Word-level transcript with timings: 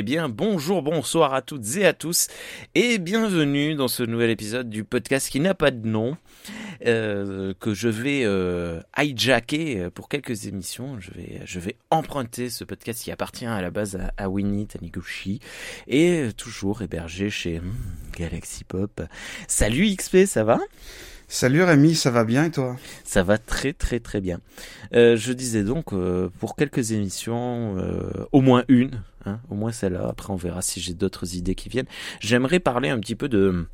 Eh 0.00 0.02
bien, 0.04 0.28
bonjour, 0.28 0.80
bonsoir 0.80 1.34
à 1.34 1.42
toutes 1.42 1.76
et 1.76 1.84
à 1.84 1.92
tous, 1.92 2.28
et 2.76 2.98
bienvenue 2.98 3.74
dans 3.74 3.88
ce 3.88 4.04
nouvel 4.04 4.30
épisode 4.30 4.70
du 4.70 4.84
podcast 4.84 5.28
qui 5.28 5.40
n'a 5.40 5.54
pas 5.54 5.72
de 5.72 5.88
nom, 5.88 6.16
euh, 6.86 7.52
que 7.58 7.74
je 7.74 7.88
vais 7.88 8.22
euh, 8.22 8.80
hijacker 8.96 9.90
pour 9.92 10.08
quelques 10.08 10.46
émissions. 10.46 11.00
Je 11.00 11.10
vais, 11.10 11.40
je 11.44 11.58
vais 11.58 11.74
emprunter 11.90 12.48
ce 12.48 12.62
podcast 12.62 13.02
qui 13.02 13.10
appartient 13.10 13.44
à 13.44 13.60
la 13.60 13.72
base 13.72 13.98
à, 14.16 14.28
Winnie 14.28 14.68
Taniguchi, 14.68 15.40
et 15.88 16.28
toujours 16.36 16.82
hébergé 16.82 17.28
chez 17.28 17.58
hmm, 17.58 17.74
Galaxy 18.16 18.62
Pop. 18.62 19.02
Salut 19.48 19.96
XP, 19.96 20.26
ça 20.26 20.44
va? 20.44 20.60
Salut 21.30 21.62
Rémi, 21.62 21.94
ça 21.94 22.10
va 22.10 22.24
bien 22.24 22.44
et 22.44 22.50
toi? 22.50 22.78
Ça 23.04 23.22
va 23.22 23.36
très 23.36 23.74
très 23.74 24.00
très 24.00 24.22
bien. 24.22 24.40
Euh, 24.94 25.14
je 25.14 25.34
disais 25.34 25.62
donc 25.62 25.92
euh, 25.92 26.30
pour 26.38 26.56
quelques 26.56 26.92
émissions, 26.92 27.76
euh, 27.76 28.24
au 28.32 28.40
moins 28.40 28.64
une, 28.68 29.02
hein, 29.26 29.38
au 29.50 29.54
moins 29.54 29.70
celle-là. 29.70 30.08
Après 30.08 30.32
on 30.32 30.36
verra 30.36 30.62
si 30.62 30.80
j'ai 30.80 30.94
d'autres 30.94 31.36
idées 31.36 31.54
qui 31.54 31.68
viennent. 31.68 31.86
J'aimerais 32.20 32.60
parler 32.60 32.88
un 32.88 32.98
petit 32.98 33.14
peu 33.14 33.28
de 33.28 33.66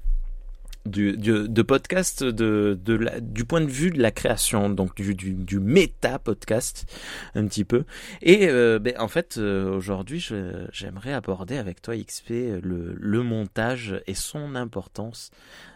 du, 0.86 1.16
de 1.16 1.62
podcast 1.62 2.22
de, 2.22 2.78
de 2.82 2.94
la, 2.94 3.20
du 3.20 3.44
point 3.44 3.60
de 3.60 3.70
vue 3.70 3.90
de 3.90 4.02
la 4.02 4.10
création, 4.10 4.68
donc 4.68 4.94
du, 4.96 5.14
du, 5.14 5.32
du 5.32 5.58
méta 5.58 6.18
podcast 6.18 6.86
un 7.34 7.46
petit 7.46 7.64
peu. 7.64 7.84
Et 8.20 8.48
euh, 8.48 8.78
ben, 8.78 8.94
en 8.98 9.08
fait, 9.08 9.36
euh, 9.38 9.74
aujourd'hui, 9.74 10.26
j'aimerais 10.72 11.12
aborder 11.12 11.56
avec 11.56 11.80
toi 11.80 11.96
XP 11.96 12.30
le, 12.30 12.94
le 12.98 13.22
montage 13.22 14.02
et 14.06 14.14
son 14.14 14.54
importance 14.56 15.30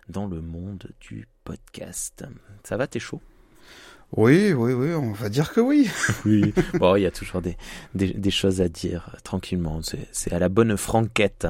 dans 0.09 0.27
le 0.27 0.41
monde 0.41 0.91
du 1.01 1.27
podcast. 1.49 2.25
Ça 2.63 2.77
va, 2.77 2.87
t'es 2.87 2.99
chaud? 2.99 3.23
Oui, 4.17 4.53
oui, 4.53 4.73
oui, 4.75 4.93
on 4.95 5.13
va 5.13 5.29
dire 5.31 5.53
que 5.53 5.61
oui. 5.71 5.89
oui, 6.27 6.53
bon, 6.75 6.97
il 6.97 7.03
y 7.03 7.07
a 7.07 7.11
toujours 7.11 7.41
des, 7.41 7.57
des, 7.95 8.13
des 8.13 8.31
choses 8.31 8.61
à 8.61 8.69
dire 8.69 9.17
tranquillement. 9.25 9.81
C'est 10.13 10.33
à 10.33 10.39
la 10.39 10.49
bonne 10.51 10.77
franquette. 10.77 11.47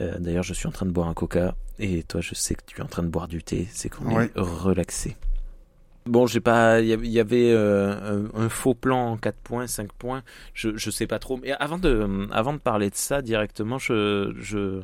Euh, 0.00 0.18
D'ailleurs, 0.18 0.44
je 0.44 0.54
suis 0.54 0.66
en 0.66 0.72
train 0.72 0.86
de 0.86 0.90
boire 0.92 1.08
un 1.08 1.14
coca 1.14 1.54
et 1.78 2.02
toi, 2.02 2.20
je 2.20 2.34
sais 2.34 2.54
que 2.54 2.62
tu 2.66 2.78
es 2.78 2.82
en 2.82 2.86
train 2.88 3.02
de 3.02 3.08
boire 3.08 3.28
du 3.28 3.42
thé. 3.42 3.68
C'est 3.72 3.88
qu'on 3.88 4.20
est 4.20 4.30
relaxé. 4.36 5.16
Bon, 6.04 6.26
j'ai 6.26 6.40
pas. 6.40 6.80
Il 6.80 7.06
y 7.06 7.20
avait 7.20 7.52
euh, 7.52 8.26
un, 8.34 8.48
faux 8.48 8.74
plan 8.74 9.12
en 9.12 9.16
4 9.16 9.36
points, 9.36 9.66
5 9.68 9.92
points. 9.92 10.22
Je 10.52 10.76
je 10.76 10.90
sais 10.90 11.06
pas 11.06 11.20
trop. 11.20 11.36
Mais 11.36 11.52
avant 11.52 11.78
de 11.78 12.28
avant 12.32 12.52
de 12.52 12.58
parler 12.58 12.90
de 12.90 12.96
ça 12.96 13.22
directement, 13.22 13.78
je 13.78 14.32
je 14.36 14.82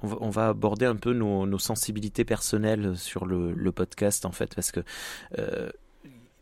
on 0.00 0.06
va, 0.06 0.16
on 0.20 0.30
va 0.30 0.48
aborder 0.48 0.86
un 0.86 0.96
peu 0.96 1.12
nos, 1.12 1.46
nos 1.46 1.58
sensibilités 1.58 2.24
personnelles 2.24 2.96
sur 2.96 3.26
le, 3.26 3.52
le 3.52 3.72
podcast 3.72 4.24
en 4.24 4.32
fait 4.32 4.54
parce 4.54 4.72
que 4.72 4.80
euh, 5.38 5.70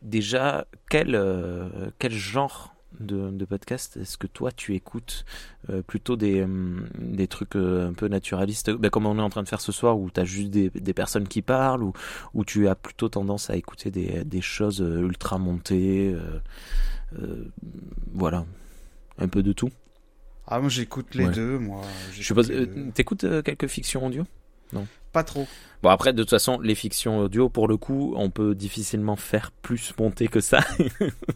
déjà 0.03 0.67
quel 0.89 1.17
euh, 1.17 1.91
quel 1.99 2.13
genre 2.13 2.75
de, 2.99 3.31
de 3.31 3.45
podcast 3.45 3.97
est-ce 3.97 4.19
que 4.19 4.27
toi 4.27 4.51
tu 4.53 4.75
écoutes 4.75 5.25
euh, 5.71 5.83
plutôt 5.83 6.17
des, 6.17 6.41
euh, 6.41 6.81
des 6.99 7.29
trucs 7.29 7.57
un 7.57 7.93
peu 7.93 8.09
naturalistes? 8.09 8.71
Ben, 8.71 8.91
comme 8.91 9.07
on 9.07 9.19
est 9.19 9.23
en 9.23 9.31
train 9.31 9.43
de 9.43 9.49
faire 9.49 9.61
ce 9.61 9.73
soir 9.73 9.99
où 9.99 10.11
tu 10.11 10.21
as 10.21 10.25
juste 10.25 10.51
des, 10.51 10.71
des, 10.71 10.95
personnes 10.95 11.29
qui 11.29 11.43
parlent 11.43 11.83
ou, 11.83 11.93
ou 12.35 12.45
tu 12.45 12.69
as 12.69 12.75
plutôt 12.75 13.09
tendance 13.09 13.51
à 13.51 13.57
écouter 13.57 13.91
des, 13.91 14.25
des 14.25 14.41
choses 14.41 14.81
ultra 14.81 15.39
montées 15.39 16.17
voilà. 18.13 18.45
Un 19.19 19.29
peu 19.29 19.43
de 19.43 19.53
tout. 19.53 19.71
Ah 20.47 20.61
moi 20.61 20.69
j'écoute 20.69 21.15
les 21.15 21.29
deux 21.29 21.59
moi. 21.59 21.83
Je 22.13 22.23
suppose 22.23 22.53
t'écoutes 22.95 23.27
quelques 23.43 23.67
fictions 23.67 24.07
audio? 24.07 24.25
Non 24.73 24.87
pas 25.13 25.25
trop. 25.25 25.47
Bon 25.83 25.89
après 25.89 26.13
de 26.13 26.23
toute 26.23 26.31
façon 26.31 26.61
les 26.61 26.75
fictions 26.75 27.19
audio 27.19 27.49
pour 27.49 27.67
le 27.67 27.77
coup 27.77 28.13
on 28.17 28.31
peut 28.31 28.55
difficilement 28.55 29.17
faire 29.17 29.51
plus 29.51 29.95
monter 29.99 30.29
que 30.29 30.41
ça. 30.41 30.61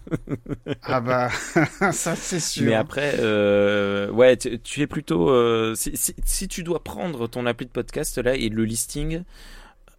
ah 0.83 1.01
bah 1.01 1.31
ça 1.93 2.15
c'est 2.15 2.41
sûr. 2.41 2.67
Mais 2.67 2.75
après 2.75 3.15
euh, 3.19 4.11
ouais 4.11 4.37
tu, 4.37 4.83
es 4.83 4.87
plutôt 4.87 5.31
euh, 5.31 5.75
si, 5.75 5.97
si, 5.97 6.15
si, 6.25 6.49
tu 6.49 6.63
dois 6.63 6.85
prendre 6.85 7.27
ton 7.27 7.47
appli 7.47 7.67
de 7.67 7.71
podcast 7.71 8.19
là 8.19 8.35
et 8.35 8.49
le 8.51 8.65
listing 8.65 9.25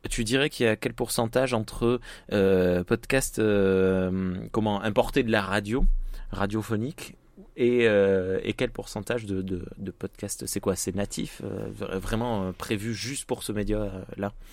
tu 0.10 0.24
dirais 0.24 0.50
qu'il 0.50 0.66
y 0.66 0.70
a 0.70 0.76
quel 0.76 0.94
pourcentage 0.94 1.54
entre 1.54 2.00
euh, 2.32 2.84
podcast 2.84 3.40
euh, 3.40 4.36
comment 4.52 4.82
importer 4.82 5.24
de 5.24 5.32
la 5.32 5.42
radio 5.42 5.86
radiophonique 6.32 7.16
et, 7.58 7.88
euh, 7.88 8.40
et, 8.44 8.54
quel 8.54 8.70
pourcentage 8.70 9.26
de, 9.26 9.42
de, 9.42 9.66
de 9.78 9.92
podcasts 9.92 10.46
C'est 10.46 10.60
quoi 10.60 10.76
C'est 10.76 10.94
natif 10.94 11.42
euh, 11.44 11.70
Vraiment 11.98 12.48
euh, 12.48 12.52
prévu 12.52 12.94
juste 12.94 13.26
pour 13.26 13.44
ce 13.44 13.52
média-là? 13.52 14.34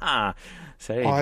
Ah, 0.00 0.34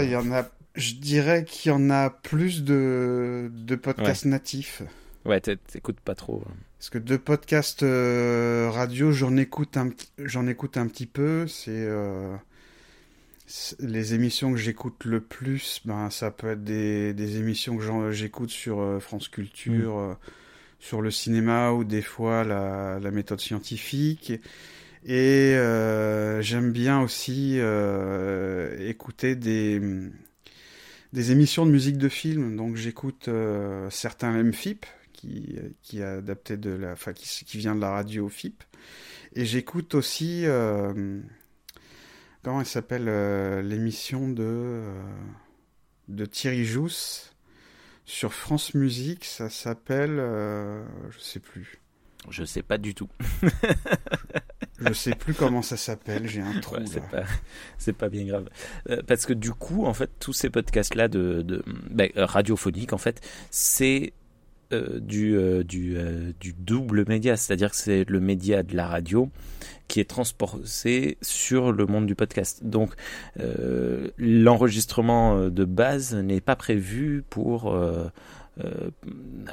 il 0.03 0.11
y 0.11 0.17
en 0.17 0.33
a. 0.33 0.49
Je 0.75 0.95
dirais 0.95 1.45
qu'il 1.45 1.71
y 1.71 1.75
en 1.75 1.91
a 1.91 2.11
plus 2.11 2.62
de, 2.62 3.50
de 3.53 3.75
podcasts 3.75 4.25
natifs. 4.25 4.83
Ouais, 5.25 5.41
t'écoutes 5.41 6.00
pas 6.00 6.15
trop. 6.15 6.43
Hein. 6.47 6.55
Parce 6.79 6.91
que 6.91 6.99
de 6.99 7.17
podcasts 7.17 7.83
radio, 7.83 9.12
j'en 9.12 9.37
écoute 9.37 9.77
un, 9.77 9.91
j'en 10.19 10.47
écoute 10.47 10.77
un 10.77 10.87
petit 10.87 11.06
peu. 11.06 11.47
C'est 11.47 11.89
les 13.81 14.15
émissions 14.15 14.53
que 14.53 14.59
j'écoute 14.59 15.05
le 15.05 15.21
plus. 15.21 15.83
Ben, 15.84 16.09
ça 16.09 16.31
peut 16.31 16.50
être 16.53 16.65
des, 16.65 17.12
des 17.12 17.37
émissions 17.39 17.77
que 17.77 18.11
j'écoute 18.12 18.50
sur 18.50 18.99
France 19.03 19.29
Culture. 19.29 19.97
Mm 19.97 20.17
sur 20.81 21.03
le 21.03 21.11
cinéma 21.11 21.73
ou 21.73 21.85
des 21.85 22.03
fois 22.03 22.43
la, 22.43 22.99
méthode 23.13 23.41
scientifique. 23.41 24.33
Et 25.05 25.55
euh, 25.55 26.43
j'aime 26.43 26.73
bien 26.73 27.01
aussi 27.01 27.57
euh, 27.59 28.89
écouter 28.89 29.37
des, 29.37 29.81
émissions 31.15 31.67
de 31.67 31.71
musique 31.71 31.99
de 31.99 32.09
film. 32.09 32.57
Donc 32.57 32.77
j'écoute 32.77 33.29
euh, 33.29 33.89
certains 33.91 34.43
MFIP 34.43 34.87
qui, 35.13 35.59
qui 35.83 35.99
de 35.99 36.71
la, 36.71 36.93
enfin, 36.93 37.12
qui, 37.12 37.59
vient 37.59 37.77
de 37.77 37.81
la 37.81 37.91
radio 37.91 38.29
FIP. 38.29 38.65
Et 39.35 39.45
j'écoute 39.45 39.95
aussi 39.95 40.45
comment 42.43 42.61
elle 42.61 42.67
s'appelle 42.67 43.05
l'émission 43.69 44.29
de 44.29 44.83
de 46.09 46.27
Thierry 46.27 46.65
Jousse 46.65 47.31
sur 48.10 48.34
France 48.34 48.75
Musique, 48.75 49.25
ça 49.25 49.48
s'appelle, 49.48 50.19
euh, 50.19 50.82
je 51.10 51.21
sais 51.21 51.38
plus. 51.38 51.81
Je 52.28 52.44
sais 52.44 52.62
pas 52.62 52.76
du 52.76 52.93
tout. 52.93 53.09
je 54.81 54.93
sais 54.93 55.15
plus 55.15 55.32
comment 55.32 55.62
ça 55.62 55.76
s'appelle, 55.76 56.28
j'ai 56.28 56.41
un 56.41 56.59
trou. 56.60 56.76
c'est 56.87 57.09
pas, 57.09 57.22
c'est 57.78 57.93
pas 57.93 58.09
bien 58.09 58.25
grave. 58.26 58.49
Euh, 58.91 59.00
parce 59.06 59.26
que 59.26 59.32
du 59.32 59.53
coup, 59.53 59.87
en 59.87 59.94
fait, 59.94 60.10
tous 60.19 60.32
ces 60.32 60.50
podcasts-là 60.50 61.06
de, 61.06 61.43
de 61.43 61.62
ben, 61.88 62.10
radiophoniques, 62.16 62.93
en 62.93 62.99
fait, 62.99 63.20
c'est 63.50 64.12
euh, 64.72 65.00
du, 65.00 65.36
du, 65.64 65.97
du 66.38 66.53
double 66.53 67.04
média, 67.08 67.36
c'est-à-dire 67.36 67.70
que 67.70 67.76
c'est 67.76 68.08
le 68.08 68.20
média 68.20 68.62
de 68.62 68.76
la 68.76 68.86
radio 68.86 69.31
qui 69.91 69.98
est 69.98 70.08
transposé 70.08 71.19
sur 71.20 71.72
le 71.72 71.84
monde 71.84 72.06
du 72.06 72.14
podcast. 72.14 72.64
Donc 72.64 72.94
euh, 73.41 74.10
l'enregistrement 74.16 75.36
euh, 75.36 75.50
de 75.50 75.64
base 75.64 76.14
n'est 76.14 76.41
pas 76.41 76.56
prévu 76.56 77.25
pour... 77.28 77.75
Euh, 77.75 78.08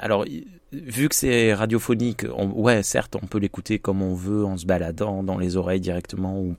alors, 0.02 0.26
vu 0.74 1.08
que 1.08 1.16
c'est 1.16 1.54
radiophonique, 1.54 2.26
ouais, 2.54 2.84
certes, 2.84 3.16
on 3.16 3.26
peut 3.26 3.38
l'écouter 3.38 3.80
comme 3.80 4.02
on 4.02 4.14
veut, 4.14 4.44
en 4.44 4.58
se 4.58 4.66
baladant 4.66 5.24
dans 5.24 5.38
les 5.38 5.56
oreilles 5.56 5.80
directement 5.80 6.42
ou, 6.42 6.56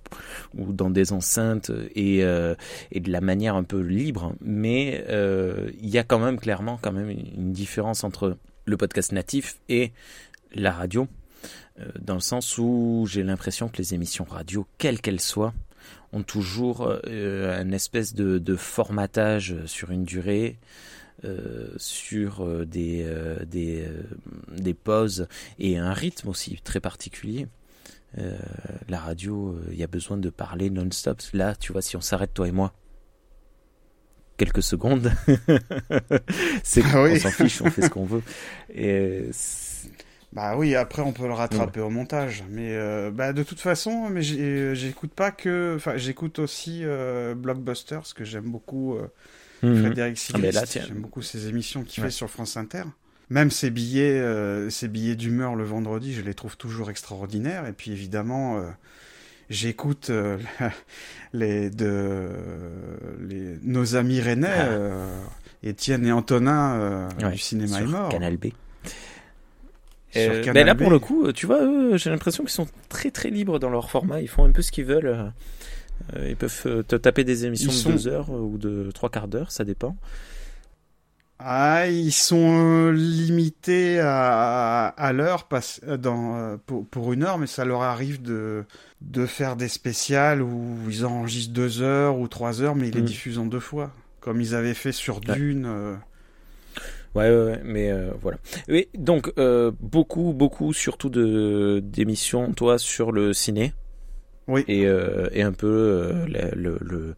ou 0.57 0.73
dans 0.73 0.89
des 0.89 1.13
enceintes 1.13 1.71
et, 1.95 2.21
et 2.21 3.01
de 3.01 3.13
la 3.13 3.21
manière 3.21 3.55
un 3.55 3.65
peu 3.65 3.81
libre. 3.81 4.33
Mais 4.41 5.05
il 5.83 5.91
y 5.91 5.99
a 5.99 6.05
quand 6.05 6.21
même 6.21 6.39
clairement 6.39 6.79
quand 6.81 6.93
même 6.93 7.11
une 7.11 7.53
différence 7.53 8.03
entre 8.03 8.39
le 8.69 8.77
podcast 8.77 9.13
natif 9.13 9.59
et 9.69 9.93
la 10.55 10.73
radio. 10.73 11.09
Euh, 11.81 11.87
dans 12.01 12.15
le 12.15 12.21
sens 12.21 12.59
où 12.59 13.07
j'ai 13.09 13.23
l'impression 13.23 13.69
que 13.69 13.79
les 13.79 13.95
émissions 13.95 14.25
radio, 14.25 14.67
quelles 14.79 15.01
qu'elles 15.01 15.21
soient, 15.21 15.55
ont 16.13 16.23
toujours 16.23 16.99
euh, 17.07 17.61
un 17.61 17.73
espèce 17.73 18.15
de, 18.15 18.57
formatage 18.57 19.57
sur 19.67 19.91
une 19.91 20.05
durée, 20.05 20.59
euh, 21.25 21.69
sur 21.77 22.67
des, 22.67 23.03
euh, 23.05 23.45
des, 23.45 23.87
des, 24.57 24.75
pauses 24.75 25.27
et 25.59 25.79
un 25.79 25.93
rythme 25.93 26.29
aussi 26.29 26.59
très 26.63 26.81
particulier. 26.81 27.47
la 28.89 28.99
radio, 28.99 29.59
il 29.71 29.79
y 29.79 29.85
a 29.85 29.87
besoin 29.87 30.17
de 30.17 30.31
parler 30.31 30.71
non-stop. 30.71 31.21
Là, 31.35 31.55
tu 31.55 31.73
vois, 31.73 31.83
si 31.83 31.97
on 31.97 32.01
s'arrête 32.01 32.33
toi 32.33 32.49
et 32.49 32.53
moi, 32.53 32.73
quelques 34.39 34.63
secondes, 34.63 35.13
c'est 36.63 36.83
ah 36.87 37.01
on 37.03 37.17
s'en 37.17 37.31
fiche, 37.31 37.61
on 37.61 37.71
fait 37.71 37.83
ce 37.83 37.91
qu'on 37.91 38.05
veut. 38.07 38.23
Et 38.75 39.31
bah 40.33 40.57
oui, 40.57 40.75
après 40.75 41.03
on 41.03 41.13
peut 41.13 41.27
le 41.27 41.33
rattraper 41.33 41.81
au 41.81 41.91
montage, 41.91 42.45
mais 42.51 42.73
euh, 42.73 43.11
bah 43.11 43.33
de 43.33 43.43
toute 43.43 43.61
façon, 43.61 44.09
mais 44.11 44.21
euh, 44.33 44.75
j'écoute 44.75 45.13
pas 45.13 45.31
que, 45.31 45.75
enfin 45.77 45.97
j'écoute 45.97 46.39
aussi 46.39 46.83
euh, 46.85 47.35
Blockbuster, 47.35 47.97
parce 47.97 48.13
que 48.13 48.25
j'aime 48.25 48.51
beaucoup 48.51 48.95
euh, 48.95 49.09
mhm. 49.63 49.85
Frédéric 49.85 50.19
ah, 50.35 50.65
j'aime 50.67 51.01
beaucoup 51.01 51.23
ses 51.23 51.49
émissions 51.49 51.83
qu'il 51.83 52.03
fait 52.03 52.11
sur 52.11 52.31
France 52.31 52.57
Inter. 52.57 52.85
Même 53.31 53.51
ses 53.51 53.69
billets, 53.69 54.23
ses 54.71 54.89
billets 54.89 55.15
d'humeur 55.15 55.55
le 55.55 55.65
vendredi, 55.65 56.15
je 56.15 56.23
les 56.23 56.33
trouve 56.33 56.57
toujours 56.57 56.89
extraordinaires. 56.89 57.67
Et 57.67 57.75
puis 57.75 57.91
évidemment, 57.93 58.65
j'écoute 59.51 60.11
les 61.33 61.71
de 61.71 62.29
les 63.21 63.59
nos 63.63 63.97
amis 63.97 64.21
rennais, 64.21 64.49
ah. 64.49 65.67
Étienne 65.67 66.07
et 66.07 66.13
Antonin 66.13 67.09
du 67.33 67.39
cinéma 67.39 67.81
est 67.81 67.87
mort. 67.87 68.09
Canal 68.11 68.37
B. 68.37 68.47
Euh, 70.17 70.43
mais 70.55 70.65
là, 70.65 70.75
pour 70.75 70.91
le 70.91 70.99
coup, 70.99 71.31
tu 71.33 71.45
vois, 71.47 71.61
j'ai 71.97 72.09
l'impression 72.09 72.43
qu'ils 72.43 72.53
sont 72.53 72.67
très 72.89 73.11
très 73.11 73.29
libres 73.29 73.59
dans 73.59 73.69
leur 73.69 73.91
format. 73.91 74.21
Ils 74.21 74.29
font 74.29 74.45
un 74.45 74.53
peu 74.53 74.63
ce 74.63 74.73
qu'ils 74.73 74.87
veulent. 74.87 75.33
ils 76.17 76.37
peuvent 76.37 76.85
te 76.87 76.97
taper 76.97 77.25
des 77.25 77.45
émissions 77.45 77.73
de 77.73 77.95
deux 77.95 78.09
heures 78.09 78.31
ou 78.31 78.57
de 78.59 78.91
trois 78.93 79.11
quarts 79.11 79.29
d'heure, 79.29 79.51
ça 79.51 79.65
dépend. 79.65 79.97
Ah, 81.39 81.89
ils 81.89 82.13
sont 82.13 82.91
limités 82.91 84.01
à, 84.01 84.87
à 84.89 85.13
l'heure 85.13 85.49
dans 85.99 86.59
pour, 86.67 86.87
pour, 86.87 87.13
une 87.13 87.23
heure, 87.23 87.39
mais 87.39 87.47
ça 87.47 87.65
leur 87.65 87.83
arrive 87.83 88.21
de, 88.23 88.65
de 89.03 89.25
faire 89.25 89.55
des 89.55 89.69
spéciales 89.69 90.43
où 90.43 90.77
ils 90.89 91.07
enregistrent 91.07 91.53
deux 91.53 91.81
heures 91.81 92.19
ou 92.19 92.27
trois 92.27 92.61
heures, 92.61 92.75
mais 92.75 92.89
ils 92.89 92.95
les 92.95 93.03
mm. 93.03 93.07
diffusent 93.07 93.39
en 93.39 93.47
deux 93.47 93.61
fois, 93.61 93.93
comme 94.21 94.41
ils 94.41 94.55
avaient 94.55 94.75
fait 94.75 94.93
sur 94.93 95.21
Dune. 95.21 95.99
Ouais, 97.15 97.31
ouais, 97.31 97.61
mais 97.65 97.91
euh, 97.91 98.13
voilà. 98.21 98.39
Oui, 98.69 98.89
donc 98.97 99.33
euh, 99.39 99.73
beaucoup, 99.81 100.33
beaucoup, 100.33 100.73
surtout 100.73 101.09
de 101.09 101.81
d'émissions, 101.83 102.53
toi, 102.53 102.79
sur 102.79 103.13
le 103.13 103.33
ciné. 103.33 103.73
Oui. 104.47 104.65
Et, 104.69 104.87
euh, 104.87 105.29
et 105.33 105.43
un 105.43 105.53
peu 105.53 106.13
le, 106.27 106.79
le, 106.81 107.15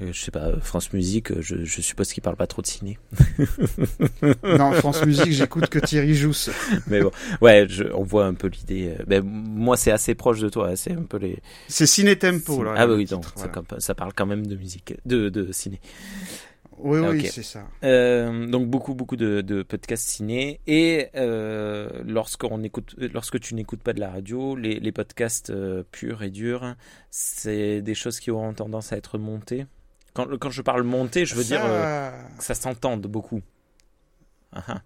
je 0.00 0.18
sais 0.18 0.30
pas, 0.30 0.58
France 0.60 0.92
Musique, 0.92 1.40
je, 1.40 1.64
je 1.64 1.80
suppose 1.80 2.12
qu'il 2.12 2.22
parle 2.22 2.36
pas 2.36 2.46
trop 2.46 2.62
de 2.62 2.66
ciné. 2.66 2.98
non, 4.42 4.72
France 4.72 5.04
Musique, 5.04 5.32
j'écoute 5.32 5.68
que 5.68 5.78
Thierry 5.78 6.14
Jousse. 6.14 6.50
Mais 6.86 7.00
bon, 7.00 7.10
ouais, 7.40 7.66
je, 7.68 7.84
on 7.94 8.02
voit 8.02 8.26
un 8.26 8.34
peu 8.34 8.48
l'idée. 8.48 8.96
Ben, 9.06 9.22
moi, 9.22 9.76
c'est 9.76 9.92
assez 9.92 10.14
proche 10.14 10.40
de 10.40 10.48
toi, 10.48 10.74
c'est 10.76 10.92
un 10.92 11.02
peu 11.02 11.18
les. 11.18 11.38
C'est 11.68 11.86
Ciné 11.86 12.16
Tempo, 12.16 12.62
là. 12.62 12.74
Ah 12.76 12.86
bah 12.86 12.94
oui, 12.94 13.04
donc, 13.04 13.24
ça, 13.36 13.50
ça, 13.78 13.94
parle 13.94 14.12
quand 14.14 14.26
même 14.26 14.46
de 14.46 14.56
musique, 14.56 14.94
de, 15.04 15.28
de 15.28 15.52
ciné. 15.52 15.80
Oui, 16.78 16.98
oui, 16.98 17.26
c'est 17.26 17.42
ça. 17.42 17.68
Euh, 17.84 18.46
donc 18.46 18.68
beaucoup, 18.68 18.94
beaucoup 18.94 19.16
de, 19.16 19.62
podcasts 19.62 20.08
ciné. 20.08 20.60
Et 20.66 21.08
euh, 21.14 21.88
lorsqu'on 22.04 22.62
écoute, 22.62 22.94
lorsque 22.98 23.38
tu 23.40 23.54
n'écoutes 23.54 23.82
pas 23.82 23.92
de 23.92 24.00
la 24.00 24.10
radio, 24.10 24.56
les, 24.56 24.92
podcasts 24.92 25.50
euh, 25.50 25.84
purs 25.90 26.22
et 26.22 26.30
durs, 26.30 26.74
c'est 27.10 27.82
des 27.82 27.94
choses 27.94 28.20
qui 28.20 28.30
auront 28.30 28.52
tendance 28.52 28.92
à 28.92 28.96
être 28.96 29.18
montées. 29.18 29.66
Quand, 30.14 30.38
quand 30.38 30.50
je 30.50 30.62
parle 30.62 30.82
monté, 30.82 31.24
je 31.26 31.34
veux 31.34 31.44
dire 31.44 31.62
que 31.62 32.42
ça 32.42 32.54
s'entende 32.54 33.06
beaucoup. 33.06 33.42
Ah, 34.52 34.62
ah. 34.68 34.82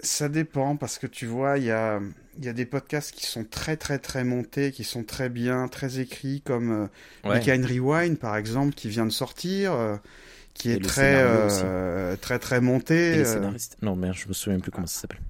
Ça 0.00 0.28
dépend 0.28 0.76
parce 0.76 0.98
que 0.98 1.06
tu 1.06 1.24
vois, 1.24 1.56
il 1.58 1.64
y 1.64 1.70
a, 1.70 2.00
y 2.40 2.48
a 2.48 2.52
des 2.52 2.66
podcasts 2.66 3.12
qui 3.12 3.26
sont 3.26 3.44
très 3.44 3.76
très 3.76 3.98
très 3.98 4.24
montés, 4.24 4.72
qui 4.72 4.84
sont 4.84 5.04
très 5.04 5.28
bien, 5.28 5.68
très 5.68 5.98
écrits, 6.00 6.42
comme 6.42 6.90
ouais. 7.24 7.40
Rewind 7.40 8.18
par 8.18 8.36
exemple, 8.36 8.74
qui 8.74 8.88
vient 8.88 9.06
de 9.06 9.12
sortir 9.12 10.00
qui 10.54 10.70
est 10.70 10.82
très, 10.82 11.16
euh, 11.16 12.16
très 12.16 12.38
très 12.38 12.60
monté. 12.60 13.22
Euh, 13.26 13.50
non, 13.82 13.96
mais 13.96 14.12
je 14.12 14.28
me 14.28 14.32
souviens 14.32 14.60
plus 14.60 14.70
comment 14.70 14.86
ça 14.86 15.02
s'appelle. 15.02 15.20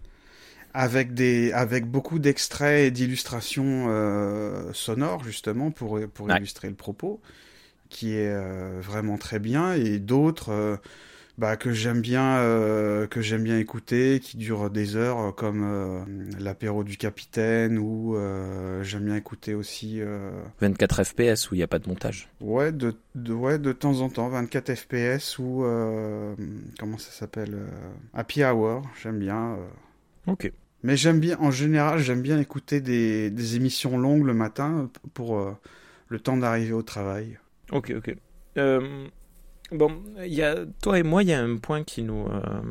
Avec 0.75 1.14
des, 1.14 1.52
avec 1.52 1.87
beaucoup 1.87 2.19
d'extraits 2.19 2.87
et 2.87 2.90
d'illustrations 2.90 3.87
euh, 3.88 4.72
sonores 4.72 5.25
justement 5.25 5.70
pour 5.70 6.00
pour 6.12 6.31
illustrer 6.31 6.69
le 6.69 6.75
propos, 6.75 7.20
qui 7.94 8.14
est 8.14 8.37
vraiment 8.81 9.17
très 9.17 9.38
bien, 9.38 9.73
et 9.73 9.99
d'autres 9.99 10.81
bah, 11.37 11.56
que 11.56 11.73
j'aime 11.73 12.00
bien 12.00 12.37
euh, 12.38 13.08
que 13.08 13.20
j'aime 13.20 13.43
bien 13.43 13.58
écouter 13.58 14.20
qui 14.20 14.37
dure 14.37 14.70
des 14.70 14.94
heures 14.94 15.19
euh, 15.19 15.31
comme 15.32 15.64
euh, 15.64 16.05
l'apéro 16.38 16.85
du 16.85 16.96
capitaine 16.96 17.76
ou 17.76 18.17
j'aime 18.82 19.05
bien 19.05 19.17
écouter 19.17 19.55
aussi 19.55 20.00
24 20.61 21.05
fps 21.05 21.50
où 21.50 21.55
il 21.55 21.58
n'y 21.58 21.64
a 21.64 21.67
pas 21.69 21.79
de 21.79 21.88
montage. 21.88 22.29
Ouais 22.41 22.70
de, 22.70 22.94
de, 23.14 23.32
ouais 23.32 23.58
de 23.58 23.73
temps 23.73 24.00
en 24.00 24.08
temps 24.08 24.29
24 24.29 24.75
fps 24.75 25.38
ou 25.38 25.64
comment 26.79 26.99
ça 26.99 27.11
s'appelle 27.11 27.56
happy 28.12 28.44
hour 28.44 28.82
j'aime 29.02 29.19
bien 29.19 29.56
ok. 30.26 30.52
Mais 30.82 30.96
j'aime 30.96 31.19
bien 31.19 31.37
en 31.41 31.50
général 31.50 31.99
j'aime 31.99 32.23
bien 32.23 32.38
écouter 32.38 32.81
des, 32.81 33.31
des 33.31 33.56
émissions 33.56 33.99
longues 33.99 34.25
le 34.25 34.35
matin 34.35 34.88
pour 35.14 35.44
le 36.08 36.20
temps 36.20 36.37
d'arriver 36.37 36.73
au 36.73 36.82
travail 36.82 37.38
ok 37.74 37.92
ok 37.98 38.16
Bon, 39.72 40.02
y 40.24 40.42
a, 40.42 40.66
toi 40.82 40.98
et 40.98 41.02
moi, 41.02 41.22
il 41.22 41.30
y 41.30 41.32
a 41.32 41.40
un 41.40 41.56
point 41.56 41.84
qui 41.84 42.02
nous, 42.02 42.26
euh, 42.26 42.62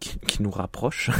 qui, 0.00 0.42
nous 0.42 0.50
rapproche, 0.50 1.10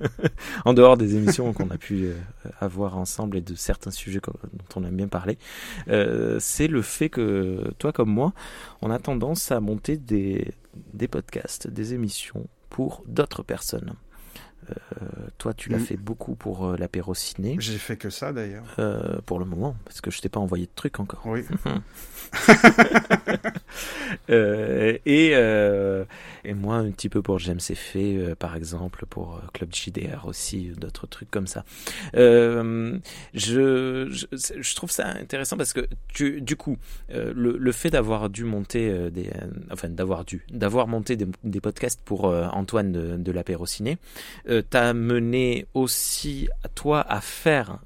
en 0.64 0.74
dehors 0.74 0.96
des 0.96 1.16
émissions 1.16 1.52
qu'on 1.52 1.70
a 1.70 1.78
pu 1.78 2.06
euh, 2.06 2.14
avoir 2.60 2.98
ensemble 2.98 3.36
et 3.36 3.40
de 3.40 3.54
certains 3.54 3.92
sujets 3.92 4.20
dont 4.20 4.64
on 4.74 4.84
aime 4.84 4.96
bien 4.96 5.08
parler. 5.08 5.38
Euh, 5.88 6.38
c'est 6.40 6.66
le 6.66 6.82
fait 6.82 7.08
que 7.08 7.72
toi 7.78 7.92
comme 7.92 8.10
moi, 8.10 8.34
on 8.82 8.90
a 8.90 8.98
tendance 8.98 9.52
à 9.52 9.60
monter 9.60 9.96
des, 9.96 10.52
des 10.94 11.08
podcasts, 11.08 11.68
des 11.68 11.94
émissions 11.94 12.48
pour 12.70 13.04
d'autres 13.06 13.44
personnes. 13.44 13.94
Euh, 14.70 14.74
toi, 15.38 15.54
tu 15.54 15.70
l'as 15.70 15.78
mm. 15.78 15.84
fait 15.84 15.96
beaucoup 15.96 16.34
pour 16.34 16.66
euh, 16.66 16.76
l'apéro 16.76 17.14
ciné. 17.14 17.56
J'ai 17.58 17.78
fait 17.78 17.96
que 17.96 18.10
ça 18.10 18.32
d'ailleurs. 18.32 18.64
Euh, 18.78 19.18
pour 19.26 19.38
le 19.38 19.44
moment, 19.44 19.76
parce 19.84 20.00
que 20.00 20.10
je 20.10 20.20
t'ai 20.20 20.28
pas 20.28 20.40
envoyé 20.40 20.66
de 20.66 20.70
trucs 20.74 20.98
encore. 21.00 21.22
Oui. 21.26 21.44
et, 24.28 25.30
et 26.44 26.54
moi, 26.54 26.76
un 26.76 26.90
petit 26.90 27.08
peu 27.08 27.22
pour 27.22 27.38
James 27.38 27.60
Effet, 27.70 28.34
par 28.38 28.56
exemple, 28.56 29.06
pour 29.08 29.40
Club 29.54 29.74
JDR 29.74 30.26
aussi, 30.26 30.72
d'autres 30.76 31.06
trucs 31.06 31.30
comme 31.30 31.46
ça. 31.46 31.64
je, 32.14 32.98
je, 33.34 34.74
trouve 34.74 34.90
ça 34.90 35.06
intéressant 35.06 35.56
parce 35.56 35.72
que 35.72 35.88
tu, 36.08 36.42
du 36.42 36.56
coup, 36.56 36.76
le, 37.08 37.32
le, 37.32 37.72
fait 37.72 37.90
d'avoir 37.90 38.28
dû 38.28 38.44
monter 38.44 39.10
des, 39.10 39.30
enfin 39.72 39.88
d'avoir 39.88 40.26
dû, 40.26 40.44
d'avoir 40.50 40.86
monté 40.86 41.16
des, 41.16 41.26
des, 41.44 41.60
podcasts 41.60 42.00
pour 42.04 42.24
Antoine 42.24 42.92
de, 42.92 43.16
de 43.16 43.32
l'apéro 43.32 43.64
ciné, 43.64 43.96
t'a 44.60 44.94
mené 44.94 45.66
aussi 45.74 46.48
toi 46.74 47.00
à 47.00 47.20
faire 47.20 47.78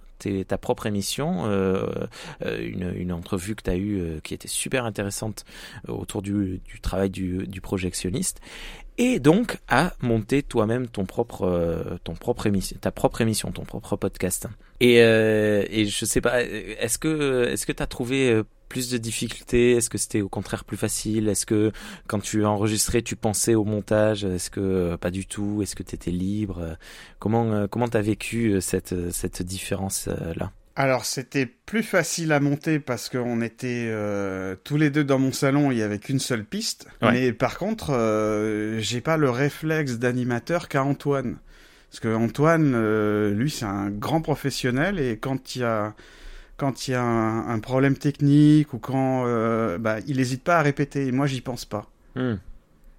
ta 0.47 0.59
propre 0.59 0.87
émission, 0.87 1.47
euh, 1.47 1.87
euh, 2.45 2.95
une, 2.97 3.13
entrevue 3.13 3.55
que 3.55 3.63
tu 3.63 3.71
as 3.71 3.77
eue 3.77 4.01
euh, 4.01 4.21
qui 4.23 4.35
était 4.35 4.49
super 4.49 4.85
intéressante 4.85 5.45
autour 5.89 6.23
du, 6.23 6.61
travail 6.81 7.11
du, 7.11 7.47
du, 7.47 7.61
projectionniste, 7.61 8.41
et 8.99 9.21
donc 9.21 9.59
à 9.69 9.95
monter 10.01 10.43
toi-même 10.43 10.87
ton 10.87 11.05
propre, 11.05 11.99
ton 12.05 12.15
propre 12.15 12.47
émission, 12.47 12.77
ta 12.81 12.91
propre 12.91 13.21
émission, 13.21 13.51
ton 13.51 13.65
propre 13.65 13.97
podcast. 13.97 14.49
Et, 14.81 14.97
et 14.97 15.87
je 15.87 16.05
sais 16.05 16.21
pas, 16.21 16.43
est-ce 16.43 16.99
que 16.99 17.49
est-ce 17.49 17.67
que 17.67 17.73
tu 17.73 17.83
as 17.83 17.87
trouvé 17.87 18.43
plus 18.73 18.89
de 18.89 18.97
difficultés? 18.97 19.73
Est-ce 19.73 19.91
que 19.91 19.99
c'était 19.99 20.23
au 20.23 20.31
contraire 20.31 20.65
plus 20.65 20.79
facile? 20.79 21.29
Est-ce 21.29 21.45
que 21.45 21.73
quand 22.07 22.21
tu 22.21 22.43
enregistrais, 22.47 23.03
tu 23.03 23.17
pensais 23.17 23.55
au 23.55 23.65
montage? 23.65 24.25
Est-ce 24.25 24.49
que 24.49 24.61
euh, 24.61 24.97
pas 24.97 25.11
du 25.11 25.27
tout? 25.27 25.61
Est-ce 25.61 25.77
que 25.77 25.83
tu 25.83 25.95
étais 25.95 26.11
libre? 26.11 26.79
Comment 27.19 27.53
euh, 27.53 27.67
comment 27.67 27.87
t'as 27.87 28.01
vécu 28.01 28.53
euh, 28.53 28.61
cette 28.63 29.13
cette 29.13 29.43
différence 29.43 30.09
là? 30.37 30.53
Alors 30.75 31.05
c'était 31.05 31.45
plus 31.45 31.83
facile 31.83 32.33
à 32.33 32.41
monter 32.41 32.79
parce 32.81 33.11
qu'on 33.11 33.43
était 33.43 33.93
tous 34.65 34.79
les 34.79 34.89
deux 34.89 35.05
dans 35.05 35.19
mon 35.19 35.33
salon, 35.33 35.71
il 35.71 35.77
y 35.77 35.83
avait 35.83 35.99
qu'une 35.99 36.19
seule 36.19 36.47
piste. 36.47 36.89
Mais 37.03 37.35
par 37.35 37.59
contre, 37.59 37.91
j'ai 38.79 39.03
pas 39.03 39.19
le 39.19 39.29
réflexe 39.29 39.99
d'animateur 39.99 40.69
qu'a 40.69 40.83
Antoine. 40.83 41.37
Parce 41.91 42.01
que 42.01 42.15
Antoine, 42.15 42.73
lui, 43.33 43.51
c'est 43.51 43.67
un 43.67 43.91
grand 43.91 44.23
professionnel 44.23 44.99
et 44.99 45.19
quand 45.19 45.57
il 45.57 45.61
y 45.61 45.65
a 45.65 45.95
quand 46.63 46.87
il 46.87 46.93
y 46.93 46.95
a 46.95 47.03
un, 47.03 47.59
problème 47.59 47.97
technique 47.97 48.73
ou 48.73 48.79
quand 48.79 49.25
euh, 49.27 49.79
bah, 49.79 49.97
il 50.07 50.19
n'hésite 50.19 50.45
pas 50.45 50.61
à 50.61 50.63
répéter. 50.63 51.09
Et 51.09 51.11
moi, 51.11 51.27
j'y 51.27 51.41
pense 51.41 51.65
pas. 51.65 51.91
Hmm. 52.15 52.37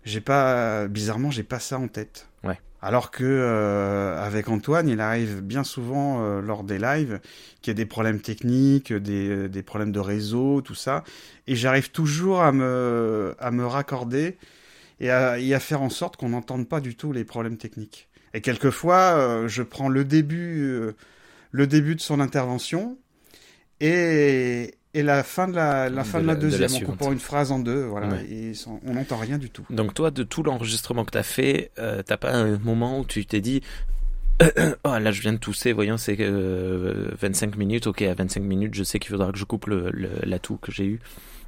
J'ai 0.03 0.20
pas, 0.20 0.89
bizarrement, 0.89 1.32
j'ai 1.32 1.43
pas 1.43 1.60
ça 1.60 1.79
en 1.79 1.88
tête. 1.88 2.27
Ouais. 2.43 2.60
Alors 2.82 3.10
que 3.10 3.24
euh, 3.24 4.22
avec 4.22 4.50
Antoine, 4.50 4.89
il 4.89 5.00
arrive 5.00 5.39
bien 5.39 5.63
souvent 5.63 6.22
euh, 6.25 6.41
lors 6.41 6.65
des 6.65 6.77
lives 6.77 7.22
qu'il 7.62 7.72
y 7.72 7.75
a 7.75 7.75
des 7.75 7.86
problèmes 7.86 8.20
techniques, 8.20 8.91
des, 8.91 9.48
des, 9.48 9.63
problèmes 9.63 9.93
de 9.93 10.00
réseau, 10.01 10.60
tout 10.60 10.75
ça, 10.75 11.05
et 11.48 11.55
j'arrive 11.55 11.89
toujours 11.91 12.41
à 12.41 12.51
me 12.51 13.34
à 13.39 13.51
me 13.51 13.65
raccorder 13.65 14.38
et 15.00 15.10
à, 15.10 15.39
et 15.39 15.53
à 15.53 15.62
faire 15.62 15.82
en 15.82 15.89
sorte 15.89 16.17
qu'on 16.17 16.29
n'entende 16.29 16.67
pas 16.67 16.82
du 16.82 16.98
tout 16.98 17.13
les 17.13 17.24
problèmes 17.24 17.55
techniques. 17.55 18.10
Et 18.34 18.41
quelquefois, 18.41 19.48
je 19.48 19.63
prends 19.63 19.88
le 19.88 20.03
début 20.03 20.93
le 21.51 21.67
début 21.67 21.96
de 21.96 22.01
son 22.01 22.20
intervention 22.20 22.98
et, 23.80 24.75
et 24.94 25.03
la 25.03 25.24
fin 25.24 25.48
de 25.48 25.56
la, 25.56 25.89
la 25.89 26.03
fin 26.03 26.22
de, 26.22 26.27
la, 26.27 26.36
deuxième, 26.36 26.72
en 26.74 26.80
coupant 26.80 27.12
une 27.12 27.20
phrase 27.20 27.51
en 27.51 27.60
deux, 27.60 27.84
voilà, 27.84 28.22
et 28.30 28.53
on 28.86 28.94
n'entend 28.94 29.18
rien 29.18 29.38
du 29.38 29.50
tout. 29.50 29.65
Donc 29.70 29.94
toi, 29.94 30.12
de 30.12 30.24
tout 30.24 30.44
l'enregistrement 30.44 31.06
que 31.06 31.12
tu 31.12 31.18
as 31.18 31.24
fait, 31.24 31.72
euh, 31.80 32.03
t'as 32.06 32.18
pas 32.18 32.34
un 32.34 32.58
moment 32.60 33.00
où 33.00 33.06
tu 33.06 33.25
t'es 33.25 33.42
dit, 33.42 33.62
oh, 34.84 34.98
là 34.98 35.12
je 35.12 35.22
viens 35.22 35.34
de 35.34 35.38
tousser, 35.38 35.74
voyons, 35.74 35.98
c'est 35.98 36.18
euh, 36.20 37.10
25 37.20 37.56
minutes, 37.58 37.88
ok, 37.88 38.01
à 38.03 38.13
25 38.13 38.42
minutes, 38.42 38.74
je 38.75 38.84
sais 38.84 39.00
qu'il 39.00 39.12
faudra 39.12 39.32
que 39.32 39.38
je 39.38 39.46
coupe 39.46 39.68
le, 39.68 39.92
l'atout 40.24 40.58
que 40.58 40.72
j'ai 40.72 40.86
eu. 40.86 41.00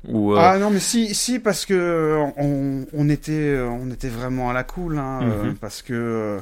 Ou, 0.08 0.34
euh, 0.34 0.40
Ah 0.40 0.58
non, 0.60 0.70
mais 0.70 0.80
si, 0.80 1.16
si, 1.16 1.40
parce 1.40 1.66
que 1.66 2.18
on, 2.38 2.86
on 2.94 3.10
était, 3.10 3.60
on 3.60 3.90
était 3.92 4.10
vraiment 4.10 4.50
à 4.50 4.54
la 4.54 4.64
cool, 4.64 4.98
hein, 4.98 5.20
euh, 5.24 5.44
mhm. 5.46 5.56
parce 5.56 5.82
que... 5.82 6.40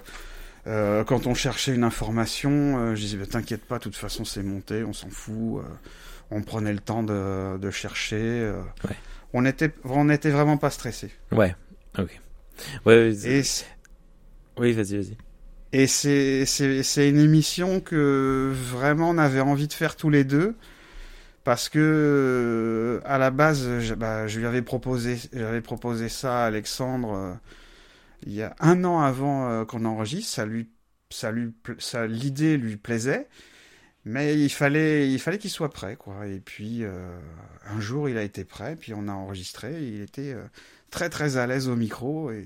Euh, 0.65 1.03
quand 1.03 1.27
on 1.27 1.33
cherchait 1.33 1.75
une 1.75 1.83
information, 1.83 2.77
euh, 2.77 2.95
je 2.95 3.01
disais 3.01 3.17
bah, 3.17 3.25
t'inquiète 3.29 3.65
pas, 3.65 3.79
de 3.79 3.83
toute 3.83 3.95
façon 3.95 4.23
c'est 4.23 4.43
monté, 4.43 4.83
on 4.83 4.93
s'en 4.93 5.09
fout. 5.09 5.59
Euh, 5.59 5.63
on 6.31 6.41
prenait 6.41 6.73
le 6.73 6.79
temps 6.79 7.03
de, 7.03 7.57
de 7.57 7.71
chercher. 7.71 8.51
Ouais. 8.87 8.95
On 9.33 9.45
était, 9.45 9.71
on 9.83 10.09
était 10.09 10.29
vraiment 10.29 10.57
pas 10.57 10.69
stressé. 10.69 11.11
Ouais, 11.31 11.55
ok. 11.97 12.19
Ouais, 12.85 13.11
oui, 14.57 14.71
vas-y, 14.71 14.97
vas-y. 14.97 15.17
Et 15.73 15.87
c'est 15.87 17.09
une 17.09 17.19
émission 17.19 17.81
que 17.81 18.51
vraiment 18.53 19.09
on 19.09 19.17
avait 19.17 19.41
envie 19.41 19.67
de 19.67 19.73
faire 19.73 19.95
tous 19.95 20.11
les 20.11 20.23
deux 20.23 20.55
parce 21.43 21.67
que 21.67 23.01
à 23.05 23.17
la 23.17 23.31
base, 23.31 23.79
je, 23.79 23.93
bah, 23.95 24.27
je 24.27 24.39
lui 24.39 24.45
avais 24.45 24.61
proposé, 24.61 25.19
j'avais 25.33 25.61
proposé 25.61 26.09
ça 26.09 26.43
à 26.43 26.45
Alexandre 26.45 27.37
il 28.25 28.33
y 28.33 28.41
a 28.41 28.55
un 28.59 28.83
an 28.83 29.01
avant 29.01 29.49
euh, 29.49 29.65
qu'on 29.65 29.85
enregistre. 29.85 30.33
Ça 30.33 30.45
lui, 30.45 30.69
ça 31.09 31.31
lui, 31.31 31.53
ça, 31.79 32.07
l'idée 32.07 32.57
lui 32.57 32.77
plaisait, 32.77 33.27
mais 34.05 34.39
il 34.39 34.49
fallait, 34.49 35.11
il 35.11 35.19
fallait 35.19 35.37
qu'il 35.37 35.49
soit 35.49 35.69
prêt, 35.69 35.95
quoi. 35.95 36.27
Et 36.27 36.39
puis 36.39 36.83
un 36.83 37.79
jour, 37.79 38.09
il 38.09 38.17
a 38.17 38.23
été 38.23 38.43
prêt, 38.45 38.75
puis 38.75 38.93
on 38.93 39.07
a 39.07 39.13
enregistré. 39.13 39.81
Il 39.81 40.01
était 40.01 40.35
très 40.91 41.09
très 41.09 41.37
à 41.37 41.47
l'aise 41.47 41.69
au 41.69 41.75
micro 41.75 42.31
et 42.31 42.45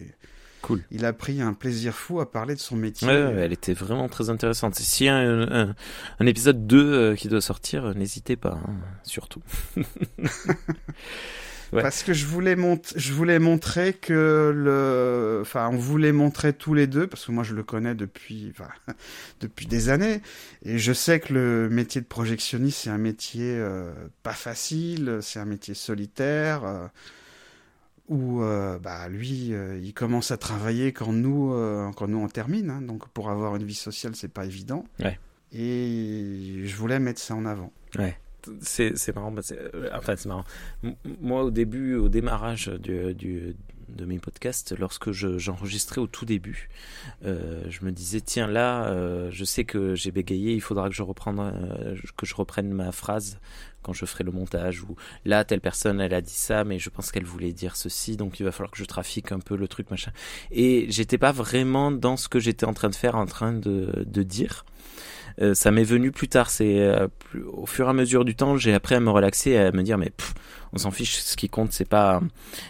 Cool. 0.62 0.84
Il 0.92 1.06
a 1.06 1.14
pris 1.14 1.42
un 1.42 1.54
plaisir 1.54 1.94
fou 1.94 2.20
à 2.20 2.32
parler 2.32 2.56
de 2.56 2.60
son 2.60 2.76
métier. 2.76 3.08
Ouais, 3.08 3.14
elle 3.14 3.54
était 3.54 3.74
vraiment 3.74 4.10
très 4.10 4.30
intéressante. 4.30 4.76
S'il 4.76 5.06
y 5.06 5.10
a 5.10 5.16
un, 5.16 5.76
un, 6.20 6.26
épisode 6.26 6.66
2 6.66 6.78
euh, 6.78 7.16
qui 7.16 7.28
doit 7.28 7.42
sortir, 7.42 7.86
euh, 7.86 7.94
n'hésitez 7.94 8.36
pas, 8.36 8.60
hein, 8.68 8.76
surtout. 9.04 9.42
ouais. 11.74 11.82
Parce 11.82 12.04
que 12.04 12.14
je 12.14 12.26
voulais, 12.26 12.56
mont 12.56 12.80
je 12.96 13.14
voulais 13.14 13.40
montrer 13.40 13.94
que 13.94 14.52
le. 14.56 15.40
Enfin, 15.42 15.70
on 15.72 15.78
voulait 15.78 16.12
montrer 16.12 16.54
tous 16.54 16.74
les 16.74 16.88
deux, 16.88 17.08
parce 17.08 17.26
que 17.26 17.32
moi 17.32 17.44
je 17.44 17.54
le 17.54 17.64
connais 17.64 17.96
depuis, 17.96 18.52
enfin, 18.52 18.70
depuis 19.42 19.68
des 19.68 19.90
années. 19.90 20.22
Et 20.64 20.78
je 20.78 20.94
sais 20.94 21.20
que 21.20 21.34
le 21.34 21.70
métier 21.70 22.02
de 22.02 22.06
projectionniste, 22.06 22.82
c'est 22.84 22.90
un 22.90 22.98
métier 22.98 23.56
euh, 23.58 23.94
pas 24.24 24.34
facile, 24.34 25.20
c'est 25.22 25.40
un 25.40 25.46
métier 25.46 25.74
solitaire. 25.74 26.64
Euh, 26.64 26.88
où 28.10 28.42
euh, 28.42 28.80
bah, 28.80 29.10
lui, 29.10 29.52
il 29.82 29.94
commence 29.94 30.32
à 30.32 30.38
travailler 30.38 30.94
quand 30.94 31.12
nous, 31.12 31.54
quand 31.98 32.08
nous 32.08 32.20
on 32.20 32.30
termine. 32.30 32.70
Hein. 32.70 32.82
donc 32.82 33.08
pour 33.10 33.30
avoir 33.30 33.58
une 33.58 33.66
vie 33.66 33.76
sociale, 33.76 34.16
c'est 34.16 34.32
pas 34.32 34.46
évident. 34.46 34.86
Ouais. 35.00 35.20
Et 35.52 36.62
je 36.64 36.76
voulais 36.76 37.00
mettre 37.00 37.20
ça 37.20 37.36
en 37.36 37.46
avant. 37.46 37.74
Ouais. 37.98 38.18
C'est, 38.62 39.16
marrant, 39.16 39.32
bah, 39.32 39.42
enfin 39.94 40.16
c'est 40.16 40.30
marrant. 40.30 40.46
moi 41.22 41.44
au 41.44 41.52
début, 41.52 41.96
au 41.96 42.10
démarrage 42.10 42.68
du, 42.68 43.56
de 43.90 44.06
mes 44.06 44.20
podcasts, 44.20 44.76
lorsque 44.78 45.12
j'enregistrais 45.12 46.02
au 46.02 46.08
tout 46.08 46.26
début, 46.26 46.70
je 47.24 47.86
me 47.86 47.92
disais 47.92 48.22
tiens 48.22 48.48
là, 48.48 49.30
je 49.30 49.44
sais 49.46 49.64
que 49.64 49.96
j'ai 49.96 50.12
bégayé, 50.12 50.54
il 50.54 50.62
faudra 50.62 50.90
que 50.90 50.96
je 50.96 51.04
reprenne, 51.04 51.98
que 52.16 52.26
je 52.26 52.36
reprenne 52.36 52.72
ma 52.72 52.92
phrase 52.92 53.40
quand 53.88 53.94
je 53.94 54.06
ferai 54.06 54.26
le 54.26 54.32
montage 54.32 54.84
ou 54.84 54.96
là 55.24 55.46
telle 55.46 55.62
personne 55.62 56.02
elle 56.02 56.14
a 56.14 56.22
dit 56.22 56.34
ça 56.34 56.66
mais 56.66 56.78
je 56.78 56.90
pense 56.90 57.10
qu'elle 57.10 57.24
voulait 57.24 57.54
dire 57.54 57.78
ceci 57.78 58.18
donc 58.18 58.40
il 58.40 58.44
va 58.44 58.52
falloir 58.52 58.72
que 58.72 58.78
je 58.78 58.84
trafique 58.84 59.32
un 59.32 59.40
peu 59.40 59.56
le 59.56 59.68
truc 59.70 59.90
machin 59.90 60.12
et 60.52 60.88
j'étais 60.90 61.18
pas 61.18 61.32
vraiment 61.32 61.90
dans 61.90 62.18
ce 62.18 62.28
que 62.28 62.40
j'étais 62.40 62.66
en 62.66 62.74
train 62.74 62.90
de 62.90 62.96
faire 62.96 63.16
en 63.16 63.26
train 63.26 63.54
de, 63.54 64.04
de 64.06 64.24
dire 64.24 64.66
euh, 65.42 65.54
ça 65.54 65.72
m'est 65.72 65.84
venu 65.84 66.12
plus 66.12 66.28
tard 66.28 66.50
c'est 66.50 66.80
euh, 66.80 67.08
au 67.52 67.66
fur 67.66 67.88
et 67.88 67.90
à 67.90 67.94
mesure 67.94 68.26
du 68.26 68.36
temps 68.36 68.58
j'ai 68.58 68.74
appris 68.74 68.96
à 68.96 69.00
me 69.00 69.10
relaxer 69.10 69.58
à 69.58 69.72
me 69.72 69.84
dire 69.84 69.98
mais 69.98 70.12
on 70.74 70.78
s'en 70.78 70.92
fiche 70.92 71.18
ce 71.20 71.36
qui 71.36 71.50
compte 71.50 71.72
c'est 71.72 71.88
pas 71.88 72.22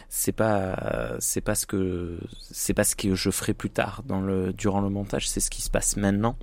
c'est 0.10 0.32
pas 0.32 1.16
c'est 1.20 1.42
pas 1.42 1.56
ce 1.56 1.66
que 1.66 2.20
c'est 2.52 2.74
pas 2.74 2.84
ce 2.84 2.96
que 2.96 3.16
je 3.16 3.30
ferai 3.32 3.54
plus 3.54 3.70
tard 3.70 4.04
dans 4.06 4.22
le 4.22 4.54
durant 4.54 4.82
le 4.82 4.90
montage 4.90 5.30
c'est 5.30 5.40
ce 5.40 5.50
qui 5.50 5.62
se 5.62 5.70
passe 5.70 5.98
maintenant 5.98 6.38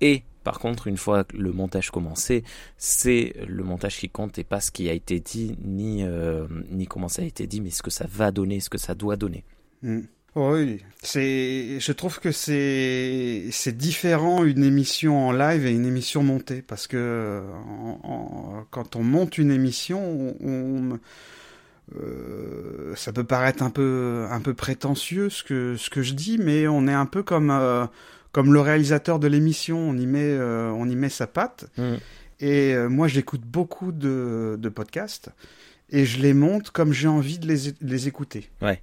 et 0.00 0.22
par 0.48 0.60
contre, 0.60 0.86
une 0.86 0.96
fois 0.96 1.26
le 1.34 1.52
montage 1.52 1.90
commencé, 1.90 2.42
c'est 2.78 3.34
le 3.46 3.62
montage 3.64 3.98
qui 3.98 4.08
compte 4.08 4.38
et 4.38 4.44
pas 4.44 4.60
ce 4.60 4.70
qui 4.70 4.88
a 4.88 4.94
été 4.94 5.20
dit, 5.20 5.56
ni, 5.62 6.02
euh, 6.04 6.46
ni 6.70 6.86
comment 6.86 7.08
ça 7.08 7.20
a 7.20 7.24
été 7.26 7.46
dit, 7.46 7.60
mais 7.60 7.68
ce 7.68 7.82
que 7.82 7.90
ça 7.90 8.06
va 8.08 8.30
donner, 8.30 8.58
ce 8.60 8.70
que 8.70 8.78
ça 8.78 8.94
doit 8.94 9.16
donner. 9.16 9.44
Hmm. 9.82 10.02
Oui, 10.34 10.82
c'est, 11.02 11.80
je 11.80 11.92
trouve 11.92 12.20
que 12.20 12.30
c'est, 12.30 13.46
c'est 13.50 13.76
différent 13.76 14.44
une 14.44 14.62
émission 14.62 15.26
en 15.26 15.32
live 15.32 15.66
et 15.66 15.70
une 15.70 15.86
émission 15.86 16.22
montée 16.22 16.62
parce 16.62 16.86
que 16.86 17.42
quand 18.70 18.94
on 18.94 19.02
monte 19.02 19.38
une 19.38 19.50
émission, 19.50 20.36
on, 20.40 20.98
euh, 21.96 22.94
ça 22.96 23.12
peut 23.12 23.24
paraître 23.24 23.62
un 23.62 23.70
peu, 23.70 24.26
un 24.30 24.40
peu 24.40 24.54
prétentieux 24.54 25.30
ce 25.30 25.42
que, 25.42 25.76
ce 25.76 25.90
que 25.90 26.02
je 26.02 26.14
dis, 26.14 26.38
mais 26.38 26.68
on 26.68 26.86
est 26.86 26.92
un 26.92 27.06
peu 27.06 27.22
comme, 27.22 27.50
euh, 27.50 27.86
comme 28.32 28.52
le 28.52 28.60
réalisateur 28.60 29.18
de 29.18 29.26
l'émission, 29.26 29.78
on 29.78 29.96
y 29.96 30.06
met, 30.06 30.20
euh, 30.22 30.70
on 30.70 30.88
y 30.88 30.96
met 30.96 31.08
sa 31.08 31.26
patte. 31.26 31.66
Mm. 31.76 31.94
Et 32.40 32.76
moi, 32.88 33.08
j'écoute 33.08 33.40
beaucoup 33.40 33.90
de, 33.90 34.56
de, 34.60 34.68
podcasts 34.68 35.30
et 35.90 36.04
je 36.04 36.20
les 36.20 36.34
monte 36.34 36.70
comme 36.70 36.92
j'ai 36.92 37.08
envie 37.08 37.40
de 37.40 37.48
les, 37.48 37.74
les, 37.80 38.06
écouter. 38.06 38.48
Ouais. 38.62 38.80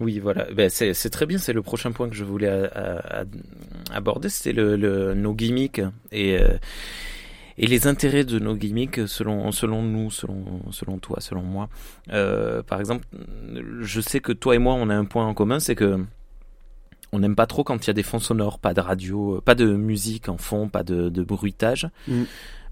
Oui, 0.00 0.18
voilà. 0.18 0.46
Ben, 0.54 0.70
c'est 0.70 1.10
très 1.10 1.26
bien. 1.26 1.38
C'est 1.38 1.52
le 1.52 1.62
prochain 1.62 1.92
point 1.92 2.08
que 2.08 2.14
je 2.14 2.24
voulais 2.24 2.70
aborder. 3.92 4.28
C'était 4.28 4.52
le, 4.52 4.76
le, 4.76 5.14
nos 5.14 5.34
gimmicks 5.34 5.82
et 6.12 6.38
euh, 6.38 6.56
et 7.60 7.66
les 7.66 7.88
intérêts 7.88 8.24
de 8.24 8.38
nos 8.38 8.54
gimmicks 8.54 9.08
selon 9.08 9.50
selon 9.50 9.82
nous, 9.82 10.12
selon 10.12 10.62
selon 10.70 10.98
toi, 10.98 11.20
selon 11.20 11.42
moi. 11.42 11.68
par 12.08 12.78
exemple, 12.78 13.04
je 13.80 14.00
sais 14.00 14.20
que 14.20 14.32
toi 14.32 14.54
et 14.54 14.58
moi, 14.58 14.74
on 14.74 14.88
a 14.90 14.94
un 14.94 15.04
point 15.04 15.26
en 15.26 15.34
commun, 15.34 15.58
c'est 15.58 15.74
que 15.74 15.98
on 17.12 17.18
n'aime 17.18 17.36
pas 17.36 17.46
trop 17.46 17.64
quand 17.64 17.84
il 17.84 17.86
y 17.86 17.90
a 17.90 17.94
des 17.94 18.02
fonds 18.02 18.18
sonores, 18.18 18.58
pas 18.58 18.74
de 18.74 18.80
radio, 18.80 19.36
euh, 19.36 19.40
pas 19.40 19.54
de 19.54 19.66
musique 19.66 20.28
en 20.28 20.36
fond, 20.36 20.68
pas 20.68 20.82
de, 20.82 21.22
bruitage. 21.22 21.88
Mm. 22.06 22.22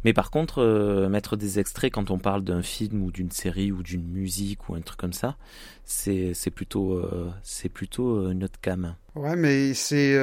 Mais 0.06 0.12
par 0.12 0.30
contre, 0.30 0.62
euh, 0.62 1.08
mettre 1.08 1.36
des 1.36 1.58
extraits 1.58 1.92
quand 1.92 2.12
on 2.12 2.18
parle 2.20 2.44
d'un 2.44 2.62
film 2.62 3.02
ou 3.02 3.10
d'une 3.10 3.32
série 3.32 3.72
ou 3.72 3.82
d'une 3.82 4.06
musique 4.06 4.68
ou 4.68 4.76
un 4.76 4.80
truc 4.80 5.00
comme 5.00 5.12
ça, 5.12 5.36
c'est 5.84 6.32
plutôt 6.54 6.92
euh, 6.92 7.32
plutôt 7.75 8.32
notre 8.32 8.60
cam. 8.60 8.94
Ouais, 9.16 9.34
mais 9.34 9.75
c'est 9.75 10.16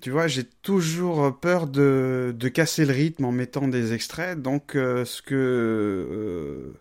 tu 0.00 0.12
vois, 0.12 0.28
j'ai 0.28 0.44
toujours 0.44 1.36
peur 1.40 1.66
de, 1.66 2.32
de 2.38 2.48
casser 2.48 2.86
le 2.86 2.92
rythme 2.92 3.24
en 3.24 3.32
mettant 3.32 3.66
des 3.66 3.92
extraits. 3.92 4.40
Donc, 4.40 4.70
ce 4.74 5.20
que 5.20 6.72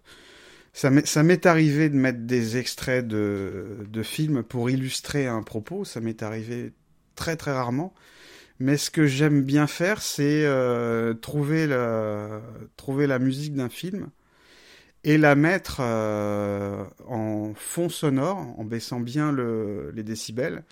ça 0.73 1.23
m'est 1.23 1.45
arrivé 1.47 1.89
de 1.89 1.95
mettre 1.95 2.19
des 2.19 2.57
extraits 2.57 3.07
de, 3.07 3.79
de 3.89 4.03
films 4.03 4.43
pour 4.43 4.69
illustrer 4.69 5.25
un 5.25 5.41
propos. 5.41 5.85
Ça 5.85 6.01
m'est 6.01 6.21
arrivé 6.21 6.71
très 7.15 7.35
très 7.35 7.51
rarement. 7.51 7.95
Mais 8.61 8.77
ce 8.77 8.91
que 8.91 9.07
j'aime 9.07 9.41
bien 9.41 9.65
faire, 9.65 10.03
c'est 10.03 10.45
euh, 10.45 11.15
trouver, 11.15 11.65
la, 11.65 12.41
trouver 12.77 13.07
la 13.07 13.17
musique 13.17 13.55
d'un 13.55 13.69
film 13.69 14.09
et 15.03 15.17
la 15.17 15.33
mettre 15.33 15.77
euh, 15.79 16.83
en 17.07 17.53
fond 17.55 17.89
sonore, 17.89 18.37
en 18.59 18.63
baissant 18.63 18.99
bien 18.99 19.31
le, 19.31 19.91
les 19.95 20.03
décibels. 20.03 20.63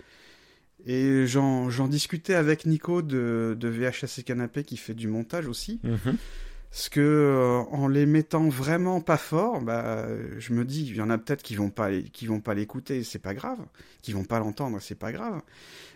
Et 0.86 1.26
j'en 1.26 1.88
discutais 1.88 2.34
avec 2.34 2.64
Nico 2.64 3.02
de, 3.02 3.56
de 3.58 3.68
VHS 3.68 4.20
et 4.20 4.22
Canapé 4.22 4.62
qui 4.62 4.76
fait 4.76 4.94
du 4.94 5.08
montage 5.08 5.48
aussi. 5.48 5.80
Mm-hmm. 5.84 6.14
Parce 6.70 6.88
que 6.88 7.00
euh, 7.00 7.58
en 7.76 7.88
les 7.88 8.06
mettant 8.06 8.48
vraiment 8.48 9.00
pas 9.00 9.16
fort, 9.16 9.60
bah, 9.60 10.06
je 10.38 10.52
me 10.52 10.64
dis, 10.64 10.86
il 10.86 10.94
y 10.94 11.00
en 11.00 11.10
a 11.10 11.18
peut-être 11.18 11.42
qui 11.42 11.56
vont 11.56 11.70
pas, 11.70 11.90
qui 12.12 12.26
vont 12.26 12.40
pas 12.40 12.54
l'écouter, 12.54 13.02
c'est 13.02 13.18
pas 13.18 13.34
grave, 13.34 13.58
qui 14.00 14.12
vont 14.12 14.24
pas 14.24 14.38
l'entendre, 14.38 14.78
c'est 14.80 14.94
pas 14.94 15.10
grave. 15.10 15.42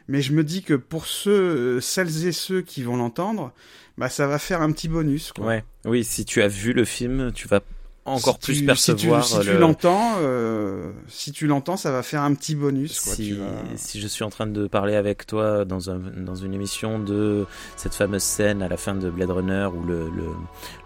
Mais 0.09 0.23
je 0.23 0.33
me 0.33 0.45
dis 0.45 0.63
que 0.63 0.75
pour 0.75 1.07
ceux, 1.07 1.31
euh, 1.31 1.81
celles 1.81 2.27
et 2.27 2.33
ceux 2.33 2.63
qui 2.63 2.83
vont 2.83 2.97
l'entendre, 2.97 3.53
bah, 3.97 4.09
ça 4.09 4.27
va 4.27 4.39
faire 4.39 4.61
un 4.63 4.73
petit 4.73 4.89
bonus. 4.89 5.33
Quoi. 5.33 5.47
Ouais, 5.47 5.65
oui, 5.85 6.05
si 6.05 6.25
tu 6.25 6.43
as 6.43 6.49
vu 6.49 6.73
le 6.73 6.85
film, 6.85 7.33
tu 7.33 7.49
vas 7.49 7.61
encore 8.05 8.39
plus 8.39 8.63
percevoir. 8.63 9.25
Si 9.25 9.41
tu, 9.41 9.53
l'entends, 9.57 10.17
euh, 10.21 10.93
si 11.09 11.33
tu 11.33 11.47
l'entends, 11.47 11.77
ça 11.77 11.91
va 11.91 12.03
faire 12.03 12.23
un 12.23 12.35
petit 12.35 12.55
bonus. 12.55 13.01
Quoi, 13.01 13.15
si, 13.15 13.39
si 13.77 14.01
je 14.01 14.07
suis 14.07 14.25
en 14.25 14.31
train 14.31 14.47
de 14.47 14.67
parler 14.67 14.95
avec 14.95 15.27
toi 15.27 15.65
dans, 15.65 15.91
un, 15.91 15.99
dans 15.99 16.35
une 16.35 16.55
émission 16.55 16.99
de 16.99 17.47
cette 17.77 17.95
fameuse 17.95 18.23
scène 18.23 18.63
à 18.63 18.69
la 18.69 18.77
fin 18.77 18.95
de 18.95 19.09
Blade 19.09 19.31
Runner 19.31 19.69
où 19.75 19.83
le, 19.85 20.11
le, 20.11 20.27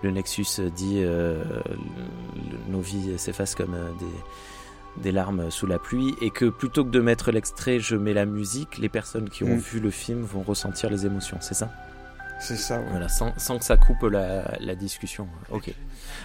le 0.03 0.11
Nexus 0.11 0.61
dit 0.75 0.99
euh, 0.99 1.43
nos 2.69 2.81
vies 2.81 3.19
s'effacent 3.19 3.55
comme 3.55 3.75
euh, 3.75 3.91
des, 3.99 4.07
des 4.99 5.13
larmes 5.13 5.51
sous 5.51 5.67
la 5.67 5.79
pluie 5.79 6.15
et 6.21 6.31
que 6.31 6.47
plutôt 6.47 6.85
que 6.85 6.91
de 6.91 7.01
mettre 7.01 7.31
l'extrait, 7.31 7.81
je 7.81 7.97
mets 7.97 8.15
la 8.15 8.27
musique, 8.27 8.79
les 8.79 8.89
personnes 8.89 9.29
qui 9.29 9.45
ont 9.45 9.57
mm. 9.57 9.59
vu 9.59 9.81
le 9.81 9.91
film 9.91 10.23
vont 10.23 10.43
ressentir 10.43 10.91
les 10.91 11.07
émotions, 11.07 11.39
c'est 11.41 11.55
ça? 11.55 11.71
C'est 12.41 12.57
ça. 12.57 12.81
Voilà, 12.91 13.09
sans, 13.09 13.37
sans, 13.37 13.59
que 13.59 13.65
ça 13.65 13.77
coupe 13.77 14.03
la, 14.03 14.57
la, 14.61 14.75
discussion. 14.77 15.27
Ok. 15.51 15.73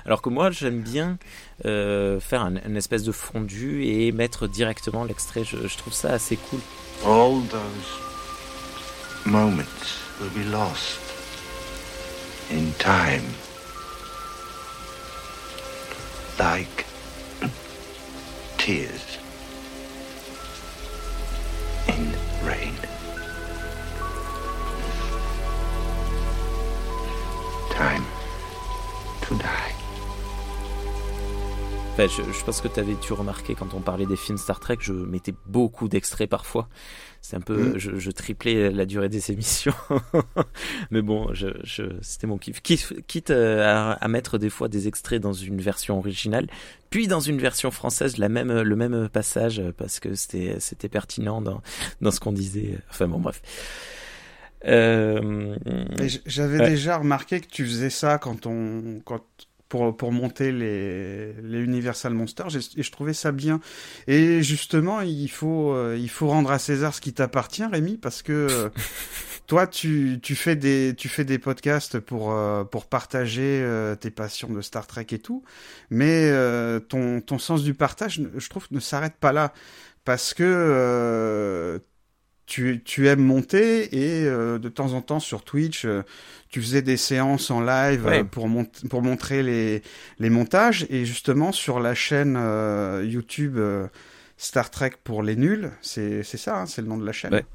Alors 0.06 0.22
que 0.22 0.30
moi, 0.30 0.52
j'aime 0.52 0.82
bien 0.82 1.18
euh, 1.66 2.20
faire 2.20 2.44
un, 2.44 2.56
une 2.58 2.78
espèce 2.78 3.04
de 3.04 3.12
fondu 3.12 3.84
et 3.86 4.12
mettre 4.12 4.48
directement 4.48 5.06
l'extrait. 5.06 5.44
Je, 5.44 5.68
je, 5.68 5.78
trouve 5.78 5.94
ça 5.94 6.14
assez 6.14 6.38
cool. 6.38 6.60
All 7.04 7.42
those 7.50 7.64
moments 9.26 9.64
will 10.22 10.30
be 10.36 10.48
lost 10.52 11.00
in 12.52 12.72
time. 12.78 13.24
Like 16.40 16.86
Enfin, 31.94 32.08
je, 32.08 32.24
je 32.24 32.44
pense 32.44 32.62
que 32.62 32.68
tu 32.68 32.80
avais 32.80 32.96
tu 32.96 33.14
remarqué 33.14 33.54
quand 33.54 33.74
on 33.74 33.80
parlait 33.82 34.06
des 34.06 34.16
films 34.16 34.38
Star 34.38 34.60
Trek, 34.60 34.78
je 34.80 34.94
mettais 34.94 35.34
beaucoup 35.46 35.88
d'extraits 35.88 36.30
parfois. 36.30 36.68
C'est 37.26 37.38
un 37.38 37.42
peu, 37.42 37.56
mm. 37.56 37.80
je, 37.80 38.00
je, 38.00 38.12
triplais 38.12 38.70
la 38.70 38.86
durée 38.86 39.08
des 39.08 39.32
émissions. 39.32 39.74
Mais 40.92 41.02
bon, 41.02 41.34
je, 41.34 41.48
je, 41.64 41.84
c'était 42.02 42.28
mon 42.28 42.38
kiff. 42.38 42.62
Quitte, 42.62 43.30
euh, 43.30 43.64
à, 43.64 43.94
à, 43.94 44.08
mettre 44.10 44.38
des 44.38 44.50
fois 44.50 44.68
des 44.68 44.90
extraits 44.90 45.22
dans 45.22 45.32
une 45.32 45.62
version 45.62 45.98
originale, 45.98 46.48
puis 46.90 47.08
dans 47.08 47.22
une 47.22 47.40
version 47.40 47.72
française, 47.72 48.18
la 48.18 48.28
même, 48.28 48.52
le 48.52 48.76
même 48.76 49.08
passage, 49.08 49.64
parce 49.78 50.02
que 50.02 50.16
c'était, 50.16 50.58
c'était 50.60 50.90
pertinent 50.90 51.42
dans, 51.42 51.62
dans 52.02 52.12
ce 52.12 52.20
qu'on 52.20 52.34
disait. 52.34 52.78
Enfin 52.90 53.08
bon, 53.08 53.20
bref. 53.20 53.42
Euh... 54.66 55.56
J'avais 56.26 56.60
ouais. 56.60 56.70
déjà 56.72 56.98
remarqué 56.98 57.40
que 57.40 57.48
tu 57.48 57.66
faisais 57.66 57.90
ça 57.90 58.18
quand 58.18 58.48
on, 58.48 59.00
quand 59.06 59.24
pour, 59.74 59.98
pour 59.98 60.12
monter 60.12 60.52
les, 60.52 61.34
les 61.42 61.60
Universal 61.62 62.14
Monsters 62.14 62.56
et 62.78 62.84
je 62.84 62.92
trouvais 62.92 63.16
ça 63.16 63.32
bien. 63.32 63.60
Et 64.06 64.44
justement, 64.44 65.02
il 65.02 65.32
faut, 65.32 65.74
euh, 65.74 65.98
il 66.00 66.12
faut 66.12 66.28
rendre 66.28 66.52
à 66.52 66.60
César 66.60 66.94
ce 66.94 67.02
qui 67.02 67.12
t'appartient, 67.12 67.66
Rémi, 67.66 67.98
parce 67.98 68.22
que 68.22 68.34
euh, 68.52 68.70
toi, 69.48 69.66
tu, 69.66 70.20
tu, 70.22 70.36
fais 70.36 70.56
des, 70.56 70.94
tu 70.96 71.10
fais 71.10 71.26
des 71.26 71.40
podcasts 71.40 71.98
pour, 71.98 72.34
euh, 72.34 72.64
pour 72.64 72.86
partager 72.86 73.68
tes 74.00 74.12
passions 74.12 74.50
de 74.50 74.62
Star 74.62 74.86
Trek 74.86 75.08
et 75.10 75.18
tout, 75.18 75.44
mais 75.90 76.32
ton, 76.88 77.20
ton 77.22 77.40
sens 77.40 77.64
du 77.64 77.74
partage, 77.74 78.22
je 78.38 78.50
trouve, 78.50 78.68
ne 78.70 78.80
s'arrête 78.80 79.16
pas 79.20 79.32
là. 79.32 79.54
Parce 80.06 80.36
que 80.36 81.82
tu, 82.46 82.82
tu, 82.84 83.08
aimes 83.08 83.24
monter 83.24 83.96
et 83.96 84.26
euh, 84.26 84.60
de 84.60 84.70
temps 84.70 84.94
en 84.94 85.02
temps 85.02 85.20
sur 85.20 85.44
Twitch, 85.44 85.86
euh, 85.86 86.04
tu 86.50 86.62
faisais 86.62 86.82
des 86.82 86.98
séances 86.98 87.50
en 87.52 87.62
live 87.62 88.06
ouais. 88.06 88.24
pour, 88.24 88.48
mont 88.48 88.68
pour 88.90 89.02
montrer 89.02 89.44
les, 89.44 89.82
les 90.20 90.30
montages. 90.30 90.86
Et 90.90 91.06
justement, 91.06 91.52
sur 91.52 91.80
la 91.80 91.96
chaîne 91.96 92.36
euh, 92.38 93.06
YouTube 93.08 93.60
Star 94.38 94.70
Trek 94.70 94.92
pour 95.04 95.24
les 95.24 95.36
nuls, 95.36 95.72
c'est 95.82 96.24
ça, 96.24 96.62
hein, 96.62 96.66
c'est 96.66 96.82
le 96.82 96.88
nom 96.88 96.98
de 96.98 97.06
la 97.06 97.14
chaîne? 97.14 97.34
Ouais. 97.34 97.46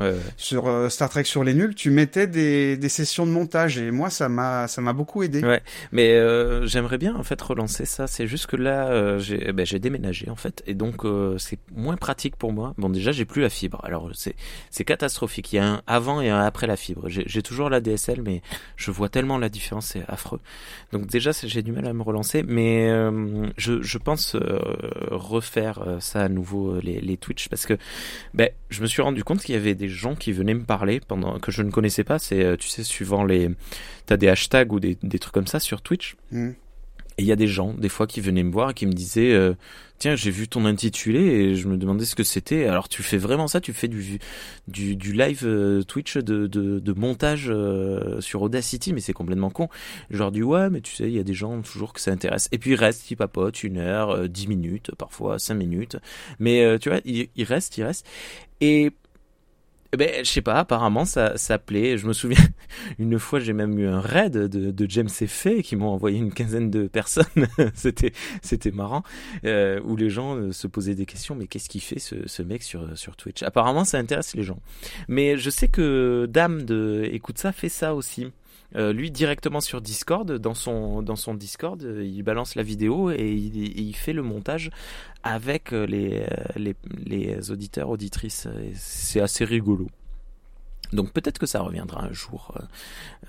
Ouais, 0.00 0.10
ouais. 0.10 0.18
Sur 0.36 0.66
euh, 0.66 0.88
Star 0.88 1.08
Trek 1.08 1.24
sur 1.24 1.44
les 1.44 1.54
nuls, 1.54 1.74
tu 1.74 1.90
mettais 1.90 2.26
des, 2.26 2.76
des 2.76 2.88
sessions 2.88 3.26
de 3.26 3.30
montage 3.30 3.78
et 3.78 3.90
moi 3.92 4.10
ça 4.10 4.28
m'a 4.28 4.66
ça 4.66 4.80
m'a 4.80 4.92
beaucoup 4.92 5.22
aidé. 5.22 5.40
Ouais, 5.40 5.62
mais 5.92 6.14
euh, 6.14 6.66
j'aimerais 6.66 6.98
bien 6.98 7.14
en 7.14 7.22
fait 7.22 7.40
relancer 7.40 7.84
ça. 7.84 8.06
C'est 8.08 8.26
juste 8.26 8.46
que 8.46 8.56
là 8.56 8.88
euh, 8.88 9.18
j'ai 9.20 9.52
ben, 9.52 9.64
j'ai 9.64 9.78
déménagé 9.78 10.28
en 10.30 10.36
fait 10.36 10.62
et 10.66 10.74
donc 10.74 11.04
euh, 11.04 11.38
c'est 11.38 11.58
moins 11.74 11.96
pratique 11.96 12.36
pour 12.36 12.52
moi. 12.52 12.74
Bon 12.76 12.88
déjà 12.88 13.12
j'ai 13.12 13.24
plus 13.24 13.42
la 13.42 13.50
fibre. 13.50 13.80
Alors 13.84 14.10
c'est 14.14 14.34
c'est 14.70 14.84
catastrophique. 14.84 15.52
Il 15.52 15.56
y 15.56 15.58
a 15.60 15.66
un 15.66 15.82
avant 15.86 16.20
et 16.20 16.28
un 16.28 16.40
après 16.40 16.66
la 16.66 16.76
fibre. 16.76 17.08
J'ai 17.08 17.42
toujours 17.42 17.70
la 17.70 17.80
DSL 17.80 18.20
mais 18.22 18.42
je 18.76 18.90
vois 18.90 19.08
tellement 19.08 19.38
la 19.38 19.48
différence, 19.48 19.86
c'est 19.86 20.02
affreux. 20.08 20.40
Donc 20.92 21.06
déjà 21.06 21.30
j'ai 21.32 21.62
du 21.62 21.70
mal 21.70 21.86
à 21.86 21.92
me 21.92 22.02
relancer, 22.02 22.42
mais 22.42 22.88
euh, 22.90 23.46
je 23.56 23.80
je 23.80 23.98
pense 23.98 24.34
euh, 24.34 24.58
refaire 25.10 25.98
ça 26.00 26.22
à 26.22 26.28
nouveau 26.28 26.80
les 26.80 27.00
les 27.00 27.16
Twitch 27.16 27.48
parce 27.48 27.64
que 27.64 27.74
ben 28.32 28.50
je 28.70 28.82
me 28.82 28.86
suis 28.86 29.02
rendu 29.02 29.22
compte 29.22 29.40
qu'il 29.40 29.54
y 29.54 29.58
avait 29.58 29.74
des 29.74 29.83
gens 29.88 30.14
qui 30.14 30.32
venaient 30.32 30.54
me 30.54 30.64
parler 30.64 31.00
pendant 31.00 31.38
que 31.38 31.52
je 31.52 31.62
ne 31.62 31.70
connaissais 31.70 32.04
pas. 32.04 32.18
C'est, 32.18 32.42
euh, 32.42 32.56
tu 32.56 32.68
sais, 32.68 32.82
suivant 32.82 33.24
les, 33.24 33.50
t'as 34.06 34.16
des 34.16 34.28
hashtags 34.28 34.72
ou 34.72 34.80
des, 34.80 34.96
des, 35.02 35.18
trucs 35.18 35.34
comme 35.34 35.46
ça 35.46 35.60
sur 35.60 35.82
Twitch. 35.82 36.16
Mm. 36.30 36.52
Et 37.16 37.22
il 37.22 37.26
y 37.26 37.32
a 37.32 37.36
des 37.36 37.46
gens, 37.46 37.72
des 37.74 37.88
fois, 37.88 38.06
qui 38.06 38.20
venaient 38.20 38.42
me 38.42 38.50
voir 38.50 38.70
et 38.70 38.74
qui 38.74 38.86
me 38.86 38.92
disaient, 38.92 39.32
euh, 39.32 39.54
tiens, 39.98 40.16
j'ai 40.16 40.32
vu 40.32 40.48
ton 40.48 40.64
intitulé 40.64 41.20
et 41.20 41.54
je 41.54 41.68
me 41.68 41.76
demandais 41.76 42.04
ce 42.04 42.16
que 42.16 42.24
c'était. 42.24 42.66
Alors, 42.66 42.88
tu 42.88 43.04
fais 43.04 43.18
vraiment 43.18 43.46
ça? 43.46 43.60
Tu 43.60 43.72
fais 43.72 43.86
du 43.86 44.18
du, 44.66 44.96
du 44.96 45.12
live 45.12 45.42
euh, 45.44 45.82
Twitch 45.84 46.16
de, 46.16 46.48
de, 46.48 46.80
de 46.80 46.92
montage 46.92 47.46
euh, 47.48 48.20
sur 48.20 48.42
Audacity, 48.42 48.92
mais 48.92 49.00
c'est 49.00 49.12
complètement 49.12 49.50
con. 49.50 49.68
Genre 50.10 50.32
du 50.32 50.42
ouais, 50.42 50.70
mais 50.70 50.80
tu 50.80 50.92
sais, 50.92 51.04
il 51.04 51.14
y 51.14 51.20
a 51.20 51.22
des 51.22 51.34
gens 51.34 51.62
toujours 51.62 51.92
que 51.92 52.00
ça 52.00 52.10
intéresse. 52.10 52.48
Et 52.50 52.58
puis 52.58 52.72
il 52.72 52.76
reste, 52.76 53.08
il 53.12 53.16
papote 53.16 53.62
une 53.62 53.78
heure, 53.78 54.28
dix 54.28 54.48
minutes, 54.48 54.90
parfois 54.98 55.38
cinq 55.38 55.54
minutes. 55.54 55.96
Mais 56.40 56.78
tu 56.80 56.88
vois, 56.88 56.98
il, 57.04 57.28
il 57.36 57.44
reste, 57.44 57.78
il 57.78 57.84
reste. 57.84 58.04
Et 58.60 58.90
ben, 59.96 60.24
je 60.24 60.30
sais 60.30 60.42
pas, 60.42 60.54
apparemment 60.54 61.04
ça, 61.04 61.36
ça 61.36 61.58
plaît. 61.58 61.98
Je 61.98 62.06
me 62.06 62.12
souviens, 62.12 62.42
une 62.98 63.18
fois 63.18 63.40
j'ai 63.40 63.52
même 63.52 63.78
eu 63.78 63.86
un 63.86 64.00
raid 64.00 64.32
de, 64.32 64.70
de 64.70 64.90
James 64.90 65.08
et 65.20 65.26
Faye 65.26 65.62
qui 65.62 65.76
m'ont 65.76 65.88
envoyé 65.88 66.18
une 66.18 66.32
quinzaine 66.32 66.70
de 66.70 66.86
personnes. 66.86 67.24
c'était, 67.74 68.12
c'était 68.42 68.70
marrant, 68.70 69.02
euh, 69.44 69.80
où 69.84 69.96
les 69.96 70.10
gens 70.10 70.36
euh, 70.36 70.52
se 70.52 70.66
posaient 70.66 70.94
des 70.94 71.06
questions. 71.06 71.34
Mais 71.34 71.46
qu'est-ce 71.46 71.68
qu'il 71.68 71.80
fait 71.82 71.98
ce, 71.98 72.26
ce 72.26 72.42
mec 72.42 72.62
sur, 72.62 72.96
sur 72.96 73.16
Twitch? 73.16 73.42
Apparemment 73.42 73.84
ça 73.84 73.98
intéresse 73.98 74.34
les 74.34 74.42
gens. 74.42 74.58
Mais 75.08 75.36
je 75.36 75.50
sais 75.50 75.68
que 75.68 76.26
Dame 76.30 76.62
de 76.62 77.08
Écoute 77.12 77.38
ça 77.38 77.52
fait 77.52 77.68
ça 77.68 77.94
aussi. 77.94 78.28
Euh, 78.76 78.92
lui 78.92 79.10
directement 79.10 79.60
sur 79.60 79.80
Discord, 79.80 80.30
dans 80.32 80.54
son 80.54 81.02
dans 81.02 81.16
son 81.16 81.34
Discord, 81.34 81.80
il 81.82 82.22
balance 82.22 82.54
la 82.54 82.62
vidéo 82.62 83.10
et 83.10 83.32
il, 83.32 83.78
il 83.78 83.94
fait 83.94 84.12
le 84.12 84.22
montage 84.22 84.70
avec 85.22 85.70
les 85.70 86.26
les, 86.56 86.74
les 87.04 87.50
auditeurs 87.50 87.88
auditrices. 87.88 88.48
C'est 88.74 89.20
assez 89.20 89.44
rigolo. 89.44 89.86
Donc 90.92 91.12
peut-être 91.12 91.38
que 91.38 91.46
ça 91.46 91.60
reviendra 91.60 92.04
un 92.04 92.12
jour 92.12 92.54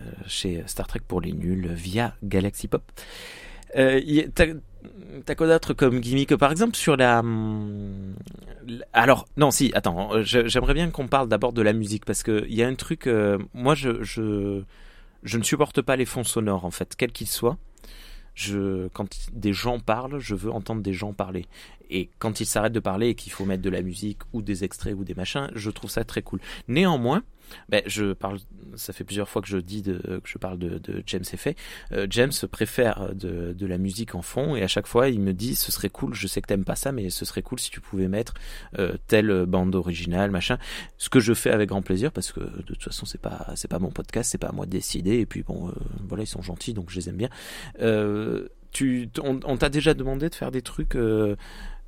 euh, 0.01 0.05
chez 0.27 0.63
Star 0.67 0.87
Trek 0.87 1.01
pour 1.07 1.21
les 1.21 1.31
nuls 1.31 1.67
via 1.73 2.15
Galaxy 2.23 2.67
Pop. 2.67 2.83
Euh, 3.75 4.01
T'as 5.25 5.33
quoi 5.33 5.47
d'autre 5.47 5.73
comme 5.73 5.99
gimmick? 5.99 6.35
Par 6.35 6.51
exemple 6.51 6.75
sur 6.75 6.95
la... 6.95 7.23
Alors, 8.93 9.25
non, 9.35 9.49
si, 9.49 9.71
attends, 9.73 10.21
j'aimerais 10.21 10.75
bien 10.75 10.91
qu'on 10.91 11.07
parle 11.07 11.27
d'abord 11.27 11.53
de 11.53 11.63
la 11.63 11.73
musique 11.73 12.05
parce 12.05 12.21
qu'il 12.21 12.53
y 12.53 12.61
a 12.61 12.67
un 12.67 12.75
truc... 12.75 13.07
Euh, 13.07 13.39
moi, 13.55 13.73
je, 13.73 14.03
je, 14.03 14.61
je 15.25 15.37
ne 15.37 15.43
supporte 15.43 15.81
pas 15.81 15.97
les 15.97 16.05
fonds 16.05 16.23
sonores 16.23 16.63
en 16.63 16.71
fait, 16.71 16.95
quels 16.95 17.11
qu'ils 17.11 17.27
soient. 17.27 17.57
Je, 18.35 18.87
quand 18.89 19.07
des 19.33 19.53
gens 19.53 19.79
parlent, 19.79 20.19
je 20.19 20.35
veux 20.35 20.51
entendre 20.51 20.81
des 20.81 20.93
gens 20.93 21.13
parler. 21.13 21.45
Et 21.89 22.09
quand 22.19 22.39
ils 22.39 22.45
s'arrêtent 22.45 22.73
de 22.73 22.79
parler 22.79 23.09
et 23.09 23.15
qu'il 23.15 23.31
faut 23.31 23.45
mettre 23.45 23.61
de 23.61 23.69
la 23.69 23.81
musique 23.81 24.19
ou 24.33 24.41
des 24.41 24.63
extraits 24.63 24.93
ou 24.93 25.03
des 25.03 25.13
machins, 25.13 25.49
je 25.55 25.69
trouve 25.69 25.89
ça 25.89 26.03
très 26.03 26.21
cool. 26.21 26.41
Néanmoins, 26.67 27.23
ben, 27.69 27.81
je 27.85 28.13
parle, 28.13 28.39
ça 28.75 28.93
fait 28.93 29.03
plusieurs 29.03 29.29
fois 29.29 29.41
que 29.41 29.47
je 29.47 29.57
dis 29.57 29.83
que 29.83 30.21
je 30.23 30.37
parle 30.37 30.57
de, 30.57 31.03
James 31.05 31.23
Effet. 31.33 31.55
Euh, 31.91 32.07
James 32.09 32.31
préfère 32.51 33.13
de, 33.13 33.65
la 33.65 33.77
musique 33.77 34.13
en 34.13 34.21
fond 34.21 34.55
et 34.55 34.61
à 34.61 34.67
chaque 34.67 34.85
fois 34.85 35.09
il 35.09 35.19
me 35.19 35.33
dit 35.33 35.55
ce 35.55 35.71
serait 35.71 35.89
cool, 35.89 36.13
je 36.13 36.27
sais 36.27 36.41
que 36.41 36.47
t'aimes 36.47 36.65
pas 36.65 36.75
ça, 36.75 36.91
mais 36.91 37.09
ce 37.09 37.25
serait 37.25 37.41
cool 37.41 37.59
si 37.59 37.71
tu 37.71 37.81
pouvais 37.81 38.07
mettre 38.07 38.35
euh, 38.77 38.93
telle 39.07 39.45
bande 39.45 39.73
originale, 39.75 40.29
machin. 40.29 40.57
Ce 40.97 41.09
que 41.09 41.19
je 41.19 41.33
fais 41.33 41.49
avec 41.49 41.69
grand 41.69 41.81
plaisir 41.81 42.11
parce 42.11 42.31
que 42.31 42.39
de 42.39 42.61
toute 42.61 42.83
façon 42.83 43.05
c'est 43.05 43.21
pas 43.21 43.47
c'est 43.55 43.67
pas 43.67 43.79
mon 43.79 43.89
podcast, 43.89 44.29
c'est 44.31 44.37
pas 44.37 44.49
à 44.49 44.51
moi 44.51 44.65
de 44.65 44.71
décider 44.71 45.19
et 45.19 45.25
puis 45.25 45.41
bon 45.41 45.69
euh, 45.69 45.71
voilà 46.07 46.23
ils 46.23 46.27
sont 46.27 46.41
gentils 46.41 46.73
donc 46.73 46.89
je 46.91 46.97
les 46.97 47.09
aime 47.09 47.17
bien. 47.17 47.29
Tu, 48.71 49.09
on, 49.23 49.55
t'a 49.55 49.69
déjà 49.69 49.93
demandé 49.93 50.27
de 50.27 50.35
faire 50.35 50.51
des 50.51 50.61
trucs 50.61 50.97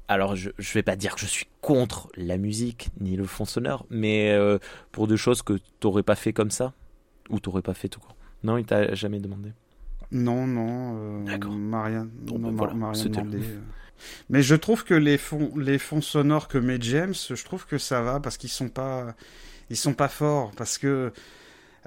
alors 0.08 0.36
je, 0.36 0.50
je 0.58 0.74
vais 0.74 0.84
pas 0.84 0.96
dire 0.96 1.16
que 1.16 1.22
je 1.22 1.26
suis 1.26 1.48
contre 1.62 2.10
la 2.16 2.38
musique 2.38 2.90
ni 3.00 3.16
le 3.16 3.26
fond 3.26 3.46
sonore, 3.46 3.86
mais 3.90 4.32
euh, 4.32 4.58
pour 4.92 5.08
des 5.08 5.18
choses 5.18 5.42
que 5.42 5.60
t'aurais 5.80 6.04
pas 6.04 6.16
fait 6.16 6.34
comme 6.34 6.52
ça 6.52 6.74
ou 7.30 7.40
t'aurais 7.40 7.62
pas 7.62 7.74
fait 7.74 7.90
tout 7.90 8.00
court. 8.00 8.16
Non, 8.44 8.58
il 8.58 8.66
t'a 8.66 8.94
jamais 8.96 9.20
demandé? 9.20 9.52
Non, 10.12 10.48
non, 10.48 10.96
euh, 10.98 11.24
D'accord. 11.26 11.52
m'a 11.52 11.84
rien, 11.84 12.08
Bon, 12.22 12.40
non, 12.40 12.52
ben 12.52 12.52
m'a- 12.52 12.56
voilà, 12.58 12.74
demandé. 13.04 13.38
euh. 13.40 13.60
Mais 14.30 14.42
je 14.42 14.56
trouve 14.56 14.84
que 14.86 14.94
les 14.94 15.18
fonds, 15.18 15.52
les 15.58 15.80
fonds 15.80 16.02
sonores 16.02 16.48
que 16.48 16.58
met 16.58 16.78
James, 16.80 17.14
je 17.14 17.44
trouve 17.44 17.66
que 17.66 17.78
ça 17.78 18.02
va 18.02 18.20
parce 18.20 18.38
qu'ils 18.38 18.50
sont 18.50 18.70
pas, 18.70 19.16
ils 19.70 19.76
sont 19.78 19.94
pas 19.94 20.08
forts 20.08 20.52
parce 20.56 20.78
que 20.78 21.12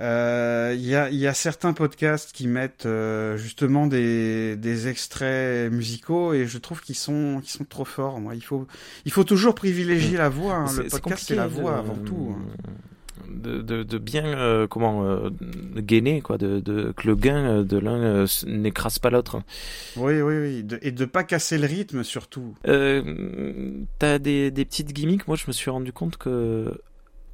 euh, 0.01 0.73
il 0.77 0.87
y, 0.87 0.95
a, 0.95 1.11
il 1.11 1.17
y 1.19 1.27
a 1.27 1.35
certains 1.35 1.73
podcasts 1.73 2.33
qui 2.33 2.47
mettent 2.49 2.87
euh, 2.87 3.37
justement 3.37 3.87
des, 3.87 4.57
des 4.57 4.89
extraits 4.89 5.71
musicaux 5.71 6.33
et 6.33 6.47
je 6.47 6.59
trouve 6.59 6.81
qu'ils 6.81 6.95
sont, 6.95 7.41
qu'ils 7.43 7.51
sont 7.51 7.65
trop 7.65 7.85
forts. 7.85 8.19
Moi, 8.21 8.35
il 8.35 8.43
faut, 8.43 8.67
il 9.05 9.13
faut 9.13 9.25
toujours 9.25 9.55
privilégier 9.55 10.17
la 10.17 10.29
voix. 10.29 10.55
hein. 10.55 10.67
Le 10.77 10.89
podcast, 10.89 11.25
c'est 11.29 11.35
la 11.35 11.47
voix 11.47 11.73
de- 11.73 11.79
avant 11.79 11.97
tout. 11.97 12.35
hein. 12.39 12.73
De, 13.29 13.61
de, 13.63 13.83
de 13.85 13.99
bien 13.99 14.25
euh, 14.27 14.67
comment 14.67 15.05
euh, 15.05 15.31
gainer 15.77 16.21
quoi, 16.21 16.37
de, 16.37 16.61
que 16.97 17.07
le 17.07 17.15
gain 17.15 17.63
de 17.63 17.79
l'un 17.79 18.25
n'écrase 18.47 18.99
pas 18.99 19.11
l'autre. 19.11 19.43
Oui, 19.97 20.21
oui, 20.21 20.35
oui. 20.39 20.65
De- 20.65 20.79
et 20.83 20.91
de 20.91 21.05
pas 21.05 21.23
casser 21.23 21.57
le 21.59 21.67
rythme 21.67 22.03
surtout. 22.03 22.55
T'as 22.65 24.19
des, 24.19 24.51
des 24.51 24.65
petites 24.65 24.93
gimmicks. 24.93 25.29
Moi, 25.29 25.37
je 25.37 25.45
me 25.47 25.53
suis 25.53 25.71
rendu 25.71 25.93
compte 25.93 26.17
que 26.17 26.75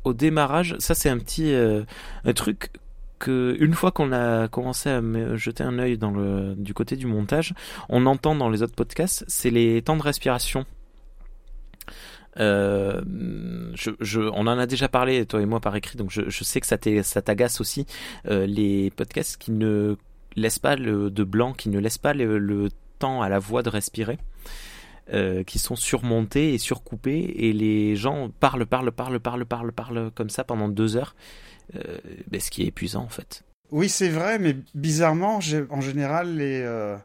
au 0.06 0.14
démarrage, 0.14 0.76
ça 0.78 0.94
c'est 0.94 1.08
un 1.08 1.18
petit 1.18 1.52
euh, 1.52 1.82
truc 2.36 2.70
que 3.18 3.56
une 3.58 3.74
fois 3.74 3.90
qu'on 3.90 4.12
a 4.12 4.46
commencé 4.46 4.88
à 4.88 5.02
jeter 5.34 5.64
un 5.64 5.80
œil 5.80 5.98
dans 5.98 6.12
le 6.12 6.54
du 6.56 6.74
côté 6.74 6.94
du 6.94 7.06
montage, 7.06 7.54
on 7.88 8.06
entend 8.06 8.36
dans 8.36 8.48
les 8.48 8.62
autres 8.62 8.74
podcasts, 8.74 9.24
c'est 9.26 9.50
les 9.50 9.82
temps 9.82 9.96
de 9.96 10.02
respiration. 10.02 10.64
Euh, 12.38 13.00
on 14.14 14.46
en 14.46 14.58
a 14.58 14.66
déjà 14.66 14.88
parlé 14.88 15.26
toi 15.26 15.40
et 15.40 15.46
moi 15.46 15.58
par 15.58 15.74
écrit, 15.74 15.96
donc 15.96 16.10
je, 16.10 16.44
sais 16.44 16.60
que 16.60 16.66
ça 16.66 16.76
t'agace 17.22 17.60
aussi 17.60 17.86
euh, 18.28 18.46
les 18.46 18.90
podcasts 18.90 19.38
qui 19.38 19.50
ne 19.50 19.96
laissent 20.36 20.60
pas 20.60 20.76
le 20.76 21.10
de 21.10 21.24
blanc, 21.24 21.52
qui 21.52 21.68
ne 21.68 21.80
laissent 21.80 21.98
pas 21.98 22.14
le 22.14 22.68
temps 23.00 23.22
à 23.22 23.28
la 23.28 23.40
voix 23.40 23.64
de 23.64 23.70
respirer 23.70 24.18
euh, 25.12 25.44
qui 25.44 25.58
sont 25.58 25.76
surmontés 25.76 26.54
et 26.54 26.58
surcoupés 26.58 27.32
et 27.36 27.52
les 27.52 27.94
gens 27.94 28.28
parlent, 28.40 28.66
parlent, 28.66 28.90
parlent, 28.90 29.20
parlent, 29.20 29.44
parlent, 29.44 29.72
parlent 29.72 30.10
comme 30.14 30.30
ça 30.30 30.42
pendant 30.42 30.68
deux 30.68 30.96
heures, 30.96 31.14
euh, 31.76 31.98
ben, 32.28 32.40
ce 32.40 32.50
qui 32.50 32.62
est 32.62 32.66
épuisant 32.66 33.04
en 33.04 33.08
fait. 33.08 33.44
Oui, 33.70 33.88
c'est 33.88 34.08
vrai, 34.08 34.38
mais 34.38 34.56
bizarrement, 34.74 35.36
en 35.70 35.80
général, 35.80 36.36
les, 36.36 36.60
euh, 36.60 36.96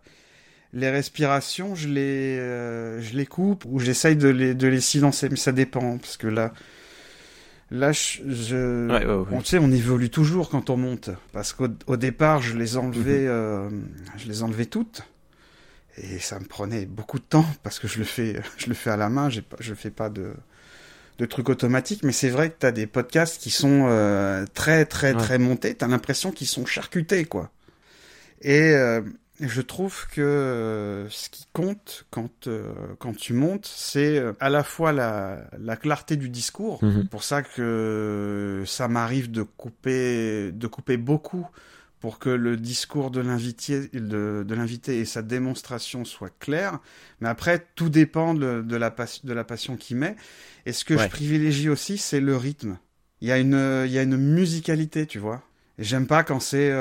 les 0.73 0.89
respirations, 0.89 1.75
je 1.75 1.89
les, 1.89 2.37
je 2.37 3.15
les 3.15 3.25
coupe 3.25 3.65
ou 3.67 3.79
j'essaye 3.79 4.15
de 4.15 4.29
les, 4.29 4.55
de 4.55 4.67
les 4.67 4.81
silencer, 4.81 5.29
mais 5.29 5.35
ça 5.35 5.51
dépend 5.51 5.97
parce 5.97 6.17
que 6.17 6.27
là, 6.27 6.53
là, 7.71 7.91
je, 7.91 9.31
On, 9.31 9.43
sait, 9.43 9.57
on 9.57 9.71
évolue 9.71 10.09
toujours 10.09 10.49
quand 10.49 10.69
on 10.69 10.77
monte 10.77 11.09
parce 11.33 11.53
qu'au 11.53 11.97
départ, 11.97 12.41
je 12.41 12.57
les 12.57 12.77
enlevais, 12.77 13.27
euh, 13.27 13.69
je 14.17 14.27
les 14.27 14.43
enlevais 14.43 14.65
toutes 14.65 15.03
et 15.97 16.19
ça 16.19 16.39
me 16.39 16.45
prenait 16.45 16.85
beaucoup 16.85 17.19
de 17.19 17.23
temps 17.23 17.45
parce 17.63 17.79
que 17.79 17.87
je 17.87 17.99
le 17.99 18.05
fais, 18.05 18.41
je 18.57 18.67
le 18.67 18.73
fais 18.73 18.89
à 18.89 18.97
la 18.97 19.09
main, 19.09 19.29
je 19.29 19.41
je 19.59 19.73
fais 19.73 19.91
pas 19.91 20.09
de 20.09 20.33
de 21.17 21.25
trucs 21.25 21.49
automatiques, 21.49 22.03
mais 22.03 22.13
c'est 22.13 22.29
vrai 22.29 22.49
que 22.49 22.55
tu 22.59 22.65
as 22.65 22.71
des 22.71 22.87
podcasts 22.87 23.39
qui 23.39 23.51
sont 23.51 23.85
euh, 23.87 24.45
très 24.53 24.85
très 24.85 25.13
très 25.13 25.37
montés, 25.37 25.75
tu 25.75 25.85
as 25.85 25.87
l'impression 25.87 26.31
qu'ils 26.31 26.47
sont 26.47 26.65
charcutés 26.65 27.25
quoi. 27.25 27.51
Et 28.41 28.73
je 29.41 29.61
trouve 29.61 30.07
que 30.11 30.21
euh, 30.21 31.09
ce 31.09 31.29
qui 31.29 31.47
compte 31.51 32.05
quand, 32.11 32.47
euh, 32.47 32.71
quand 32.99 33.15
tu 33.15 33.33
montes, 33.33 33.65
c'est 33.65 34.19
euh, 34.19 34.33
à 34.39 34.49
la 34.49 34.63
fois 34.63 34.91
la, 34.91 35.39
la 35.59 35.75
clarté 35.75 36.15
du 36.15 36.29
discours. 36.29 36.83
Mhm. 36.83 37.07
pour 37.07 37.23
ça 37.23 37.41
que 37.41 38.63
ça 38.67 38.87
m'arrive 38.87 39.31
de 39.31 39.43
couper, 39.43 40.51
de 40.51 40.67
couper 40.67 40.97
beaucoup 40.97 41.47
pour 42.01 42.19
que 42.19 42.29
le 42.29 42.57
discours 42.57 43.11
de 43.11 43.21
l'invité, 43.21 43.87
de, 43.93 44.43
de 44.45 44.55
l'invité 44.55 44.99
et 44.99 45.05
sa 45.05 45.21
démonstration 45.21 46.03
soient 46.03 46.31
clairs. 46.39 46.79
Mais 47.21 47.29
après, 47.29 47.65
tout 47.75 47.89
dépend 47.89 48.33
de, 48.33 48.61
de, 48.61 48.75
la, 48.75 48.93
de 49.23 49.33
la 49.33 49.43
passion 49.43 49.77
qu'il 49.77 49.97
met. 49.97 50.17
Et 50.65 50.73
ce 50.73 50.83
que 50.83 50.97
je 50.97 51.07
privilégie 51.07 51.69
aussi, 51.69 51.97
c'est 51.97 52.19
le 52.19 52.35
rythme. 52.35 52.77
Il 53.21 53.27
y 53.27 53.31
a 53.31 53.37
une, 53.37 53.83
il 53.85 53.91
y 53.91 53.99
a 53.99 54.01
une 54.01 54.17
musicalité, 54.17 55.05
tu 55.05 55.19
vois. 55.19 55.43
Et 55.77 55.83
j'aime 55.83 56.07
pas 56.07 56.23
quand 56.23 56.39
c'est, 56.39 56.71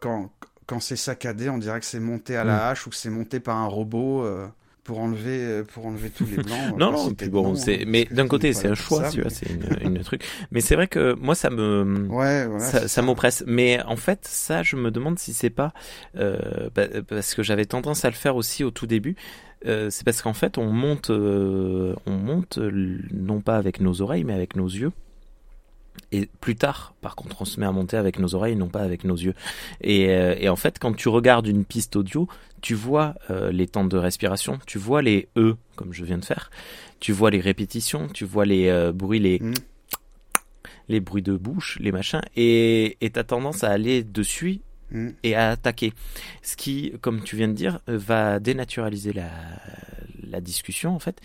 quand, 0.00 0.32
quand 0.66 0.80
c'est 0.80 0.96
saccadé, 0.96 1.50
on 1.50 1.58
dirait 1.58 1.80
que 1.80 1.86
c'est 1.86 2.00
monté 2.00 2.34
à 2.36 2.44
la 2.44 2.56
mm. 2.56 2.60
hache 2.60 2.86
ou 2.86 2.90
que 2.90 2.96
c'est 2.96 3.10
monté 3.10 3.40
par 3.40 3.58
un 3.58 3.66
robot 3.66 4.24
euh, 4.24 4.48
pour 4.84 4.98
enlever 4.98 5.38
euh, 5.38 5.64
pour 5.64 5.86
enlever 5.86 6.10
tous 6.10 6.26
les 6.26 6.36
blancs. 6.36 6.58
non 6.76 6.90
non, 6.90 7.12
bon, 7.30 7.54
c'est 7.54 7.84
mais 7.86 8.06
d'un 8.10 8.26
côté 8.26 8.52
c'est 8.52 8.68
un 8.68 8.74
choix, 8.74 9.08
tu 9.10 9.20
vois, 9.20 9.30
c'est 9.30 9.48
une, 9.48 9.96
une, 9.96 9.98
truc. 10.04 10.24
Mais 10.50 10.60
c'est 10.60 10.74
vrai 10.74 10.88
que 10.88 11.14
moi 11.14 11.34
ça 11.34 11.50
me 11.50 12.06
ouais, 12.08 12.46
voilà, 12.46 12.64
ça, 12.64 12.88
ça 12.88 13.02
m'oppresse. 13.02 13.44
Mais 13.46 13.80
en 13.82 13.96
fait 13.96 14.20
ça, 14.24 14.62
je 14.62 14.76
me 14.76 14.90
demande 14.90 15.18
si 15.18 15.32
c'est 15.32 15.50
pas 15.50 15.72
euh, 16.16 16.68
parce 17.08 17.34
que 17.34 17.42
j'avais 17.42 17.64
tendance 17.64 18.04
à 18.04 18.08
le 18.08 18.16
faire 18.16 18.36
aussi 18.36 18.64
au 18.64 18.70
tout 18.70 18.86
début. 18.86 19.16
Euh, 19.64 19.90
c'est 19.90 20.04
parce 20.04 20.22
qu'en 20.22 20.32
fait 20.32 20.58
on 20.58 20.66
monte 20.66 21.10
on 21.10 22.00
monte 22.06 22.58
non 22.58 23.40
pas 23.40 23.56
avec 23.56 23.80
nos 23.80 24.02
oreilles 24.02 24.24
mais 24.24 24.34
avec 24.34 24.56
nos 24.56 24.66
yeux. 24.66 24.90
Et 26.10 26.28
plus 26.40 26.56
tard, 26.56 26.94
par 27.00 27.16
contre, 27.16 27.40
on 27.40 27.44
se 27.44 27.58
met 27.58 27.66
à 27.66 27.72
monter 27.72 27.96
avec 27.96 28.18
nos 28.18 28.34
oreilles, 28.34 28.56
non 28.56 28.68
pas 28.68 28.82
avec 28.82 29.04
nos 29.04 29.16
yeux. 29.16 29.34
Et, 29.80 30.10
euh, 30.10 30.34
et 30.38 30.48
en 30.48 30.56
fait, 30.56 30.78
quand 30.78 30.94
tu 30.94 31.08
regardes 31.08 31.46
une 31.46 31.64
piste 31.64 31.96
audio, 31.96 32.28
tu 32.60 32.74
vois 32.74 33.14
euh, 33.30 33.50
les 33.50 33.66
temps 33.66 33.84
de 33.84 33.96
respiration, 33.96 34.58
tu 34.66 34.78
vois 34.78 35.00
les 35.00 35.28
E, 35.36 35.56
comme 35.74 35.92
je 35.94 36.04
viens 36.04 36.18
de 36.18 36.24
faire, 36.24 36.50
tu 37.00 37.12
vois 37.12 37.30
les 37.30 37.40
répétitions, 37.40 38.08
tu 38.08 38.24
vois 38.24 38.44
les 38.44 38.68
euh, 38.68 38.92
bruits, 38.92 39.20
les... 39.20 39.38
Mm. 39.40 39.54
les 40.88 41.00
bruits 41.00 41.22
de 41.22 41.36
bouche, 41.36 41.78
les 41.80 41.92
machins, 41.92 42.20
et 42.36 42.98
tu 43.00 43.18
as 43.18 43.24
tendance 43.24 43.64
à 43.64 43.70
aller 43.70 44.04
dessus 44.04 44.60
mm. 44.90 45.08
et 45.22 45.34
à 45.34 45.50
attaquer. 45.50 45.94
Ce 46.42 46.56
qui, 46.56 46.92
comme 47.00 47.22
tu 47.22 47.36
viens 47.36 47.48
de 47.48 47.54
dire, 47.54 47.80
va 47.86 48.38
dénaturaliser 48.38 49.14
la, 49.14 49.30
la 50.30 50.42
discussion, 50.42 50.94
en 50.94 50.98
fait 50.98 51.20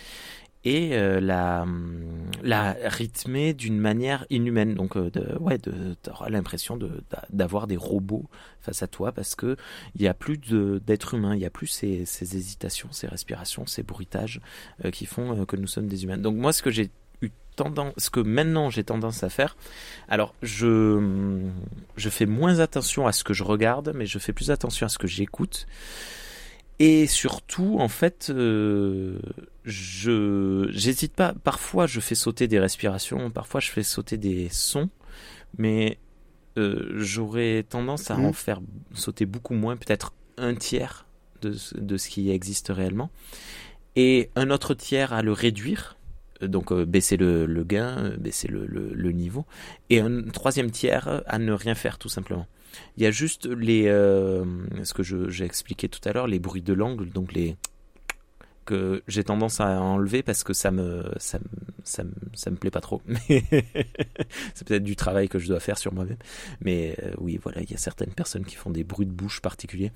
et 0.67 0.89
euh, 0.91 1.21
la, 1.21 2.75
rythmer 2.83 3.53
d'une 3.53 3.79
manière 3.79 4.25
inhumaine. 4.29 4.75
Donc, 4.75 4.97
euh, 4.97 5.09
de, 5.09 5.37
ouais, 5.39 5.57
de, 5.57 5.95
t'auras 6.03 6.27
l'impression 6.27 6.75
de, 6.75 7.03
d'avoir 7.29 7.67
des 7.67 7.77
robots 7.77 8.25
face 8.59 8.83
à 8.83 8.87
toi 8.87 9.13
parce 9.13 9.33
que 9.35 9.55
il 9.95 10.01
y 10.01 10.09
a 10.09 10.13
plus 10.13 10.37
d'être 10.37 11.13
humain, 11.13 11.35
il 11.35 11.41
y 11.41 11.45
a 11.45 11.49
plus 11.49 11.67
ces, 11.67 12.03
ces, 12.03 12.35
hésitations, 12.35 12.89
ces 12.91 13.07
respirations, 13.07 13.65
ces 13.65 13.81
bruitages 13.81 14.41
euh, 14.83 14.91
qui 14.91 15.05
font 15.05 15.45
que 15.45 15.55
nous 15.55 15.67
sommes 15.67 15.87
des 15.87 16.03
humains. 16.03 16.17
Donc 16.17 16.35
moi, 16.35 16.51
ce 16.51 16.61
que 16.61 16.71
j'ai 16.71 16.91
eu 17.21 17.29
tendance, 17.55 17.93
ce 17.97 18.09
que 18.09 18.19
maintenant 18.19 18.69
j'ai 18.69 18.83
tendance 18.83 19.23
à 19.23 19.29
faire, 19.29 19.55
alors 20.09 20.35
je 20.41 21.41
je 21.95 22.09
fais 22.09 22.25
moins 22.25 22.59
attention 22.59 23.07
à 23.07 23.13
ce 23.13 23.23
que 23.23 23.33
je 23.33 23.43
regarde, 23.43 23.93
mais 23.95 24.05
je 24.05 24.19
fais 24.19 24.33
plus 24.33 24.51
attention 24.51 24.85
à 24.85 24.89
ce 24.89 24.97
que 24.97 25.07
j'écoute. 25.07 25.65
Et 26.79 27.07
surtout, 27.07 27.77
en 27.79 27.87
fait, 27.87 28.29
euh, 28.29 29.19
je 29.67 30.67
j'hésite 30.71 31.13
pas. 31.13 31.33
Parfois, 31.43 31.85
je 31.87 31.99
fais 31.99 32.15
sauter 32.15 32.47
des 32.47 32.59
respirations, 32.59 33.29
parfois, 33.29 33.59
je 33.59 33.69
fais 33.69 33.83
sauter 33.83 34.17
des 34.17 34.47
sons, 34.49 34.89
mais 35.57 35.99
euh, 36.57 36.93
j'aurais 36.95 37.63
tendance 37.67 38.09
à 38.09 38.17
mmh. 38.17 38.25
en 38.25 38.33
faire 38.33 38.61
sauter 38.93 39.25
beaucoup 39.25 39.53
moins, 39.53 39.75
peut-être 39.75 40.13
un 40.37 40.55
tiers 40.55 41.05
de, 41.41 41.53
de 41.75 41.97
ce 41.97 42.09
qui 42.09 42.31
existe 42.31 42.69
réellement, 42.69 43.11
et 43.95 44.29
un 44.35 44.49
autre 44.51 44.73
tiers 44.73 45.11
à 45.11 45.21
le 45.21 45.33
réduire, 45.33 45.97
donc 46.41 46.71
euh, 46.71 46.85
baisser 46.85 47.17
le, 47.17 47.45
le 47.45 47.63
gain, 47.63 48.13
baisser 48.17 48.47
le, 48.47 48.65
le, 48.65 48.93
le, 48.93 49.11
niveau, 49.11 49.45
et 49.89 49.99
un 49.99 50.23
troisième 50.23 50.71
tiers 50.71 51.23
à 51.27 51.39
ne 51.39 51.51
rien 51.51 51.75
faire 51.75 51.97
tout 51.97 52.09
simplement. 52.09 52.47
Il 52.95 53.03
y 53.03 53.05
a 53.05 53.11
juste 53.11 53.47
les, 53.47 53.87
euh, 53.87 54.45
ce 54.83 54.93
que 54.93 55.03
j'ai 55.03 55.45
expliqué 55.45 55.89
tout 55.89 56.07
à 56.07 56.13
l'heure, 56.13 56.27
les 56.27 56.39
bruits 56.39 56.61
de 56.61 56.73
l'angle, 56.73 57.09
donc 57.09 57.33
les 57.33 57.57
que 58.67 59.01
j'ai 59.07 59.23
tendance 59.23 59.59
à 59.61 59.81
enlever 59.81 60.21
parce 60.21 60.43
que 60.43 60.53
ça 60.53 60.69
me 60.69 61.03
ça, 61.17 61.39
ça, 61.83 62.03
ça 62.33 62.51
me 62.51 62.57
plaît 62.57 62.69
pas 62.69 62.81
trop. 62.81 63.01
c'est 63.27 64.67
peut-être 64.67 64.83
du 64.83 64.95
travail 64.95 65.29
que 65.29 65.39
je 65.39 65.47
dois 65.47 65.59
faire 65.59 65.77
sur 65.77 65.93
moi-même. 65.93 66.17
Mais 66.61 66.95
euh, 67.03 67.13
oui, 67.17 67.39
voilà, 67.41 67.61
il 67.61 67.71
y 67.71 67.73
a 67.73 67.77
certaines 67.77 68.13
personnes 68.13 68.45
qui 68.45 68.55
font 68.55 68.69
des 68.69 68.83
bruits 68.83 69.07
de 69.07 69.11
bouche 69.11 69.41
particuliers. 69.41 69.91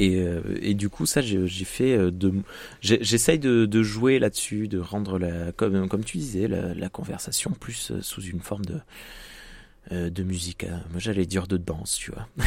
Et, 0.00 0.16
euh, 0.16 0.58
et 0.60 0.74
du 0.74 0.88
coup, 0.88 1.06
ça, 1.06 1.20
j'ai 1.20 1.46
fait 1.64 2.10
de. 2.10 2.32
J'essaye 2.80 3.38
de, 3.38 3.82
jouer 3.82 4.18
là-dessus, 4.18 4.66
de 4.66 4.78
rendre 4.78 5.18
la, 5.18 5.52
comme, 5.52 5.88
comme 5.88 6.02
tu 6.02 6.18
disais, 6.18 6.48
la, 6.48 6.88
conversation 6.88 7.50
plus 7.52 7.92
sous 8.00 8.22
une 8.22 8.40
forme 8.40 8.64
de, 8.64 8.80
euh, 9.90 10.10
de 10.10 10.22
musique. 10.22 10.64
Hein. 10.64 10.82
Moi, 10.90 11.00
j'allais 11.00 11.26
dire 11.26 11.46
de 11.48 11.56
danse, 11.56 11.96
tu 11.96 12.12
vois. 12.12 12.28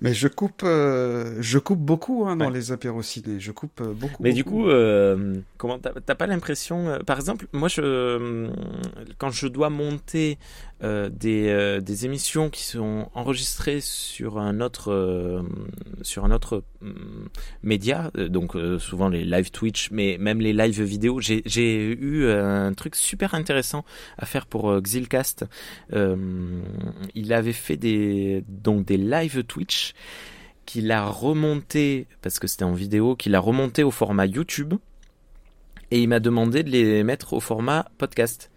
Mais 0.00 0.12
je 0.12 0.28
coupe, 0.28 0.62
euh, 0.64 1.36
je 1.40 1.58
coupe 1.58 1.78
beaucoup 1.78 2.26
hein, 2.26 2.36
dans 2.36 2.50
les 2.50 2.72
apéros 2.72 3.02
ciné. 3.02 3.40
Je 3.40 3.52
coupe 3.52 3.80
euh, 3.80 3.92
beaucoup. 3.92 4.22
Mais 4.22 4.32
du 4.32 4.44
coup, 4.44 4.68
euh, 4.68 5.36
comment 5.56 5.78
t'as 5.78 6.14
pas 6.14 6.26
l'impression, 6.26 6.98
par 7.06 7.18
exemple, 7.18 7.46
moi, 7.52 7.68
je, 7.68 8.50
quand 9.18 9.30
je 9.30 9.46
dois 9.46 9.70
monter 9.70 10.38
des, 11.10 11.80
des 11.80 12.04
émissions 12.04 12.50
qui 12.50 12.64
sont 12.64 13.08
enregistrées 13.14 13.80
sur 13.80 14.38
un 14.38 14.60
autre, 14.60 15.44
sur 16.02 16.24
un 16.24 16.30
autre 16.30 16.64
média, 17.62 18.10
donc 18.14 18.56
souvent 18.78 19.08
les 19.08 19.24
live 19.24 19.50
Twitch, 19.50 19.90
mais 19.90 20.16
même 20.18 20.40
les 20.40 20.52
live 20.52 20.82
vidéo, 20.82 21.20
j'ai 21.20 21.92
eu 21.92 22.28
un 22.28 22.72
truc 22.74 22.96
super 22.96 23.34
intéressant 23.34 23.84
à 24.18 24.26
faire 24.26 24.46
pour 24.46 24.80
Xilcast. 24.80 25.46
il 25.92 27.32
avait 27.32 27.52
fait 27.52 27.76
des, 27.76 28.44
donc 28.48 28.84
des 28.86 28.96
live 28.96 29.44
Twitch 29.44 29.94
qu'il 30.64 30.90
a 30.90 31.06
remonté, 31.06 32.06
parce 32.22 32.38
que 32.38 32.46
c'était 32.46 32.64
en 32.64 32.72
vidéo, 32.72 33.16
qu'il 33.16 33.34
a 33.34 33.40
remonté 33.40 33.82
au 33.82 33.90
format 33.90 34.26
YouTube, 34.26 34.74
et 35.90 36.02
il 36.02 36.08
m'a 36.08 36.20
demandé 36.20 36.62
de 36.62 36.70
les 36.70 37.04
mettre 37.04 37.34
au 37.34 37.40
format 37.40 37.86
podcast. 37.98 38.50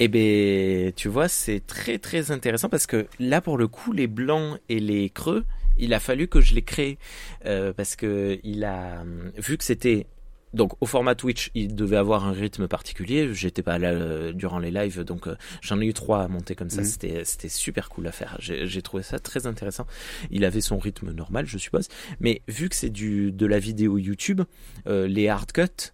Et 0.00 0.04
eh 0.04 0.08
ben, 0.08 0.92
tu 0.94 1.08
vois, 1.08 1.28
c'est 1.28 1.60
très 1.64 1.98
très 1.98 2.32
intéressant 2.32 2.68
parce 2.68 2.86
que 2.86 3.06
là, 3.20 3.40
pour 3.40 3.56
le 3.56 3.68
coup, 3.68 3.92
les 3.92 4.08
blancs 4.08 4.58
et 4.68 4.80
les 4.80 5.08
creux, 5.08 5.44
il 5.78 5.94
a 5.94 6.00
fallu 6.00 6.26
que 6.26 6.40
je 6.40 6.54
les 6.54 6.62
crée 6.62 6.98
euh, 7.46 7.72
parce 7.72 7.94
que 7.94 8.40
il 8.42 8.64
a 8.64 9.04
vu 9.36 9.56
que 9.56 9.62
c'était 9.62 10.06
donc 10.54 10.72
au 10.80 10.86
format 10.86 11.14
Twitch, 11.14 11.50
il 11.54 11.74
devait 11.74 11.96
avoir 11.96 12.24
un 12.24 12.32
rythme 12.32 12.68
particulier. 12.68 13.34
J'étais 13.34 13.62
pas 13.62 13.78
là 13.78 13.90
euh, 13.90 14.32
durant 14.32 14.58
les 14.58 14.70
lives, 14.70 15.02
donc 15.02 15.26
euh, 15.26 15.36
j'en 15.60 15.80
ai 15.80 15.86
eu 15.86 15.92
trois 15.92 16.22
à 16.22 16.28
monter 16.28 16.54
comme 16.54 16.70
ça. 16.70 16.80
Mhm. 16.80 16.86
C'était 16.86 17.24
c'était 17.24 17.48
super 17.48 17.88
cool 17.88 18.06
à 18.06 18.12
faire. 18.12 18.36
J'ai 18.38 18.82
trouvé 18.82 19.02
ça 19.02 19.18
très 19.18 19.46
intéressant. 19.46 19.86
Il 20.30 20.44
avait 20.44 20.60
son 20.60 20.78
rythme 20.78 21.12
normal, 21.12 21.46
je 21.46 21.58
suppose, 21.58 21.88
mais 22.20 22.42
vu 22.48 22.68
que 22.68 22.76
c'est 22.76 22.90
du 22.90 23.32
de 23.32 23.46
la 23.46 23.58
vidéo 23.58 23.98
YouTube, 23.98 24.42
euh, 24.86 25.06
les 25.06 25.28
hard 25.28 25.52
cuts, 25.52 25.92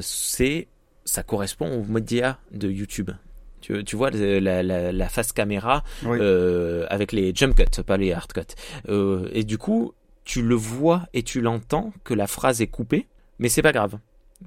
c'est 0.00 0.68
ça 1.06 1.22
correspond 1.22 1.80
au 1.80 1.84
média 1.84 2.38
de 2.52 2.70
YouTube. 2.70 3.10
Tu, 3.62 3.82
tu 3.84 3.96
vois 3.96 4.10
la, 4.10 4.62
la, 4.62 4.92
la 4.92 5.08
face 5.08 5.32
caméra 5.32 5.82
avec 6.90 7.12
les 7.12 7.34
jump 7.34 7.54
cuts, 7.56 7.82
pas 7.82 7.96
les 7.96 8.12
hard 8.12 8.32
cuts. 8.34 8.90
et 9.32 9.44
du 9.44 9.56
coup, 9.56 9.94
tu 10.24 10.42
le 10.42 10.54
vois 10.54 11.06
et 11.14 11.22
tu 11.22 11.40
l'entends 11.40 11.92
que 12.04 12.12
la 12.12 12.26
phrase 12.26 12.60
est 12.60 12.66
coupée 12.66 13.06
mais 13.38 13.48
c'est 13.48 13.62
pas 13.62 13.72
grave. 13.72 13.98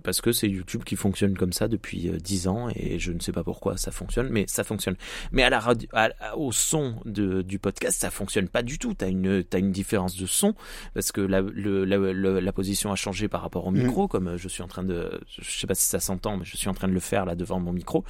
Parce 0.04 0.22
que 0.22 0.32
c'est 0.32 0.48
YouTube 0.48 0.84
qui 0.84 0.96
fonctionne 0.96 1.36
comme 1.36 1.52
ça 1.52 1.68
depuis 1.68 2.12
10 2.12 2.48
euh, 2.48 2.50
ans 2.50 2.70
et 2.76 3.00
je 3.00 3.12
ne 3.12 3.20
sais 3.20 3.32
pas 3.32 3.44
pourquoi 3.44 3.76
ça 3.78 3.92
fonctionne, 3.92 4.30
mais 4.30 4.46
ça 4.48 4.64
fonctionne. 4.64 4.96
Mais 5.32 5.44
à 5.44 5.50
la 5.50 5.60
radio, 5.60 5.88
au 6.36 6.52
son 6.52 6.96
de, 7.06 7.42
du 7.42 7.58
podcast, 7.58 8.00
ça 8.00 8.12
fonctionne 8.12 8.48
pas 8.48 8.62
du 8.62 8.78
tout. 8.78 8.94
T'as 8.94 9.10
une, 9.10 9.44
as 9.52 9.58
une 9.58 9.72
différence 9.72 10.16
de 10.16 10.28
son 10.28 10.54
parce 10.94 11.12
que 11.12 11.22
la, 11.22 11.42
le, 11.42 11.86
la, 11.86 11.98
la, 12.42 12.54
position 12.54 12.92
a 12.92 12.96
changé 12.96 13.28
par 13.28 13.42
rapport 13.42 13.66
au 13.66 13.72
micro, 13.72 14.06
mm. 14.06 14.08
comme 14.10 14.38
je 14.38 14.48
suis 14.48 14.62
en 14.62 14.68
train 14.68 14.84
de, 14.84 15.20
je 15.28 15.60
sais 15.60 15.68
pas 15.68 15.76
si 15.76 15.88
ça 15.88 16.00
s'entend, 16.00 16.38
mais 16.38 16.46
je 16.46 16.56
suis 16.56 16.70
en 16.70 16.74
train 16.74 16.88
de 16.88 16.94
le 16.94 17.00
faire 17.00 17.26
là 17.26 17.36
devant 17.36 17.60
mon 17.60 17.74
micro. 17.74 18.04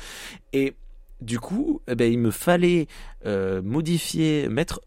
Et 0.52 0.76
du 1.22 1.40
coup, 1.40 1.82
eh 1.88 1.96
ben, 1.96 2.12
il 2.12 2.20
me 2.20 2.32
fallait 2.32 2.88
euh, 3.26 3.62
modifier, 3.62 4.50
mettre 4.50 4.82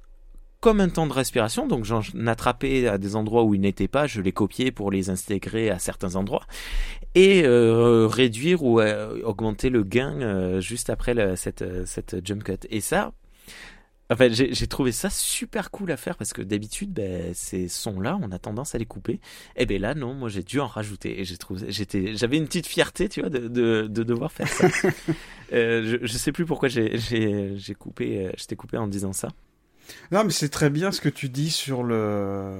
comme 0.63 0.81
un 0.81 0.89
temps 0.89 1.09
de 1.09 1.13
respiration. 1.13 1.67
Donc 1.67 1.85
j'en 1.85 2.01
attrapais 2.27 2.87
à 2.87 2.97
des 2.97 3.17
endroits 3.17 3.43
où 3.43 3.55
ils 3.55 3.61
n'étaient 3.61 3.89
pas, 3.89 4.07
je 4.07 4.23
les 4.23 4.33
copiais 4.33 4.71
pour 4.71 4.91
les 4.91 5.11
intégrer 5.11 5.69
à 5.71 5.79
certains 5.79 6.15
endroits 6.15 6.47
et 7.17 7.43
euh, 7.45 8.07
réduire 8.07 8.63
ou 8.63 8.81
euh, 8.81 9.21
augmenter 9.25 9.69
le 9.69 9.83
gain 9.83 10.21
euh, 10.21 10.61
juste 10.61 10.89
après 10.89 11.37
cette, 11.37 11.65
cette 11.85 12.25
jump 12.25 12.45
cut. 12.45 12.59
Et 12.71 12.81
ça, 12.81 13.13
en 14.09 14.15
fait, 14.15 14.33
j'ai 14.33 14.67
trouvé 14.69 14.93
ça 14.93 15.11
super 15.11 15.73
cool 15.73 15.91
à 15.91 15.97
faire 15.97 16.17
parce 16.17 16.33
que 16.33 16.43
d'habitude, 16.43 16.93
ben, 16.93 17.35
ces 17.35 17.67
sons-là, 17.67 18.17
on 18.23 18.31
a 18.31 18.39
tendance 18.39 18.77
à 18.77 18.79
les 18.79 18.87
couper. 18.87 19.15
Et 19.15 19.63
eh 19.63 19.67
ben 19.67 19.81
là, 19.81 19.95
non, 19.95 20.15
moi 20.15 20.29
j'ai 20.29 20.45
dû 20.45 20.61
en 20.61 20.69
rajouter 20.69 21.19
et 21.19 21.25
j'ai 21.25 21.39
trouvé, 21.39 21.73
j'étais, 21.73 22.15
j'avais 22.15 22.37
une 22.37 22.47
petite 22.47 22.69
fierté, 22.69 23.09
tu 23.09 23.21
vois, 23.21 23.31
de, 23.31 23.49
de, 23.49 23.89
de 23.89 24.03
devoir 24.05 24.31
faire 24.31 24.49
ça. 24.49 24.69
je, 25.51 25.99
je 26.01 26.17
sais 26.19 26.31
plus 26.31 26.47
pourquoi 26.47 26.69
j'ai 26.69 27.75
coupé, 27.77 28.31
je 28.39 28.45
t'ai 28.45 28.55
coupé 28.55 28.77
en 28.77 28.87
disant 28.87 29.13
ça. 29.13 29.29
Non, 30.11 30.25
mais 30.25 30.31
c'est 30.31 30.49
très 30.49 30.71
bien 30.71 30.93
ce 30.93 31.01
que 31.01 31.09
tu 31.09 31.29
dis 31.29 31.51
sur 31.51 31.83
le 31.83 32.53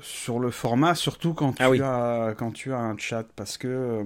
sur 0.00 0.38
le 0.38 0.50
format, 0.50 0.94
surtout 0.94 1.34
quand 1.34 1.54
ah 1.60 1.70
tu 1.70 1.82
as 1.82 2.34
quand 2.36 2.52
tu 2.52 2.72
as 2.72 2.78
un 2.78 2.96
chat, 2.98 3.24
parce 3.36 3.56
que 3.56 4.04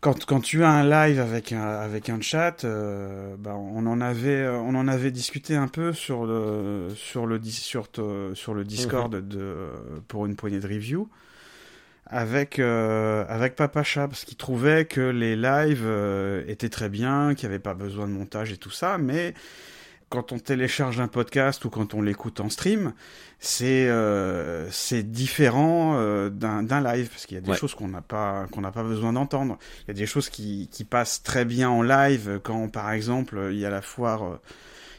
quand, 0.00 0.24
quand 0.24 0.40
tu 0.40 0.64
as 0.64 0.70
un 0.70 0.82
live 0.82 1.20
avec 1.20 1.52
un 1.52 1.62
avec 1.62 2.08
un 2.08 2.20
chat, 2.20 2.64
euh, 2.64 3.36
bah, 3.38 3.54
on 3.54 3.86
en 3.86 4.00
avait 4.00 4.48
on 4.48 4.74
en 4.74 4.88
avait 4.88 5.12
discuté 5.12 5.54
un 5.54 5.68
peu 5.68 5.92
sur 5.92 6.26
le 6.26 6.88
sur 6.96 7.26
le 7.26 7.40
sur, 7.42 7.88
sur 8.34 8.54
le 8.54 8.64
Discord 8.64 9.14
mhm. 9.14 9.28
de 9.28 9.56
pour 10.08 10.26
une 10.26 10.34
poignée 10.34 10.58
de 10.58 10.66
review 10.66 11.08
avec 12.12 12.58
euh, 12.58 13.24
avec 13.28 13.56
Papa 13.56 13.82
Chat 13.82 14.06
parce 14.06 14.24
qu'il 14.24 14.36
trouvait 14.36 14.84
que 14.84 15.00
les 15.00 15.34
lives 15.34 15.84
euh, 15.84 16.44
étaient 16.46 16.68
très 16.68 16.88
bien, 16.88 17.34
qu'il 17.34 17.48
n'y 17.48 17.54
avait 17.54 17.62
pas 17.62 17.74
besoin 17.74 18.06
de 18.06 18.12
montage 18.12 18.52
et 18.52 18.58
tout 18.58 18.70
ça, 18.70 18.98
mais 18.98 19.34
quand 20.12 20.30
on 20.30 20.38
télécharge 20.38 21.00
un 21.00 21.08
podcast 21.08 21.64
ou 21.64 21.70
quand 21.70 21.94
on 21.94 22.02
l'écoute 22.02 22.40
en 22.40 22.50
stream, 22.50 22.92
c'est 23.38 23.86
euh, 23.88 24.68
différent 25.04 25.96
euh, 25.96 26.28
d'un 26.28 26.82
live 26.82 27.08
parce 27.08 27.24
qu'il 27.24 27.36
y 27.36 27.38
a 27.38 27.40
des 27.40 27.54
choses 27.54 27.74
qu'on 27.74 27.88
n'a 27.88 28.02
pas 28.02 28.46
qu'on 28.52 28.60
n'a 28.60 28.72
pas 28.72 28.82
besoin 28.82 29.14
d'entendre. 29.14 29.56
Il 29.84 29.88
y 29.88 29.90
a 29.92 29.94
des 29.94 30.04
choses 30.04 30.28
qui, 30.28 30.68
qui 30.70 30.84
passent 30.84 31.22
très 31.22 31.46
bien 31.46 31.70
en 31.70 31.80
live 31.80 32.40
quand 32.42 32.68
par 32.68 32.92
exemple 32.92 33.48
il 33.52 33.58
y 33.58 33.64
a 33.64 33.70
la 33.70 33.80
foire 33.80 34.24
euh, 34.24 34.40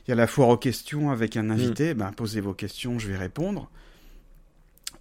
il 0.08 0.10
y 0.10 0.14
a 0.14 0.16
la 0.16 0.26
foire 0.26 0.50
aux 0.50 0.58
questions 0.58 1.12
avec 1.12 1.38
un 1.38 1.52
invité, 1.52 1.94
mm. 1.94 1.98
ben 2.00 2.12
posez 2.12 2.42
vos 2.42 2.56
questions, 2.56 2.98
je 2.98 3.08
vais 3.08 3.18
répondre. 3.18 3.70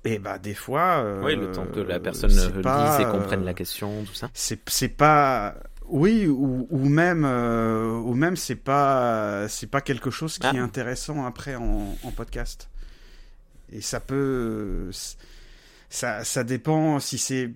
Et 0.05 0.19
bah 0.19 0.39
des 0.39 0.55
fois. 0.55 1.03
Euh, 1.03 1.23
oui, 1.25 1.37
le 1.37 1.53
temps 1.53 1.65
que 1.65 1.81
la 1.81 2.01
personne 2.01 2.31
lise 2.31 3.01
et 3.01 3.05
comprenne 3.05 3.45
la 3.45 3.55
question, 3.55 4.05
tout 4.05 4.15
ça. 4.15 4.29
C'est 4.35 4.89
pas 4.89 5.55
oui, 5.93 6.27
ou, 6.27 6.67
ou 6.71 6.89
même, 6.89 7.27
euh, 7.27 7.91
ou 7.91 8.15
même 8.15 8.35
c'est 8.35 8.57
pas, 8.57 9.47
c'est 9.49 9.67
pas 9.67 9.83
quelque 9.83 10.11
chose 10.11 10.39
qui 10.39 10.47
est 10.47 10.59
ah. 10.59 10.63
intéressant 10.63 11.27
après 11.27 11.55
en, 11.55 11.95
en, 12.03 12.11
podcast. 12.11 12.71
Et 13.71 13.83
ça 13.83 14.01
peut, 14.01 14.91
ça, 15.91 16.25
ça 16.25 16.45
dépend 16.45 16.99
si 16.99 17.19
c'est, 17.19 17.53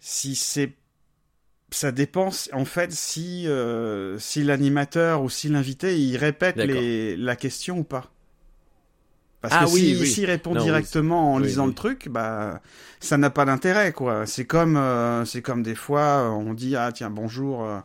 si 0.00 0.36
c'est, 0.36 0.74
ça 1.70 1.92
dépend 1.92 2.28
en 2.52 2.64
fait 2.66 2.92
si, 2.92 3.48
euh, 3.48 4.18
si 4.18 4.44
l'animateur 4.44 5.22
ou 5.22 5.30
si 5.30 5.48
l'invité 5.48 5.98
il 5.98 6.18
répète 6.18 6.56
les, 6.56 7.16
la 7.16 7.36
question 7.36 7.78
ou 7.78 7.84
pas. 7.84 8.12
Parce 9.40 9.54
ah 9.56 9.64
que 9.64 9.70
oui, 9.70 10.06
s'il 10.06 10.26
répond 10.26 10.54
directement 10.54 11.34
en 11.34 11.38
lisant 11.38 11.66
le 11.66 11.74
truc, 11.74 12.08
bah 12.08 12.60
ça 13.00 13.18
n'a 13.18 13.30
pas 13.30 13.44
d'intérêt 13.44 13.92
quoi. 13.92 14.26
C'est 14.26 14.46
comme 14.46 14.76
euh, 14.76 15.24
c'est 15.24 15.42
comme 15.42 15.62
des 15.62 15.74
fois 15.74 16.30
on 16.30 16.54
dit 16.54 16.74
ah 16.76 16.90
tiens 16.92 17.10
bonjour 17.10 17.64
euh, 17.64 17.78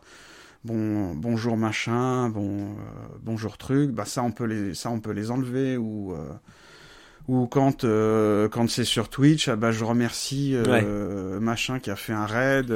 bon 0.63 1.13
bonjour 1.13 1.57
machin 1.57 2.29
bon 2.29 2.61
euh, 2.61 3.17
bonjour 3.21 3.57
truc. 3.57 3.91
Bah 3.91 4.05
ça 4.05 4.23
on 4.23 4.31
peut 4.31 4.45
les 4.45 4.73
ça 4.73 4.89
on 4.89 4.99
peut 4.99 5.11
les 5.11 5.29
enlever 5.29 5.77
ou 5.77 6.15
ou 7.27 7.47
quand 7.47 7.83
quand 7.83 8.69
c'est 8.69 8.85
sur 8.85 9.09
Twitch 9.09 9.49
ah, 9.49 9.55
bah 9.55 9.71
je 9.71 9.83
remercie 9.83 10.55
machin 11.39 11.79
qui 11.79 11.91
a 11.91 11.95
fait 11.95 12.13
un 12.13 12.25
raid 12.25 12.73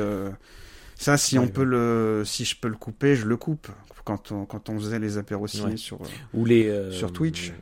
ça 0.98 1.18
si 1.18 1.40
on 1.40 1.48
peut 1.48 1.64
le 1.64 2.24
si 2.26 2.44
je 2.44 2.58
peux 2.58 2.68
le 2.68 2.76
couper 2.76 3.16
je 3.16 3.26
le 3.26 3.38
coupe. 3.38 3.70
Quand 4.04 4.32
on 4.32 4.46
quand 4.46 4.70
on 4.70 4.78
faisait 4.78 5.00
les 5.00 5.18
apéros 5.18 5.48
sur 5.48 6.00
ou 6.34 6.46
les 6.46 6.92
sur 6.92 7.14
Twitch 7.14 7.54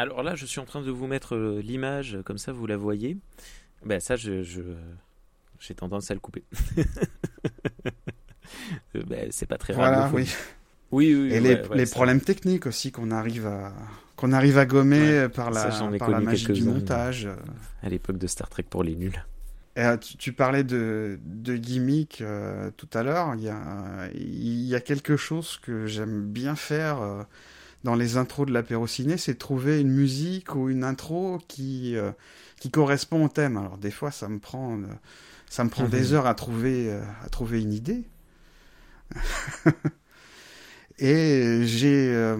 alors 0.00 0.22
là, 0.22 0.34
je 0.34 0.46
suis 0.46 0.60
en 0.60 0.64
train 0.64 0.80
de 0.80 0.90
vous 0.90 1.06
mettre 1.06 1.36
euh, 1.36 1.60
l'image, 1.60 2.18
comme 2.24 2.38
ça 2.38 2.52
vous 2.52 2.66
la 2.66 2.78
voyez. 2.78 3.18
Ben 3.84 4.00
ça, 4.00 4.16
je, 4.16 4.42
j'ai 5.58 5.74
tendance 5.74 6.10
à 6.10 6.14
le 6.14 6.20
couper. 6.20 6.44
Euh, 8.96 9.02
ben, 9.06 9.28
c'est 9.30 9.46
pas 9.46 9.58
très 9.58 9.72
voilà, 9.72 10.10
oui. 10.12 10.28
Oui, 10.90 11.14
oui. 11.14 11.32
Et 11.32 11.40
les, 11.40 11.86
problèmes 11.86 12.20
techniques 12.20 12.66
aussi 12.66 12.90
qu'on 12.90 13.12
arrive 13.12 13.46
à 13.46 13.72
qu'on 14.16 14.32
arrive 14.32 14.58
à 14.58 14.66
gommer 14.66 15.28
par 15.28 15.52
la, 15.52 15.70
par 15.98 16.10
la 16.10 16.18
magie 16.18 16.52
du 16.52 16.64
montage. 16.64 17.28
À 17.82 17.88
l'époque 17.88 18.18
de 18.18 18.26
Star 18.26 18.48
Trek 18.48 18.64
pour 18.68 18.82
les 18.82 18.96
nuls. 18.96 19.24
Et, 19.76 19.82
euh, 19.82 19.96
tu, 19.96 20.32
parlais 20.32 20.64
de, 20.64 21.20
de 21.24 21.56
gimmick 21.56 22.24
tout 22.76 22.88
à 22.92 23.04
l'heure. 23.04 23.34
Il 23.36 23.44
y 23.44 23.48
a, 23.48 24.08
il 24.14 24.64
y 24.64 24.74
a 24.74 24.80
quelque 24.80 25.16
chose 25.16 25.60
que 25.62 25.86
j'aime 25.86 26.22
bien 26.22 26.56
faire 26.56 27.26
dans 27.84 27.94
les 27.94 28.16
intros 28.16 28.46
de 28.46 28.52
l'apéro 28.52 28.86
ciné, 28.86 29.16
c'est 29.16 29.36
trouver 29.36 29.80
une 29.80 29.90
musique 29.90 30.54
ou 30.54 30.68
une 30.68 30.84
intro 30.84 31.38
qui, 31.48 31.96
euh, 31.96 32.12
qui 32.60 32.70
correspond 32.70 33.24
au 33.24 33.28
thème. 33.28 33.56
Alors 33.56 33.78
des 33.78 33.90
fois, 33.90 34.10
ça 34.10 34.28
me 34.28 34.38
prend, 34.38 34.78
euh, 34.78 34.86
ça 35.48 35.64
me 35.64 35.70
prend 35.70 35.88
des 35.88 36.08
mhm. 36.08 36.14
heures 36.14 36.26
à 36.26 36.34
trouver, 36.34 36.90
euh, 36.90 37.00
à 37.24 37.28
trouver 37.28 37.62
une 37.62 37.72
idée. 37.72 38.04
Et 41.02 41.62
j'ai 41.64 42.36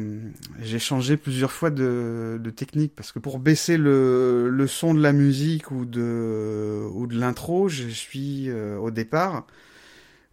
j'ai 0.60 0.78
changé 0.78 1.16
plusieurs 1.16 1.50
fois 1.50 1.70
de, 1.70 2.38
de, 2.38 2.50
technique 2.50 2.92
parce 2.94 3.10
que 3.10 3.18
pour 3.18 3.38
baisser 3.38 3.78
le, 3.78 4.50
le 4.50 4.66
son 4.66 4.92
de 4.92 5.00
la 5.00 5.14
musique 5.14 5.70
ou 5.70 5.86
de 5.86 6.86
ou 6.92 7.06
de 7.06 7.18
l'intro, 7.18 7.70
je 7.70 7.88
suis 7.88 8.52
au 8.52 8.90
départ, 8.90 9.46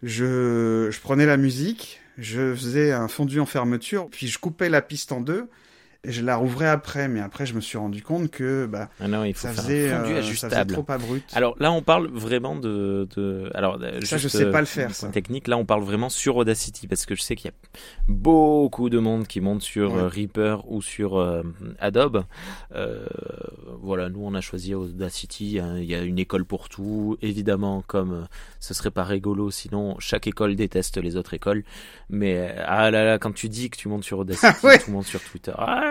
je, 0.03 0.89
je 0.91 0.99
prenais 0.99 1.25
la 1.25 1.37
musique, 1.37 2.01
je 2.17 2.53
faisais 2.55 2.91
un 2.91 3.07
fondu 3.07 3.39
en 3.39 3.45
fermeture, 3.45 4.09
puis 4.09 4.27
je 4.27 4.39
coupais 4.39 4.69
la 4.69 4.81
piste 4.81 5.11
en 5.11 5.21
deux 5.21 5.49
et 6.03 6.11
je 6.11 6.23
la 6.23 6.35
rouvrais 6.35 6.67
après, 6.67 7.07
mais 7.07 7.19
après 7.19 7.45
je 7.45 7.53
me 7.53 7.61
suis 7.61 7.77
rendu 7.77 8.01
compte 8.01 8.29
que 8.29 8.65
bah, 8.65 8.89
ah 8.99 9.07
non, 9.07 9.23
il 9.23 9.33
faut 9.33 9.47
ça, 9.47 9.53
faisait, 9.53 9.91
un 9.91 9.99
fondu 10.01 10.13
euh, 10.13 10.19
ajustable. 10.19 10.53
ça 10.53 10.63
faisait 10.63 10.73
trop 10.73 10.85
abrupt. 10.91 11.31
Alors 11.35 11.55
là, 11.59 11.71
on 11.71 11.81
parle 11.81 12.07
vraiment 12.07 12.55
de, 12.55 13.07
de... 13.15 13.49
alors 13.53 13.79
ça 14.03 14.17
je 14.17 14.27
sais 14.27 14.51
pas 14.51 14.59
le 14.59 14.65
faire. 14.65 14.93
Ça. 14.93 15.09
Technique, 15.09 15.47
là 15.47 15.57
on 15.57 15.65
parle 15.65 15.83
vraiment 15.83 16.09
sur 16.09 16.37
Audacity 16.37 16.87
parce 16.87 17.05
que 17.05 17.15
je 17.15 17.21
sais 17.21 17.35
qu'il 17.35 17.51
y 17.51 17.53
a 17.53 17.79
beaucoup 18.07 18.89
de 18.89 18.99
monde 18.99 19.27
qui 19.27 19.41
monte 19.41 19.61
sur 19.61 19.95
euh, 19.95 20.07
Reaper 20.07 20.63
ou 20.67 20.81
sur 20.81 21.17
euh, 21.17 21.43
Adobe. 21.79 22.23
Euh, 22.75 23.05
voilà, 23.81 24.09
nous 24.09 24.21
on 24.23 24.33
a 24.33 24.41
choisi 24.41 24.73
Audacity. 24.73 25.59
Hein. 25.59 25.77
Il 25.77 25.85
y 25.85 25.95
a 25.95 26.01
une 26.01 26.19
école 26.19 26.45
pour 26.45 26.69
tout, 26.69 27.17
évidemment. 27.21 27.83
Comme 27.87 28.27
ce 28.59 28.73
serait 28.73 28.91
pas 28.91 29.03
rigolo, 29.03 29.51
sinon 29.51 29.99
chaque 29.99 30.27
école 30.27 30.55
déteste 30.55 30.97
les 30.97 31.15
autres 31.15 31.33
écoles. 31.33 31.63
Mais 32.09 32.55
ah 32.65 32.89
là 32.91 33.03
là, 33.03 33.19
quand 33.19 33.33
tu 33.33 33.49
dis 33.49 33.69
que 33.69 33.77
tu 33.77 33.87
montes 33.87 34.03
sur 34.03 34.19
Audacity, 34.19 34.67
tu 34.85 34.91
montes 34.91 35.05
sur 35.05 35.21
Twitter. 35.21 35.53
Ah, 35.57 35.86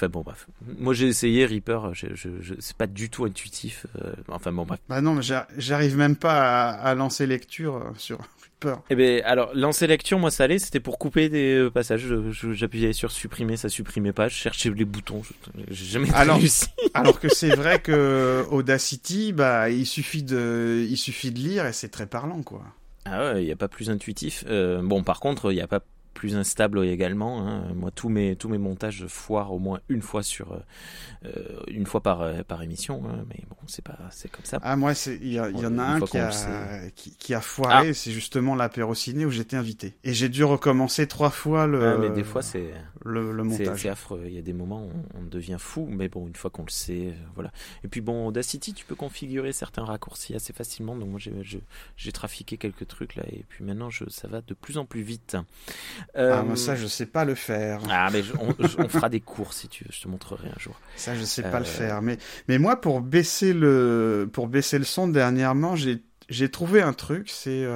Enfin 0.00 0.08
bon 0.08 0.22
bref. 0.22 0.46
Moi 0.78 0.94
j'ai 0.94 1.08
essayé 1.08 1.44
Reaper, 1.44 1.92
je, 1.92 2.06
je, 2.14 2.54
c'est 2.58 2.76
pas 2.76 2.86
du 2.86 3.10
tout 3.10 3.24
intuitif. 3.24 3.86
Euh, 4.02 4.14
enfin 4.28 4.50
bon 4.50 4.64
bref. 4.64 4.80
Bah 4.88 5.02
non, 5.02 5.14
mais 5.14 5.22
j'arrive 5.58 5.96
même 5.96 6.16
pas 6.16 6.70
à, 6.70 6.94
lancer 6.94 7.26
lecture 7.26 7.76
euh, 7.76 7.90
sur 7.98 8.18
Reaper. 8.62 8.82
Eh 8.88 8.94
ben 8.94 9.22
alors 9.26 9.50
lancer 9.54 9.86
lecture, 9.86 10.18
moi 10.18 10.30
ça 10.30 10.44
allait, 10.44 10.58
c'était 10.58 10.80
pour 10.80 10.98
couper 10.98 11.28
des 11.28 11.54
euh, 11.54 11.70
passages. 11.70 12.06
J'appuyais 12.30 12.94
sur 12.94 13.10
supprimer, 13.10 13.58
ça 13.58 13.68
supprimait 13.68 14.14
pas. 14.14 14.28
Je 14.28 14.36
cherchais 14.36 14.70
les 14.70 14.86
boutons, 14.86 15.20
j'ai 15.68 15.84
jamais 15.84 16.10
alors, 16.14 16.38
réussi. 16.38 16.68
alors 16.94 17.20
que 17.20 17.28
c'est 17.28 17.54
vrai 17.54 17.80
que 17.80 18.46
Audacity, 18.50 19.34
bah 19.34 19.68
il 19.68 19.84
suffit 19.84 20.22
de, 20.22 20.86
il 20.88 20.96
suffit 20.96 21.30
de 21.30 21.38
lire 21.40 21.66
et 21.66 21.74
c'est 21.74 21.90
très 21.90 22.06
parlant 22.06 22.42
quoi. 22.42 22.62
Ah 23.04 23.34
ouais, 23.34 23.42
il 23.42 23.46
n'y 23.46 23.52
a 23.52 23.56
pas 23.56 23.68
plus 23.68 23.90
intuitif. 23.90 24.46
bon, 24.46 25.02
par 25.02 25.20
contre, 25.20 25.52
il 25.52 25.56
n'y 25.56 25.62
a 25.62 25.66
pas 25.66 25.80
plus 26.14 26.36
instable 26.36 26.84
également. 26.84 27.46
Hein. 27.46 27.72
Moi, 27.74 27.90
tous 27.90 28.08
mes 28.08 28.36
tous 28.36 28.48
mes 28.48 28.58
montages 28.58 29.06
foirent 29.06 29.52
au 29.52 29.58
moins 29.58 29.80
une 29.88 30.02
fois 30.02 30.22
sur 30.22 30.52
euh, 31.24 31.60
une 31.68 31.86
fois 31.86 32.02
par 32.02 32.22
euh, 32.22 32.42
par 32.42 32.62
émission. 32.62 33.02
Hein. 33.06 33.24
Mais 33.28 33.42
bon, 33.48 33.56
c'est 33.66 33.84
pas 33.84 33.98
c'est 34.10 34.30
comme 34.30 34.44
ça. 34.44 34.58
Ah 34.62 34.76
moi, 34.76 34.92
il 35.06 35.26
y, 35.26 35.34
y, 35.34 35.40
en 35.40 35.78
a 35.78 35.82
un 35.82 36.00
qui 36.00 36.18
a, 36.18 36.30
qui, 36.94 37.34
a 37.34 37.40
foiré. 37.40 37.90
Ah. 37.90 37.94
C'est 37.94 38.12
justement 38.12 38.54
l'apéro 38.54 38.94
ciné 38.94 39.24
où 39.24 39.30
j'étais 39.30 39.56
invité 39.56 39.94
et 40.04 40.12
j'ai 40.12 40.28
dû 40.28 40.44
recommencer 40.44 41.06
trois 41.06 41.30
fois 41.30 41.66
le. 41.66 41.86
Ah, 41.86 41.98
mais 41.98 42.10
des 42.10 42.24
fois 42.24 42.42
c'est 42.42 42.72
le, 43.04 43.32
le, 43.32 43.44
montage. 43.44 43.82
C'est 43.82 43.88
affreux. 43.88 44.24
Il 44.26 44.34
y 44.34 44.38
a 44.38 44.42
des 44.42 44.52
moments 44.52 44.84
où 44.84 44.90
on, 45.18 45.22
devient 45.22 45.56
fou, 45.58 45.86
mais 45.88 46.08
bon, 46.08 46.26
une 46.26 46.36
fois 46.36 46.50
qu'on 46.50 46.64
le 46.64 46.70
sait, 46.70 47.08
euh, 47.08 47.12
voilà. 47.34 47.52
Et 47.84 47.88
puis 47.88 48.00
bon, 48.00 48.26
Audacity, 48.26 48.74
tu 48.74 48.84
peux 48.84 48.94
configurer 48.94 49.52
certains 49.52 49.84
raccourcis 49.84 50.34
assez 50.34 50.52
facilement. 50.52 50.96
Donc 50.96 51.08
moi, 51.08 51.20
j'ai 51.96 52.12
trafiqué 52.12 52.56
quelques 52.56 52.86
trucs 52.86 53.16
là, 53.16 53.22
et 53.28 53.44
puis 53.48 53.64
maintenant, 53.64 53.90
je, 53.90 54.04
ça 54.08 54.28
va 54.28 54.40
de 54.40 54.54
plus 54.54 54.78
en 54.78 54.84
plus 54.84 55.02
vite. 55.02 55.36
Ah, 56.14 56.42
moi, 56.42 56.56
ça, 56.56 56.74
je 56.76 56.86
sais 56.86 57.06
pas 57.06 57.24
le 57.24 57.34
faire. 57.34 57.80
Ah, 57.90 58.08
mais 58.12 58.22
on, 58.78 58.88
fera 58.88 59.08
des 59.08 59.20
cours 59.20 59.52
si 59.52 59.68
tu 59.68 59.84
veux, 59.84 59.90
je 59.92 60.00
te 60.00 60.08
montrerai 60.08 60.48
un 60.48 60.58
jour. 60.58 60.78
Ça, 60.96 61.14
je 61.14 61.24
sais 61.24 61.42
pas 61.42 61.60
le 61.60 61.66
euh, 61.66 61.68
faire. 61.68 62.02
Mais, 62.02 62.18
mais 62.48 62.58
moi, 62.58 62.80
pour 62.80 63.00
baisser 63.00 63.52
le, 63.52 64.28
pour 64.32 64.48
baisser 64.48 64.78
le 64.78 64.84
son, 64.84 65.08
dernièrement, 65.08 65.76
j'ai, 65.76 66.02
j'ai 66.28 66.48
trouvé 66.48 66.82
un 66.82 66.92
truc, 66.92 67.30
c'est 67.30 67.66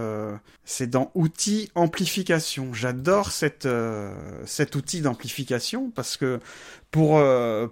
c'est 0.64 0.88
dans 0.88 1.10
outils 1.14 1.70
amplification. 1.74 2.72
J'adore 2.72 3.30
cette 3.30 3.68
cet 4.44 4.76
outil 4.76 5.00
d'amplification 5.00 5.90
parce 5.90 6.16
que 6.16 6.40
pour 6.90 7.22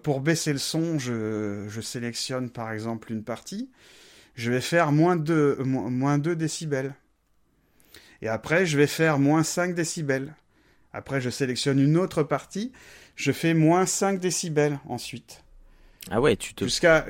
pour 0.02 0.20
baisser 0.20 0.52
le 0.52 0.58
son, 0.58 0.98
je 0.98 1.66
je 1.68 1.80
sélectionne 1.80 2.50
par 2.50 2.72
exemple 2.72 3.12
une 3.12 3.22
partie, 3.22 3.70
je 4.34 4.50
vais 4.50 4.60
faire 4.60 4.92
moins 4.92 5.16
de 5.16 5.56
moins 5.60 6.18
2 6.18 6.36
décibels. 6.36 6.94
Et 8.22 8.28
après, 8.28 8.66
je 8.66 8.78
vais 8.78 8.86
faire 8.86 9.18
moins 9.18 9.42
5 9.42 9.74
décibels. 9.74 10.34
Après, 10.92 11.20
je 11.20 11.31
sélectionne 11.31 11.78
une 11.78 11.96
autre 11.96 12.22
partie, 12.22 12.72
je 13.16 13.33
fais 13.33 13.55
moins 13.55 13.87
5 13.87 14.20
décibels 14.20 14.78
ensuite. 14.88 15.42
Ah 16.11 16.20
ouais, 16.20 16.37
tu 16.37 16.52
te... 16.55 16.64
Jusqu'à 16.64 17.07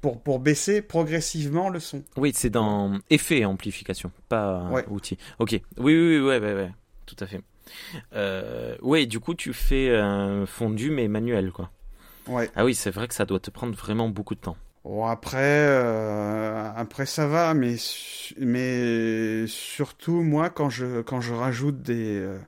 pour, 0.00 0.20
pour 0.22 0.38
baisser 0.40 0.80
progressivement 0.80 1.68
le 1.68 1.78
son. 1.78 2.02
Oui, 2.16 2.32
c'est 2.34 2.50
dans 2.50 2.98
effet 3.10 3.44
amplification, 3.44 4.12
pas 4.28 4.84
outil. 4.88 5.18
Ok, 5.38 5.50
oui, 5.52 5.60
oui, 5.78 6.18
oui, 6.18 6.20
ouais, 6.20 6.38
ouais, 6.38 6.54
ouais, 6.54 6.72
tout 7.06 7.16
à 7.20 7.26
fait. 7.26 7.42
Euh, 8.14 8.76
ouais, 8.80 9.06
du 9.06 9.20
coup, 9.20 9.34
tu 9.34 9.52
fais 9.52 9.94
un 9.94 10.46
fondu 10.46 10.90
mais 10.90 11.06
manuel, 11.08 11.52
quoi. 11.52 11.70
Ouais. 12.26 12.50
Ah 12.56 12.64
oui, 12.64 12.74
c'est 12.74 12.90
vrai 12.90 13.08
que 13.08 13.14
ça 13.14 13.26
doit 13.26 13.40
te 13.40 13.50
prendre 13.50 13.74
vraiment 13.76 14.08
beaucoup 14.08 14.34
de 14.34 14.40
temps. 14.40 14.56
Bon, 14.84 15.04
après, 15.04 15.38
euh, 15.40 16.70
après 16.74 17.04
ça 17.04 17.26
va, 17.26 17.52
mais, 17.52 17.76
mais 18.38 19.46
surtout, 19.46 20.22
moi, 20.22 20.48
quand 20.48 20.70
je, 20.70 21.02
quand 21.02 21.20
je 21.20 21.34
rajoute 21.34 21.82
des, 21.82 22.18
euh, 22.18 22.38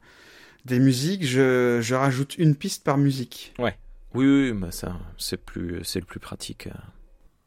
des 0.65 0.79
musiques, 0.79 1.27
je, 1.27 1.81
je 1.81 1.95
rajoute 1.95 2.37
une 2.39 2.55
piste 2.55 2.85
par 2.85 2.99
musique. 2.99 3.55
Ouais. 3.59 3.77
Oui, 4.15 4.27
oui, 4.27 4.53
bah 4.53 4.71
ça, 4.71 4.99
c'est 5.17 5.43
plus, 5.43 5.81
c'est 5.85 6.01
le 6.01 6.07
plus 6.07 6.21
pratique. 6.21 6.69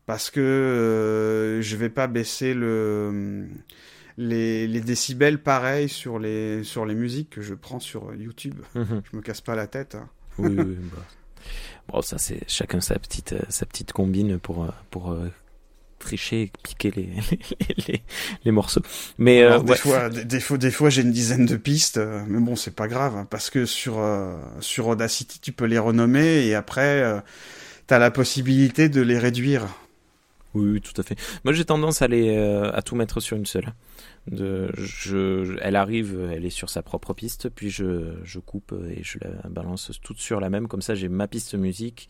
Parce 0.06 0.30
que 0.30 0.40
euh, 0.40 1.62
je 1.62 1.76
vais 1.76 1.90
pas 1.90 2.08
baisser 2.08 2.54
le, 2.54 3.48
les, 4.18 4.68
les 4.68 4.82
décibels 4.82 5.42
pareil 5.42 5.90
sur 5.90 6.20
les, 6.20 6.64
sur 6.64 6.86
les 6.86 6.96
musiques 6.96 7.32
que 7.32 7.42
je 7.42 7.54
prends 7.54 7.80
sur 7.80 8.14
YouTube. 8.14 8.60
Mhm. 8.76 9.02
Je 9.12 9.18
me 9.18 9.22
casse 9.22 9.42
pas 9.42 9.56
la 9.56 9.68
tête. 9.68 9.96
Hein. 9.96 10.10
Oui, 10.38 10.56
oui, 10.58 10.78
bah. 10.94 11.06
Bon, 11.88 12.02
ça, 12.02 12.18
c'est 12.18 12.42
chacun 12.48 12.82
sa 12.82 12.98
petite, 12.98 13.34
euh, 13.34 13.42
sa 13.50 13.66
petite 13.66 13.94
combine 13.94 14.40
pour, 14.40 14.64
euh, 14.64 14.72
pour 14.90 15.16
tricher 16.00 16.52
piquer 16.64 16.92
les, 16.96 17.10
les, 17.88 18.02
les, 18.44 18.52
morceaux. 18.52 18.82
Mais 19.18 19.44
euh, 19.44 19.60
des, 19.60 19.76
fois, 19.76 20.10
des, 20.10 20.40
fois, 20.40 20.58
des 20.58 20.72
fois, 20.72 20.90
j'ai 20.90 21.02
une 21.02 21.12
dizaine 21.12 21.46
de 21.46 21.58
pistes, 21.58 21.98
euh, 21.98 22.24
mais 22.28 22.40
bon, 22.40 22.56
c'est 22.56 22.76
pas 22.76 22.88
grave 22.88 23.16
hein, 23.16 23.28
parce 23.30 23.50
que 23.50 23.66
sur 23.66 24.00
euh, 24.00 24.38
sur 24.60 24.88
Audacity, 24.88 25.40
tu 25.40 25.52
peux 25.52 25.66
les 25.66 25.80
renommer 25.80 26.46
et 26.46 26.56
après, 26.56 27.22
tu 27.88 27.94
as 27.94 28.00
la 28.00 28.12
possibilité 28.12 28.90
de 28.90 29.02
les 29.02 29.18
réduire. 29.18 29.68
Oui, 30.54 30.80
tout 30.80 31.00
à 31.00 31.04
fait. 31.04 31.18
Moi, 31.44 31.54
j'ai 31.54 31.66
tendance 31.66 32.02
à 32.02 32.08
les 32.08 32.38
à 32.38 32.82
tout 32.82 32.96
mettre 32.96 33.20
sur 33.20 33.36
une 33.36 33.46
seule. 33.46 33.74
De, 34.28 34.72
je, 34.76 35.56
elle 35.62 35.76
arrive, 35.76 36.32
elle 36.34 36.46
est 36.46 36.50
sur 36.50 36.70
sa 36.70 36.82
propre 36.82 37.14
piste, 37.14 37.50
puis 37.50 37.70
je, 37.70 38.16
je 38.24 38.40
coupe 38.40 38.74
et 38.90 39.04
je 39.04 39.20
la 39.22 39.50
balance 39.50 39.92
toute 40.02 40.18
sur 40.18 40.40
la 40.40 40.50
même. 40.50 40.68
Comme 40.68 40.82
ça, 40.82 40.96
j'ai 40.96 41.10
ma 41.10 41.28
piste 41.28 41.56
musique 41.56 42.10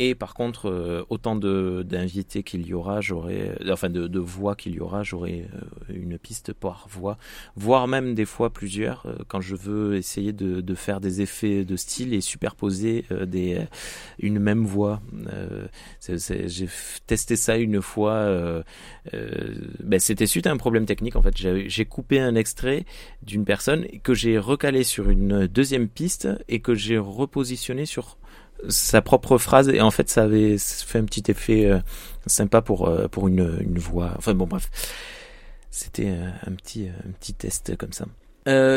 et 0.00 0.16
par 0.16 0.34
contre, 0.34 0.68
euh, 0.68 1.04
autant 1.08 1.36
d'invités 1.36 2.42
qu'il 2.42 2.66
y 2.66 2.74
aura, 2.74 3.00
j'aurai, 3.00 3.50
euh, 3.50 3.72
enfin 3.72 3.88
de, 3.88 4.18
voix 4.18 4.56
qu'il 4.56 4.74
y 4.74 4.80
aura, 4.80 5.04
j'aurai 5.04 5.46
euh, 5.54 5.94
une 5.94 6.18
piste 6.18 6.52
par 6.52 6.86
voix, 6.90 7.16
voire 7.54 7.86
même 7.86 8.14
des 8.14 8.24
fois 8.24 8.50
plusieurs, 8.50 9.06
quand 9.28 9.40
je 9.40 9.54
veux 9.54 9.94
essayer 9.96 10.32
de, 10.32 10.74
faire 10.74 11.00
des 11.00 11.20
effets 11.20 11.64
de 11.64 11.76
style 11.76 12.12
et 12.12 12.20
superposer 12.20 13.04
une 14.18 14.38
même 14.40 14.64
voix. 14.64 15.00
J'ai 16.00 16.68
testé 17.06 17.36
ça 17.36 17.56
une 17.56 17.80
fois. 17.80 18.64
Ben, 19.12 20.00
C'était 20.00 20.26
suite 20.26 20.48
à 20.48 20.50
un 20.50 20.56
problème 20.56 20.86
technique 20.86 21.14
en 21.14 21.22
fait. 21.22 21.36
J'ai 21.36 21.84
coupé 21.84 22.18
un 22.18 22.34
extrait 22.34 22.84
d'une 23.22 23.44
personne 23.44 23.86
que 24.02 24.14
j'ai 24.14 24.38
recalé 24.38 24.82
sur 24.82 25.08
une 25.10 25.46
deuxième 25.46 25.88
piste 25.88 26.28
et 26.48 26.60
que 26.60 26.74
j'ai 26.74 26.98
repositionné 26.98 27.86
sur 27.86 28.18
sa 28.68 29.02
propre 29.02 29.38
phrase 29.38 29.68
et 29.68 29.80
en 29.80 29.90
fait 29.90 30.08
ça 30.08 30.24
avait 30.24 30.56
fait 30.58 30.98
un 30.98 31.04
petit 31.04 31.30
effet 31.30 31.66
euh, 31.66 31.78
sympa 32.26 32.62
pour 32.62 32.88
euh, 32.88 33.08
pour 33.08 33.28
une, 33.28 33.58
une 33.60 33.78
voix. 33.78 34.12
Enfin 34.16 34.34
bon 34.34 34.46
bref. 34.46 34.70
C'était 35.70 36.10
euh, 36.10 36.30
un 36.46 36.52
petit 36.52 36.88
un 36.88 37.10
petit 37.12 37.34
test 37.34 37.76
comme 37.76 37.92
ça. 37.92 38.06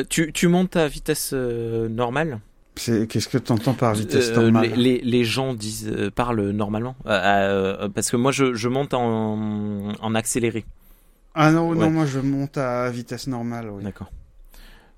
Tu, 0.09 0.31
tu 0.31 0.47
montes 0.47 0.75
à 0.77 0.87
vitesse 0.87 1.33
normale? 1.33 2.39
Qu'est-ce 2.75 3.27
que 3.27 3.37
tu 3.37 3.51
entends 3.51 3.73
par 3.73 3.93
vitesse 3.95 4.31
normale? 4.31 4.71
les, 4.75 4.99
les, 4.99 5.23
gens 5.25 5.53
disent, 5.53 5.91
parlent 6.15 6.51
normalement. 6.51 6.95
Parce 7.03 8.11
que 8.11 8.15
moi, 8.15 8.31
je, 8.31 8.53
je 8.53 8.69
monte 8.69 8.93
en, 8.93 9.93
en 9.99 10.15
accéléré. 10.15 10.63
Ah 11.33 11.51
non, 11.51 11.75
non, 11.75 11.89
moi, 11.91 12.05
je 12.05 12.19
monte 12.19 12.57
à 12.57 12.89
vitesse 12.91 13.27
normale, 13.27 13.69
oui. 13.69 13.83
D'accord. 13.83 14.09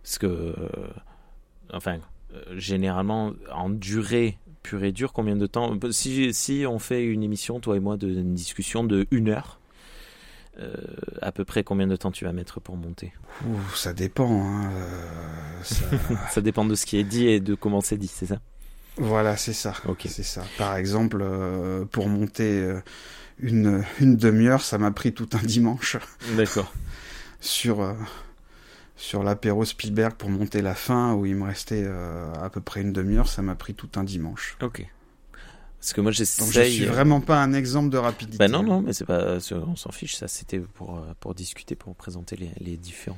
Parce 0.04 0.20
que, 0.20 0.54
enfin, 1.74 1.98
généralement, 2.56 3.34
en 3.52 3.70
durée 3.70 4.38
pur 4.70 4.84
et 4.84 4.92
dur, 4.92 5.14
combien 5.14 5.36
de 5.36 5.48
temps 5.48 5.76
si, 5.90 6.32
si 6.32 6.64
on 6.68 6.78
fait 6.78 7.04
une 7.04 7.24
émission, 7.24 7.60
toi 7.60 7.76
et 7.76 7.80
moi, 7.80 7.98
d'une 7.98 8.20
une 8.20 8.36
discussion 8.36 8.84
de 8.84 9.08
une 9.10 9.30
heure, 9.30 9.60
euh, 10.60 10.72
à 11.24 11.32
peu 11.32 11.44
près 11.44 11.64
combien 11.64 11.88
de 11.88 11.96
temps 11.96 12.12
tu 12.12 12.26
vas 12.26 12.34
mettre 12.34 12.60
pour 12.60 12.78
monter 12.78 13.12
Ça 13.74 13.94
dépend. 13.94 14.44
Hein, 14.44 14.72
euh, 14.72 15.64
ça... 16.30 16.42
dépend 16.42 16.66
de 16.66 16.76
ce 16.76 16.86
qui 16.86 16.98
est 16.98 17.04
dit 17.04 17.28
et 17.28 17.40
de 17.40 17.56
comment 17.56 17.82
c'est 17.82 17.98
dit, 17.98 18.08
c'est 18.08 18.28
ça 18.28 18.42
Voilà, 18.98 19.38
c'est 19.38 19.54
ça. 19.54 19.74
Ok. 19.88 20.06
C'est 20.06 20.22
ça. 20.22 20.44
Par 20.60 20.76
exemple, 20.76 21.18
euh, 21.20 21.86
pour 21.86 22.08
monter 22.08 22.64
une, 23.40 23.84
une 24.00 24.18
demi-heure, 24.18 24.62
ça 24.62 24.78
m'a 24.78 24.92
pris 24.92 25.14
tout 25.14 25.30
un 25.34 25.44
dimanche. 25.44 25.98
D'accord. 26.38 26.72
Sur 27.40 27.96
sur 29.00 29.24
l'apéro 29.24 29.64
Spielberg 29.64 30.16
pour 30.16 30.30
monter 30.30 30.62
la 30.62 30.76
fin 30.76 31.14
où 31.14 31.26
il 31.26 31.34
me 31.34 31.46
restait 31.46 31.84
euh, 31.86 32.34
à 32.34 32.50
peu 32.50 32.60
près 32.60 32.82
une 32.82 32.92
demi-heure, 32.92 33.30
ça 33.30 33.42
m'a 33.42 33.56
pris 33.56 33.74
tout 33.74 33.90
un 33.96 34.04
dimanche. 34.04 34.58
Ok. 34.62 34.86
Parce 35.80 35.94
que 35.94 36.02
moi 36.02 36.12
j'essaye. 36.12 36.46
Donc 36.46 36.54
je 36.54 36.62
suis 36.64 36.86
vraiment 36.86 37.22
pas 37.22 37.42
un 37.42 37.54
exemple 37.54 37.90
de 37.90 37.98
rapidité. 37.98 38.38
Bah 38.38 38.50
non 38.50 38.62
non, 38.62 38.82
mais 38.82 38.92
c'est 38.92 39.06
pas, 39.06 39.38
on 39.52 39.78
s'en 39.78 39.92
fiche. 39.92 40.16
Ça 40.16 40.28
c'était 40.28 40.60
pour 40.60 40.98
euh, 40.98 41.14
pour 41.22 41.34
discuter, 41.34 41.76
pour 41.76 41.96
présenter 41.96 42.36
les, 42.36 42.52
les 42.60 42.76
différents 42.76 43.18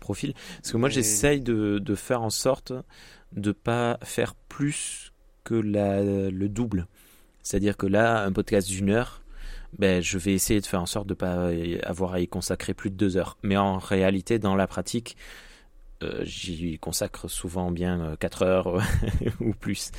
profils. 0.00 0.32
Parce 0.62 0.72
que 0.72 0.78
moi 0.78 0.88
j'essaye 0.88 1.42
de, 1.42 1.78
de 1.78 1.94
faire 1.94 2.22
en 2.22 2.30
sorte 2.30 2.72
de 3.32 3.52
pas 3.52 3.98
faire 4.02 4.34
plus 4.34 5.12
que 5.44 5.54
la, 5.54 6.02
le 6.02 6.48
double. 6.48 6.86
C'est-à-dire 7.42 7.76
que 7.76 7.86
là, 7.86 8.24
un 8.24 8.32
podcast 8.32 8.68
d'une 8.68 8.90
heure, 8.90 9.19
ben, 9.78 10.02
je 10.02 10.18
vais 10.18 10.32
essayer 10.32 10.60
de 10.60 10.66
faire 10.66 10.82
en 10.82 10.86
sorte 10.86 11.06
de 11.06 11.12
ne 11.12 11.16
pas 11.16 11.88
avoir 11.88 12.14
à 12.14 12.20
y 12.20 12.28
consacrer 12.28 12.74
plus 12.74 12.90
de 12.90 12.96
deux 12.96 13.16
heures. 13.16 13.36
Mais 13.42 13.56
en 13.56 13.78
réalité, 13.78 14.38
dans 14.38 14.56
la 14.56 14.66
pratique, 14.66 15.16
euh, 16.02 16.22
j'y 16.24 16.78
consacre 16.78 17.28
souvent 17.28 17.70
bien 17.70 18.00
euh, 18.00 18.16
quatre 18.16 18.42
heures 18.42 18.82
ou 19.40 19.52
plus. 19.52 19.90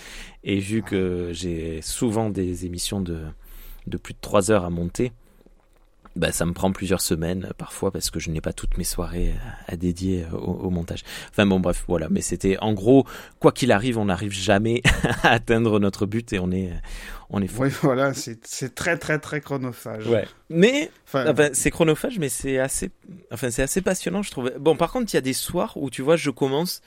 Et 0.44 0.60
vu 0.60 0.82
que 0.82 1.30
j'ai 1.32 1.82
souvent 1.82 2.30
des 2.30 2.66
émissions 2.66 3.02
de, 3.02 3.22
de 3.88 3.98
plus 3.98 4.14
de 4.14 4.20
trois 4.20 4.52
heures 4.52 4.66
à 4.66 4.70
monter, 4.70 5.12
bah, 6.16 6.32
ça 6.32 6.46
me 6.46 6.54
prend 6.54 6.72
plusieurs 6.72 7.02
semaines 7.02 7.52
parfois 7.58 7.92
parce 7.92 8.10
que 8.10 8.20
je 8.20 8.32
n'ai 8.32 8.42
pas 8.42 8.54
toutes 8.54 8.78
mes 8.78 8.84
soirées 8.84 9.34
à, 9.68 9.76
dédier 9.76 10.26
au, 10.34 10.70
montage. 10.70 11.04
Enfin 11.30 11.46
bon 11.46 11.60
bref 11.60 11.84
voilà, 11.88 12.08
mais 12.10 12.22
c'était 12.22 12.58
en 12.60 12.74
gros 12.74 13.06
quoi 13.40 13.52
qu'il 13.52 13.72
arrive, 13.72 13.98
on 13.98 14.06
n'arrive 14.06 14.34
jamais 14.34 14.82
à 15.24 15.30
atteindre 15.30 15.80
notre 15.80 16.06
but 16.06 16.34
et 16.34 16.40
on 16.40 16.52
est 16.52 16.72
on 17.30 17.42
est 17.42 17.50
Oui 17.58 17.70
voilà, 17.82 18.14
c'est 18.14 18.76
très 18.76 18.98
très 18.98 19.20
très 19.20 19.40
chronophage. 19.40 20.08
Ouais. 20.08 20.26
Mais 20.50 20.92
enfin, 21.08 21.34
c'est 21.54 21.72
chronophage 21.72 22.20
mais 22.20 22.30
c'est 22.30 22.60
assez 22.60 22.92
enfin 23.32 23.50
c'est 23.50 23.64
assez 23.64 23.82
passionnant 23.82 24.22
je 24.22 24.32
trouve. 24.32 24.52
Bon 24.60 24.76
par 24.76 24.92
contre, 24.92 25.14
il 25.14 25.16
y 25.16 25.20
a 25.20 25.22
des 25.22 25.34
soirs 25.34 25.78
où 25.78 25.90
tu 25.90 26.02
vois, 26.02 26.18
je 26.18 26.30
commence 26.30 26.82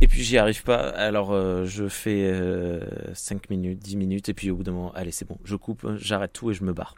et 0.00 0.06
puis 0.06 0.22
j'y 0.22 0.38
arrive 0.38 0.62
pas, 0.62 0.88
alors 0.90 1.32
euh, 1.32 1.64
je 1.64 1.88
fais 1.88 2.30
euh, 2.30 2.80
5 3.14 3.50
minutes, 3.50 3.80
10 3.80 3.96
minutes, 3.96 4.28
et 4.28 4.34
puis 4.34 4.50
au 4.50 4.56
bout 4.56 4.62
d'un 4.62 4.72
moment, 4.72 4.92
allez 4.94 5.10
c'est 5.10 5.26
bon, 5.26 5.38
je 5.44 5.56
coupe, 5.56 5.84
j'arrête 5.96 6.32
tout 6.32 6.50
et 6.50 6.54
je 6.54 6.62
me 6.62 6.72
barre 6.72 6.94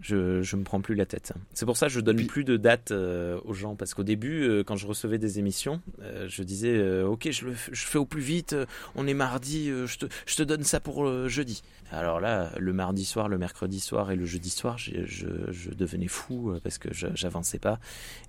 je 0.00 0.42
je 0.42 0.56
me 0.56 0.64
prends 0.64 0.80
plus 0.80 0.94
la 0.94 1.06
tête. 1.06 1.32
C'est 1.54 1.66
pour 1.66 1.76
ça 1.76 1.86
que 1.86 1.92
je 1.92 2.00
donne 2.00 2.26
plus 2.26 2.44
de 2.44 2.56
dates 2.56 2.90
euh, 2.90 3.40
aux 3.44 3.52
gens 3.52 3.74
parce 3.74 3.94
qu'au 3.94 4.04
début 4.04 4.42
euh, 4.42 4.64
quand 4.64 4.76
je 4.76 4.86
recevais 4.86 5.18
des 5.18 5.38
émissions, 5.38 5.80
euh, 6.02 6.26
je 6.28 6.42
disais 6.42 7.02
OK, 7.02 7.30
je 7.30 7.46
le 7.46 7.54
je 7.72 7.84
fais 7.84 7.98
au 7.98 8.04
plus 8.04 8.20
vite, 8.20 8.56
on 8.94 9.06
est 9.06 9.14
mardi, 9.14 9.68
je 9.68 9.98
te 9.98 10.06
je 10.26 10.36
te 10.36 10.42
donne 10.42 10.64
ça 10.64 10.80
pour 10.80 11.28
jeudi. 11.28 11.62
Alors 11.90 12.20
là, 12.20 12.52
le 12.58 12.72
mardi 12.72 13.04
soir, 13.04 13.28
le 13.28 13.38
mercredi 13.38 13.80
soir 13.80 14.10
et 14.10 14.16
le 14.16 14.26
jeudi 14.26 14.50
soir, 14.50 14.76
je, 14.76 15.06
je, 15.06 15.70
devenais 15.70 16.08
fou 16.08 16.54
parce 16.62 16.76
que 16.76 16.88
j'avançais 16.92 17.58
pas 17.58 17.78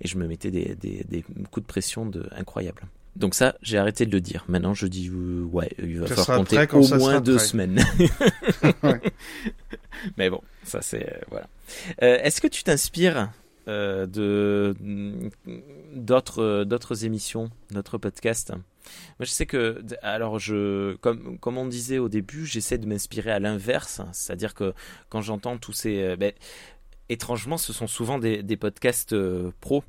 et 0.00 0.08
je 0.08 0.16
me 0.16 0.26
mettais 0.26 0.50
des, 0.50 0.74
des, 0.76 1.04
des 1.08 1.22
coups 1.22 1.66
de 1.66 1.66
pression 1.66 2.06
de 2.06 2.26
incroyables. 2.32 2.82
Donc 3.16 3.34
ça, 3.34 3.56
j'ai 3.62 3.78
arrêté 3.78 4.06
de 4.06 4.12
le 4.12 4.20
dire. 4.20 4.44
Maintenant, 4.48 4.74
je 4.74 4.86
dis 4.86 5.10
ouais, 5.10 5.70
il 5.78 6.00
va 6.00 6.06
falloir 6.06 6.38
compter 6.38 6.66
au 6.72 6.98
moins 6.98 7.20
deux 7.20 7.38
semaines. 7.38 7.84
Mais 10.16 10.30
bon, 10.30 10.40
ça 10.64 10.80
c'est 10.80 11.20
voilà. 11.28 11.48
Euh, 12.02 12.18
est-ce 12.22 12.40
que 12.40 12.46
tu 12.46 12.62
t'inspires 12.62 13.30
euh, 13.68 14.06
de 14.06 14.74
d'autres 15.94 16.64
d'autres 16.64 17.04
émissions, 17.04 17.50
d'autres 17.70 17.98
podcasts? 17.98 18.52
Moi, 19.18 19.26
je 19.26 19.30
sais 19.30 19.46
que 19.46 19.82
alors 20.02 20.38
je 20.38 20.96
comme 20.96 21.38
comme 21.38 21.58
on 21.58 21.66
disait 21.66 21.98
au 21.98 22.08
début, 22.08 22.46
j'essaie 22.46 22.78
de 22.78 22.86
m'inspirer 22.86 23.30
à 23.30 23.38
l'inverse, 23.38 24.00
c'est-à-dire 24.12 24.54
que 24.54 24.72
quand 25.08 25.20
j'entends 25.20 25.58
tous 25.58 25.72
ces 25.72 26.02
euh, 26.02 26.16
ben, 26.16 26.32
étrangement, 27.08 27.58
ce 27.58 27.72
sont 27.72 27.86
souvent 27.86 28.18
des, 28.18 28.42
des 28.42 28.56
podcasts 28.56 29.12
euh, 29.12 29.50
pro. 29.60 29.84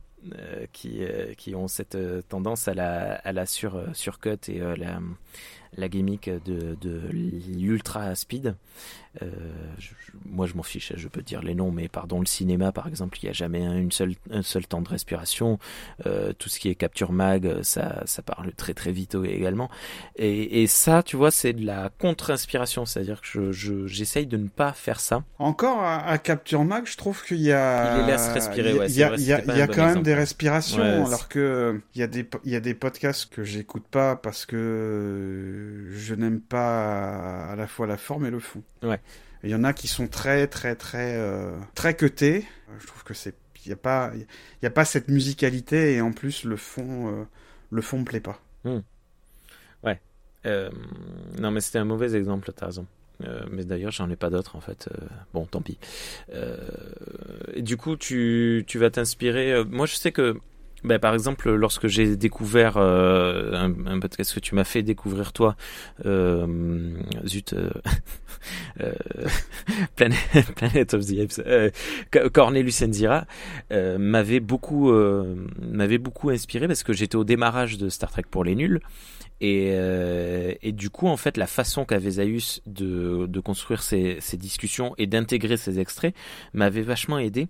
Qui, 0.71 1.01
qui 1.37 1.55
ont 1.55 1.67
cette 1.67 1.97
tendance 2.29 2.67
à 2.67 2.73
la, 2.73 3.15
à 3.15 3.31
la 3.31 3.45
sur, 3.45 3.83
surcut 3.93 4.37
et 4.47 4.59
la, 4.59 4.99
la 5.77 5.87
gimmick 5.87 6.29
de, 6.45 6.77
de 6.79 7.01
l'ultra 7.11 8.13
speed. 8.15 8.55
Euh, 9.21 9.27
moi, 10.25 10.47
je 10.47 10.53
m'en 10.53 10.63
fiche, 10.63 10.93
je 10.95 11.07
peux 11.09 11.21
dire 11.21 11.41
les 11.41 11.53
noms, 11.53 11.71
mais 11.71 11.89
pardon, 11.89 12.19
le 12.21 12.25
cinéma, 12.25 12.71
par 12.71 12.87
exemple, 12.87 13.17
il 13.21 13.25
n'y 13.25 13.29
a 13.29 13.33
jamais 13.33 13.61
une 13.61 13.91
seule, 13.91 14.13
un 14.31 14.41
seul 14.41 14.65
temps 14.65 14.81
de 14.81 14.87
respiration. 14.87 15.59
Euh, 16.05 16.31
tout 16.37 16.47
ce 16.47 16.59
qui 16.59 16.69
est 16.69 16.75
capture 16.75 17.11
mag, 17.11 17.61
ça, 17.61 18.03
ça 18.05 18.21
parle 18.21 18.53
très 18.53 18.73
très 18.73 18.91
vite 18.91 19.15
également. 19.15 19.69
Et, 20.15 20.63
et 20.63 20.67
ça, 20.67 21.03
tu 21.03 21.17
vois, 21.17 21.31
c'est 21.31 21.53
de 21.53 21.65
la 21.65 21.89
contre-inspiration, 21.99 22.85
c'est-à-dire 22.85 23.21
que 23.21 23.51
je, 23.51 23.85
j'essaye 23.87 24.27
de 24.27 24.37
ne 24.37 24.47
pas 24.47 24.71
faire 24.71 24.99
ça. 24.99 25.23
Encore 25.39 25.83
à, 25.83 26.17
capture 26.17 26.63
mag, 26.63 26.85
je 26.85 26.95
trouve 26.95 27.23
qu'il 27.23 27.41
y 27.41 27.51
a. 27.51 27.99
Il 27.99 28.07
laisse 28.07 28.29
respirer, 28.29 28.73
ouais. 28.73 28.89
Il 28.89 28.95
y 28.95 29.03
a, 29.03 29.13
il 29.15 29.23
y 29.23 29.33
a, 29.33 29.43
y 29.43 29.61
a 29.61 29.67
quand 29.67 29.85
même 29.85 30.03
des 30.03 30.15
respirations, 30.15 31.05
alors 31.05 31.27
que 31.27 31.81
il 31.95 31.99
y 31.99 32.03
a 32.03 32.07
des, 32.07 32.25
il 32.45 32.51
y 32.51 32.55
a 32.55 32.61
des 32.61 32.73
podcasts 32.73 33.33
que 33.33 33.43
j'écoute 33.43 33.85
pas 33.91 34.15
parce 34.15 34.45
que 34.45 35.60
je 35.91 36.15
n'aime 36.15 36.41
pas 36.41 37.45
à 37.45 37.55
la 37.55 37.67
fois 37.67 37.87
la 37.87 37.97
forme 37.97 38.25
et 38.25 38.31
le 38.31 38.39
fond. 38.39 38.63
Ouais. 38.83 38.99
Il 39.43 39.49
y 39.49 39.55
en 39.55 39.63
a 39.63 39.73
qui 39.73 39.87
sont 39.87 40.07
très, 40.07 40.47
très, 40.47 40.75
très, 40.75 41.15
euh, 41.15 41.57
très 41.73 41.95
cutés. 41.95 42.45
Je 42.79 42.87
trouve 42.87 43.03
que 43.03 43.13
c'est, 43.13 43.33
il 43.65 43.69
n'y 43.69 43.73
a 43.73 43.77
pas, 43.77 44.11
il 44.61 44.65
a 44.65 44.69
pas 44.69 44.85
cette 44.85 45.07
musicalité 45.07 45.95
et 45.95 46.01
en 46.01 46.11
plus 46.11 46.43
le 46.43 46.57
fond, 46.57 47.09
euh, 47.09 47.23
le 47.71 47.81
fond 47.81 47.99
me 47.99 48.05
plaît 48.05 48.19
pas. 48.19 48.39
Hmm. 48.63 48.79
Ouais. 49.83 49.99
Euh, 50.45 50.69
non, 51.39 51.51
mais 51.51 51.61
c'était 51.61 51.79
un 51.79 51.85
mauvais 51.85 52.15
exemple, 52.15 52.51
t'as 52.55 52.67
raison. 52.67 52.85
mais 53.51 53.65
d'ailleurs, 53.65 53.91
j'en 53.91 54.09
ai 54.09 54.15
pas 54.15 54.29
d'autres 54.29 54.55
en 54.55 54.61
fait. 54.61 54.89
bon, 55.33 55.45
tant 55.45 55.61
pis. 55.61 55.79
et 57.53 57.61
du 57.61 57.77
coup, 57.77 57.95
tu, 57.95 58.63
tu 58.67 58.77
vas 58.77 58.91
t'inspirer. 58.91 59.63
moi, 59.65 59.87
je 59.87 59.95
sais 59.95 60.11
que 60.11 60.39
ben, 60.83 60.97
par 60.97 61.13
exemple, 61.13 61.51
lorsque 61.51 61.87
j'ai 61.87 62.15
découvert 62.17 62.77
euh, 62.77 63.53
un, 63.53 63.85
un, 63.85 63.99
podcast 63.99 64.33
que 64.33 64.39
tu 64.39 64.55
m'as 64.55 64.63
fait 64.63 64.81
découvrir 64.81 65.31
toi, 65.31 65.55
euh, 66.05 66.95
zut, 67.25 67.53
euh, 67.53 67.69
euh 68.81 68.93
Planet, 69.95 70.19
Planet, 70.55 70.93
of 70.95 71.05
the 71.05 71.19
Apes, 71.19 71.41
euh, 71.45 71.69
Cornelius 72.33 72.81
Enzira, 72.81 73.25
euh, 73.71 73.99
m'avait 73.99 74.39
beaucoup, 74.39 74.91
m'avait 75.61 75.99
beaucoup 75.99 76.31
inspiré 76.31 76.67
parce 76.67 76.83
que 76.83 76.93
j'étais 76.93 77.15
au 77.15 77.23
démarrage 77.23 77.77
de 77.77 77.87
Star 77.89 78.09
Trek 78.11 78.23
pour 78.29 78.43
les 78.43 78.55
nuls. 78.55 78.79
Et, 79.43 79.73
et 80.61 80.71
du 80.71 80.91
coup, 80.91 81.07
en 81.07 81.17
fait, 81.17 81.35
la 81.35 81.47
façon 81.47 81.83
qu'avait 81.83 82.11
Zaius 82.11 82.61
de, 82.67 83.25
de 83.27 83.39
construire 83.39 83.81
ces, 83.81 84.17
ces 84.19 84.37
discussions 84.37 84.93
et 84.99 85.07
d'intégrer 85.07 85.57
ces 85.57 85.79
extraits 85.79 86.13
m'avait 86.53 86.83
vachement 86.83 87.17
aidé 87.17 87.47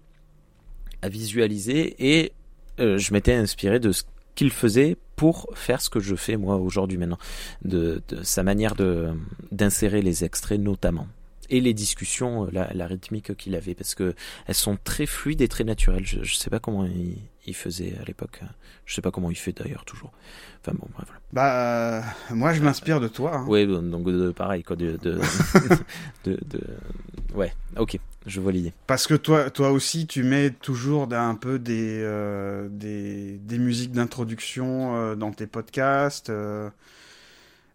à 1.02 1.10
visualiser 1.10 1.96
et 2.00 2.32
euh, 2.80 2.98
je 2.98 3.14
m'étais 3.14 3.34
inspiré 3.34 3.80
de 3.80 3.92
ce 3.92 4.04
qu'il 4.36 4.52
faisait 4.52 4.98
pour 5.16 5.50
faire 5.54 5.82
ce 5.82 5.90
que 5.90 6.00
je 6.00 6.16
fais 6.16 6.38
moi 6.38 6.56
aujourd'hui 6.56 6.98
maintenant, 6.98 7.20
de, 7.64 8.02
sa 8.24 8.44
manière 8.44 8.76
de 8.76 9.14
d'insérer 9.52 10.02
les 10.02 10.24
extraits 10.24 10.60
notamment 10.60 11.08
et 11.52 11.60
les 11.60 11.74
discussions, 11.74 12.46
euh, 12.46 12.66
la, 12.74 12.88
rythmique 12.88 13.36
qu'il 13.36 13.56
avait, 13.56 13.76
parce 13.76 13.94
que 13.94 14.16
elles 14.48 14.56
sont 14.56 14.78
très 14.84 15.06
fluides 15.06 15.42
et 15.42 15.48
très 15.48 15.64
naturelles. 15.64 16.06
Je, 16.06 16.20
ne 16.20 16.26
sais 16.26 16.50
pas 16.50 16.60
comment 16.60 16.86
il, 16.86 17.18
il 17.46 17.56
faisait 17.56 17.94
à 18.02 18.06
l'époque. 18.06 18.42
Je 18.86 18.96
sais 18.96 19.02
pas 19.02 19.12
comment 19.12 19.30
il 19.30 19.36
fait 19.36 19.52
d'ailleurs 19.52 19.86
toujours. 19.86 20.12
Enfin 20.62 20.76
bon, 20.80 20.88
bref, 20.94 21.08
voilà. 21.08 21.22
Bah, 21.34 22.04
euh, 22.32 22.36
moi 22.36 22.54
je 22.54 22.62
m'inspire 22.62 23.00
de 23.00 23.10
toi. 23.10 23.36
Hein. 23.36 23.46
Oui, 23.48 23.68
donc 23.68 24.06
de, 24.06 24.32
pareil 24.32 24.64
quoi, 24.64 24.76
de, 24.78 24.98
de, 24.98 25.20
de, 26.24 26.40
de, 26.46 26.62
ouais, 27.36 27.54
ok, 27.78 28.00
je 28.26 28.40
vois 28.40 28.54
l'idée. 28.54 28.74
Parce 28.88 29.06
que 29.06 29.14
toi, 29.14 29.50
toi 29.50 29.72
aussi, 29.72 30.08
tu 30.08 30.24
mets 30.24 30.52
toujours 30.52 31.14
un 31.14 31.36
peu 31.36 31.60
des 31.60 32.02
euh, 32.02 32.70
des, 32.72 33.38
des 33.40 33.60
musiques 33.60 33.92
d'introduction 33.92 35.16
dans 35.16 35.32
tes 35.32 35.48
podcasts. 35.48 36.32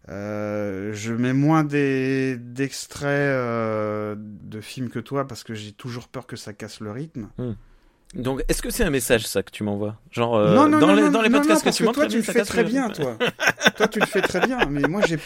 Euh, 0.09 0.93
je 0.93 1.13
mets 1.13 1.33
moins 1.33 1.63
d'extraits 1.63 3.05
euh, 3.07 4.15
de 4.17 4.61
films 4.61 4.89
que 4.89 4.99
toi 4.99 5.27
parce 5.27 5.43
que 5.43 5.53
j'ai 5.53 5.73
toujours 5.73 6.07
peur 6.07 6.27
que 6.27 6.35
ça 6.35 6.53
casse 6.53 6.79
le 6.79 6.91
rythme. 6.91 7.29
Hmm. 7.37 7.53
Donc, 8.13 8.43
est-ce 8.47 8.61
que 8.61 8.69
c'est 8.69 8.83
un 8.83 8.89
message 8.89 9.27
ça 9.27 9.43
que 9.43 9.51
tu 9.51 9.63
m'envoies? 9.63 9.97
Genre 10.11 10.35
euh, 10.35 10.55
non, 10.55 10.67
non, 10.67 10.79
dans, 10.79 10.93
les, 10.93 11.09
dans 11.09 11.21
les 11.21 11.29
podcasts 11.29 11.63
que 11.63 11.69
tu 11.69 11.85
que 11.85 11.91
toi, 11.91 12.07
tu 12.07 12.17
le 12.17 12.23
fais 12.23 12.43
très 12.43 12.63
bien, 12.63 12.89
toi. 12.89 13.17
toi, 13.75 13.87
tu 13.87 13.99
le 13.99 14.05
fais 14.05 14.21
très 14.21 14.39
bien, 14.45 14.65
mais 14.69 14.87
moi, 14.87 15.01
j'ai 15.05 15.19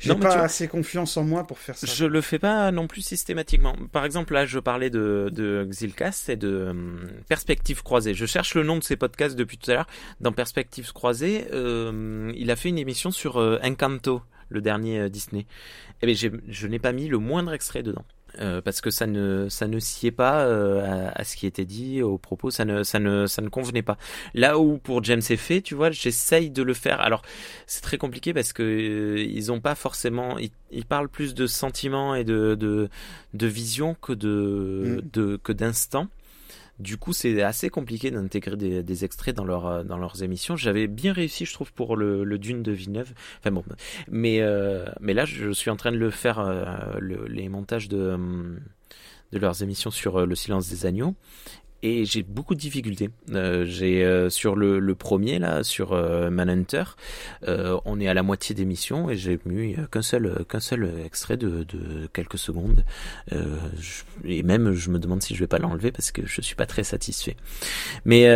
j'ai 0.00 0.14
pas 0.14 0.42
assez 0.42 0.68
confiance 0.68 1.16
en 1.16 1.24
moi 1.24 1.46
pour 1.46 1.58
faire 1.58 1.76
ça. 1.76 1.86
Je 1.86 2.04
le 2.04 2.20
fais 2.20 2.38
pas 2.38 2.70
non 2.70 2.86
plus 2.86 3.02
systématiquement. 3.02 3.74
Par 3.92 4.04
exemple, 4.04 4.34
là, 4.34 4.46
je 4.46 4.58
parlais 4.58 4.90
de, 4.90 5.30
de 5.32 5.66
Xilcast 5.68 6.28
et 6.28 6.36
de 6.36 6.68
um, 6.70 7.08
Perspective 7.28 7.82
croisée. 7.82 8.14
Je 8.14 8.26
cherche 8.26 8.54
le 8.54 8.62
nom 8.62 8.76
de 8.78 8.84
ces 8.84 8.96
podcasts 8.96 9.36
depuis 9.36 9.58
tout 9.58 9.70
à 9.70 9.74
l'heure. 9.74 9.86
Dans 10.20 10.32
Perspective 10.32 10.92
croisée, 10.92 11.46
euh, 11.52 12.32
il 12.36 12.50
a 12.50 12.56
fait 12.56 12.68
une 12.68 12.78
émission 12.78 13.10
sur 13.10 13.38
euh, 13.38 13.58
Encanto, 13.62 14.22
le 14.48 14.60
dernier 14.60 15.00
euh, 15.00 15.08
Disney. 15.08 15.46
Eh 16.02 16.06
bien, 16.06 16.30
je 16.48 16.66
n'ai 16.66 16.78
pas 16.78 16.92
mis 16.92 17.08
le 17.08 17.18
moindre 17.18 17.52
extrait 17.52 17.82
dedans. 17.82 18.04
Euh, 18.40 18.60
parce 18.60 18.80
que 18.80 18.90
ça 18.90 19.06
ne 19.06 19.48
ça 19.48 19.66
ne 19.66 19.78
sied 19.78 20.10
pas 20.10 20.40
euh, 20.40 21.10
à, 21.14 21.24
ce 21.24 21.36
qui 21.36 21.46
était 21.46 21.64
dit 21.64 22.02
au 22.02 22.18
propos 22.18 22.50
ça 22.50 22.66
ne 22.66 22.82
ça 22.82 22.98
ne 22.98 23.26
ça 23.26 23.40
ne 23.40 23.48
convenait 23.48 23.82
pas. 23.82 23.96
Là 24.34 24.58
où 24.58 24.76
pour 24.78 25.02
James 25.04 25.22
Effet 25.30 25.62
tu 25.62 25.74
vois 25.74 25.90
j'essaye 25.90 26.50
de 26.50 26.62
le 26.62 26.74
faire. 26.74 27.00
Alors 27.00 27.22
c'est 27.66 27.80
très 27.80 27.96
compliqué 27.96 28.34
parce 28.34 28.52
que 28.52 28.62
euh, 28.62 29.18
ils 29.18 29.52
ont 29.52 29.60
pas 29.60 29.74
forcément 29.74 30.38
ils, 30.38 30.50
ils, 30.70 30.84
parlent 30.84 31.08
plus 31.08 31.34
de 31.34 31.46
sentiments 31.46 32.14
et 32.14 32.24
de 32.24 32.54
de, 32.54 32.90
de 33.32 33.46
vision 33.46 33.94
que 33.94 34.12
de, 34.12 35.00
mm. 35.02 35.10
de 35.12 35.36
que 35.42 35.52
d'instant 35.52 36.08
du 36.78 36.98
coup, 36.98 37.12
c'est 37.12 37.42
assez 37.42 37.70
compliqué 37.70 38.10
d'intégrer 38.10 38.56
des, 38.56 39.04
extraits 39.04 39.38
euh, 39.38 39.82
dans 39.84 39.98
leurs 39.98 40.22
émissions. 40.22 40.56
J'avais 40.56 40.86
bien 40.86 41.12
réussi, 41.12 41.44
je 41.44 41.52
trouve, 41.52 41.72
pour 41.72 41.96
le, 41.96 42.38
Dune 42.38 42.62
de 42.62 42.72
Villeneuve. 42.72 43.12
Enfin 43.38 43.50
bon, 43.50 43.64
mais, 44.08 44.40
euh, 44.40 44.86
là, 45.00 45.24
je 45.24 45.50
suis 45.52 45.70
en 45.70 45.76
train 45.76 45.92
de 45.92 45.96
le 45.96 46.10
faire, 46.10 46.38
euh, 46.38 46.64
le, 46.98 47.26
les 47.28 47.48
montages 47.48 47.88
de, 47.88 48.18
de 49.32 49.38
leurs 49.38 49.62
émissions 49.62 49.90
sur 49.90 50.26
Le 50.26 50.34
silence 50.34 50.68
des 50.68 50.86
agneaux 50.86 51.14
et 51.82 52.04
j'ai 52.04 52.22
beaucoup 52.22 52.54
de 52.54 52.60
difficultés. 52.60 53.10
Euh, 53.32 53.64
j'ai 53.66 54.04
euh, 54.04 54.30
sur 54.30 54.56
le, 54.56 54.78
le, 54.78 54.94
premier 54.94 55.38
là, 55.38 55.62
sur 55.62 55.92
euh, 55.92 56.30
Manhunter, 56.30 56.84
euh, 57.46 57.78
on 57.84 58.00
est 58.00 58.08
à 58.08 58.14
la 58.14 58.22
moitié 58.22 58.54
d'émission 58.54 59.10
et 59.10 59.16
j'ai 59.16 59.38
mis 59.44 59.76
qu'un 59.90 60.02
seul 60.02 60.44
qu'un 60.48 60.60
seul 60.60 60.90
extrait 61.04 61.36
de, 61.36 61.64
de 61.64 62.08
quelques 62.12 62.38
secondes. 62.38 62.84
Euh, 63.32 63.56
et 64.24 64.42
même 64.42 64.72
je 64.72 64.90
me 64.90 64.98
demande 64.98 65.22
si 65.22 65.34
je 65.34 65.40
vais 65.40 65.46
pas 65.46 65.58
l'enlever 65.58 65.92
parce 65.92 66.12
que 66.12 66.22
je 66.26 66.40
suis 66.40 66.56
pas 66.56 66.66
très 66.66 66.84
satisfait. 66.84 67.36
Mais 68.04 68.26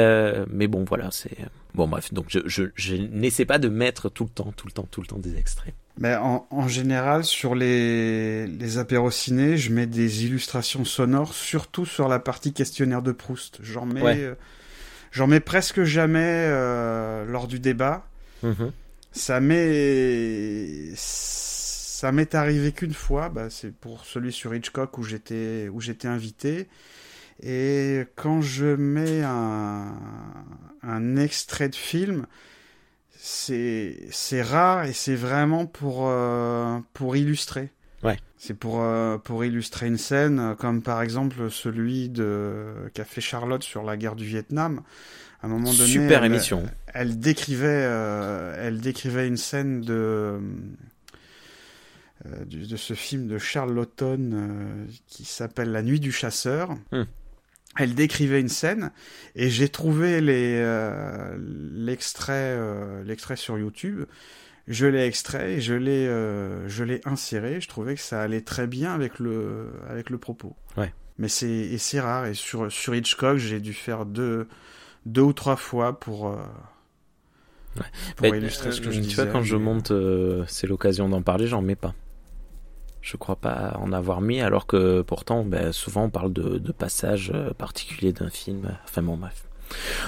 mais 0.49 0.67
bon 0.67 0.85
voilà, 0.85 1.09
c'est 1.11 1.37
bon 1.75 1.89
bref. 1.89 2.13
Donc 2.13 2.27
je 2.29 2.41
je, 2.47 2.65
je 2.75 2.95
n'essaie 2.95 3.45
pas 3.45 3.59
de 3.59 3.69
mettre 3.69 4.09
tout 4.09 4.25
le 4.25 4.31
temps, 4.31 4.53
tout 4.57 4.67
le 4.67 4.73
temps, 4.73 4.87
tout 4.91 5.01
le 5.01 5.07
temps 5.07 5.19
des 5.19 5.37
extraits. 5.37 5.75
Mais 5.99 6.17
en, 6.17 6.47
en, 6.51 6.67
général, 6.67 7.25
sur 7.25 7.55
les, 7.55 8.47
les 8.47 8.79
apéros 8.79 9.11
ciné, 9.11 9.59
je 9.59 9.71
mets 9.71 9.87
des 9.87 10.25
illustrations 10.25 10.87
sonores, 10.87 11.35
surtout 11.35 11.85
sur 11.85 12.09
la 12.09 12.19
partie 12.19 12.55
questionnaire 12.55 13.03
de 13.03 13.13
Proust. 13.13 13.59
J'en 13.63 13.85
mets, 13.85 14.23
euh, 14.23 14.35
j'en 15.13 15.27
mets 15.27 15.41
presque 15.41 15.83
jamais 15.83 16.21
euh, 16.25 17.27
lors 17.27 17.47
du 17.49 17.61
débat. 17.61 18.07
Mm-hmm. 18.43 18.71
Ça 19.13 19.41
m'est, 19.41 20.93
ça 20.97 22.13
m'est 22.13 22.35
arrivé 22.35 22.73
qu'une 22.73 22.95
fois. 22.95 23.29
Bah, 23.29 23.51
c'est 23.51 23.75
pour 23.75 24.07
celui 24.07 24.33
sur 24.33 24.55
Hitchcock 24.55 24.97
où 24.97 25.03
j'étais, 25.03 25.69
où 25.71 25.83
j'étais 25.83 26.09
invité. 26.09 26.69
Et 27.43 28.05
quand 28.17 28.43
je 28.43 28.67
mets 28.67 29.23
un, 29.23 29.95
un 30.83 31.17
extrait 31.17 31.69
de 31.69 31.75
film, 31.75 32.27
c'est 33.23 34.43
rare 34.43 34.85
et 34.85 34.93
c'est 34.93 35.15
vraiment 35.15 35.67
pour 35.67 36.09
euh, 36.09 36.79
pour 36.93 37.17
illustrer. 37.17 37.71
Ouais. 38.03 38.19
C'est 38.39 38.55
pour 38.55 38.83
euh, 38.83 39.19
pour 39.19 39.45
illustrer 39.45 39.87
une 39.87 39.99
scène 39.99 40.55
comme 40.59 40.83
par 40.83 41.03
exemple 41.03 41.51
celui 41.51 42.09
de 42.09 42.65
qu'a 42.95 43.05
fait 43.05 43.21
Charlotte 43.21 43.63
sur 43.63 43.83
la 43.83 43.97
guerre 43.97 44.17
du 44.17 44.25
Vietnam. 44.25 44.83
À 45.43 45.47
un 45.47 45.51
moment 45.51 45.73
donné, 45.73 45.87
super 45.87 46.25
émission. 46.25 46.63
Elle 46.93 47.19
décrivait 47.19 47.67
euh, 47.69 48.55
elle 48.59 48.81
décrivait 48.81 49.29
une 49.29 49.37
scène 49.37 49.81
de 49.83 50.39
de 52.47 52.77
ce 52.77 52.93
film 52.93 53.29
de 53.29 53.39
Charles 53.39 53.75
Lawton 53.75 54.87
qui 55.07 55.25
s'appelle 55.25 55.73
La 55.73 55.83
nuit 55.83 56.01
du 56.01 56.13
chasseur. 56.13 56.77
Hum 56.93 57.07
elle 57.79 57.95
décrivait 57.95 58.41
une 58.41 58.49
scène 58.49 58.91
et 59.37 59.49
j'ai 59.49 59.69
trouvé 59.69 60.21
les 60.21 60.57
euh, 60.59 61.37
l'extrait 61.39 62.33
euh, 62.57 63.05
l'extrait 63.05 63.37
sur 63.37 63.59
YouTube. 63.59 64.05
Je 64.67 64.87
l'ai 64.87 65.05
extrait 65.05 65.55
et 65.55 65.61
je 65.61 65.75
l'ai 65.75 66.07
euh, 66.07 66.69
je 66.69 66.85
l'ai 66.85 67.01
inséré. 67.05 67.61
Je 67.61 67.69
trouvais 67.69 67.95
que 67.95 68.01
ça 68.01 68.21
allait 68.21 68.41
très 68.41 68.67
bien 68.67 68.93
avec 68.93 69.19
le 69.19 69.69
avec 69.89 70.11
le 70.11 70.19
propos. 70.19 70.57
Ouais. 70.77 70.93
Mais 71.19 71.29
c'est 71.29 72.01
rare 72.01 72.27
et 72.27 72.35
sur 72.35 72.73
sur 72.73 72.95
Hitchcock 72.95 73.39
j'ai 73.39 73.61
dû 73.61 73.73
faire 73.73 74.05
deux 74.05 74.49
deux 75.07 75.23
ou 75.23 75.33
trois 75.33 75.57
fois 75.57 76.01
pour 76.01 76.25
ouais. 77.77 77.85
pour 78.17 78.27
illustrer 78.27 78.73
ce 78.73 78.81
que 78.81 78.91
je 78.91 79.01
disais. 79.01 79.11
Tu 79.11 79.17
vois 79.17 79.27
quand 79.27 79.43
je 79.43 79.57
monte 79.57 79.93
c'est 80.49 80.67
l'occasion 80.67 81.09
d'en 81.09 81.23
parler 81.23 81.47
j'en 81.47 81.63
mets 81.63 81.77
pas. 81.77 81.95
Je 83.03 83.17
crois 83.17 83.37
pas 83.37 83.77
en 83.79 83.93
avoir 83.93 84.21
mis, 84.21 84.41
alors 84.41 84.67
que 84.67 85.03
pourtant, 85.03 85.45
ben, 85.45 85.73
souvent 85.73 86.05
on 86.05 86.11
parle 86.11 86.33
de, 86.33 86.59
de 86.59 86.73
passages 86.73 87.33
euh, 87.35 87.53
particuliers 87.55 88.13
d'un 88.13 88.29
film. 88.29 88.77
Enfin 88.85 89.03
bon, 89.03 89.17
bref. 89.17 89.45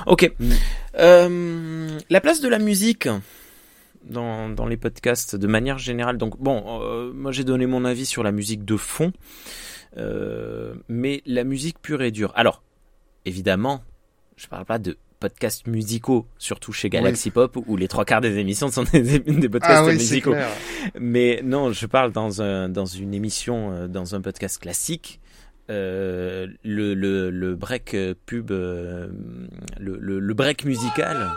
Ok. 0.07 0.31
Mm. 0.39 0.51
Euh, 0.99 1.99
la 2.11 2.21
place 2.21 2.41
de 2.41 2.49
la 2.49 2.59
musique 2.59 3.09
dans, 4.05 4.49
dans 4.49 4.67
les 4.67 4.77
podcasts 4.77 5.37
de 5.37 5.47
manière 5.47 5.79
générale. 5.79 6.19
Donc 6.19 6.39
bon, 6.39 6.83
euh, 6.83 7.13
moi 7.13 7.33
j'ai 7.33 7.45
donné 7.45 7.67
mon 7.67 7.85
avis 7.85 8.07
sur 8.07 8.23
la 8.23 8.33
musique 8.33 8.65
de 8.65 8.77
fond, 8.77 9.13
euh, 9.97 10.75
mais 10.89 11.23
la 11.27 11.45
musique 11.45 11.81
pure 11.81 12.03
et 12.03 12.11
dure. 12.11 12.33
Alors, 12.35 12.63
évidemment, 13.25 13.83
je 14.37 14.47
parle 14.49 14.65
pas 14.65 14.79
de 14.79 14.97
podcasts 15.23 15.67
musicaux, 15.67 16.27
surtout 16.39 16.73
chez 16.73 16.91
Galaxy 16.91 17.31
Pop, 17.31 17.57
où 17.67 17.77
les 17.77 17.89
trois 17.89 18.05
quarts 18.05 18.21
des 18.21 18.39
émissions 18.39 18.71
sont 18.71 18.83
des, 18.93 19.21
des 19.21 19.49
podcasts 19.49 19.83
Ah 19.83 19.85
oui, 19.87 19.95
musicaux. 19.95 20.35
Mais 20.99 21.41
non, 21.45 21.73
je 21.73 21.87
parle 21.87 22.13
dans, 22.13 22.43
un, 22.43 22.69
dans 22.69 22.85
une 22.87 23.15
émission, 23.15 23.73
euh, 23.73 23.89
dans 23.89 24.15
un 24.15 24.21
podcast 24.21 24.59
classique. 24.59 25.21
Euh, 25.71 26.49
le, 26.65 26.93
le, 26.95 27.31
le 27.31 27.55
break 27.55 27.97
pub, 28.27 28.51
euh, 28.51 29.09
le, 29.79 29.97
le, 29.99 30.19
le 30.19 30.35
break 30.35 30.65
musical. 30.65 31.31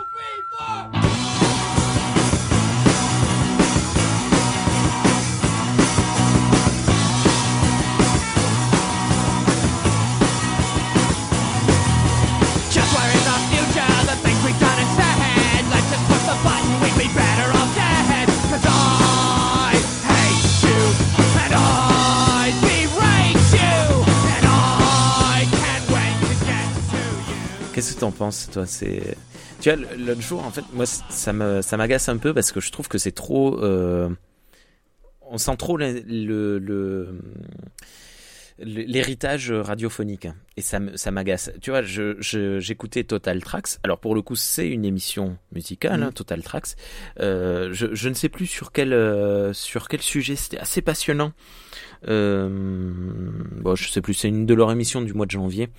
Qu'est-ce 27.76 27.94
que 27.96 28.00
t'en 28.00 28.12
penses, 28.12 28.50
toi 28.54 28.66
C'est, 28.66 29.18
tu 29.60 29.70
vois, 29.70 29.78
l'autre 29.98 30.22
jour, 30.22 30.42
en 30.46 30.50
fait, 30.50 30.64
moi, 30.72 30.86
ça 30.86 31.34
m'agace 31.34 32.08
un 32.08 32.16
peu 32.16 32.34
parce 32.34 32.54
que 32.54 32.62
je 32.62 32.72
trouve 32.72 32.88
que 32.88 32.98
c'est 32.98 33.12
trop, 33.12 33.62
euh, 33.62 34.08
on 35.30 35.38
sent 35.38 35.58
trop 35.58 35.76
le, 35.76 36.00
le- 36.58 37.20
l'héritage 38.60 39.52
radiophonique 39.52 40.28
et 40.58 40.62
ça 40.62 40.80
ça 40.96 41.12
m'agace. 41.12 41.52
Tu 41.62 41.72
vois, 41.72 41.82
je, 41.82 42.16
je- 42.20 42.60
j'écoutais 42.60 43.04
Total 43.04 43.42
Tracks. 43.44 43.78
Alors 43.84 44.00
pour 44.00 44.16
le 44.16 44.22
coup, 44.22 44.36
c'est 44.36 44.68
une 44.70 44.86
émission 44.86 45.38
musicale, 45.54 46.02
hein, 46.04 46.08
Mhm. 46.08 46.14
Total 46.14 46.42
Tracks. 46.44 46.76
Euh, 47.20 47.70
je, 47.74 47.88
je 47.94 48.10
ne 48.10 48.14
sais 48.14 48.30
plus 48.30 48.46
sur 48.48 48.72
quel 48.72 48.94
euh, 48.94 49.52
sur 49.54 49.88
quel 49.88 50.02
sujet. 50.02 50.36
C'était 50.36 50.58
assez 50.60 50.82
passionnant. 50.82 51.34
Euh, 52.08 52.50
bon, 53.62 53.76
je 53.76 53.90
sais 53.90 54.02
plus. 54.02 54.14
C'est 54.14 54.28
une 54.30 54.46
de 54.46 54.54
leurs 54.54 54.72
émissions 54.72 55.02
du 55.02 55.14
mois 55.14 55.26
de 55.26 55.32
janvier. 55.32 55.70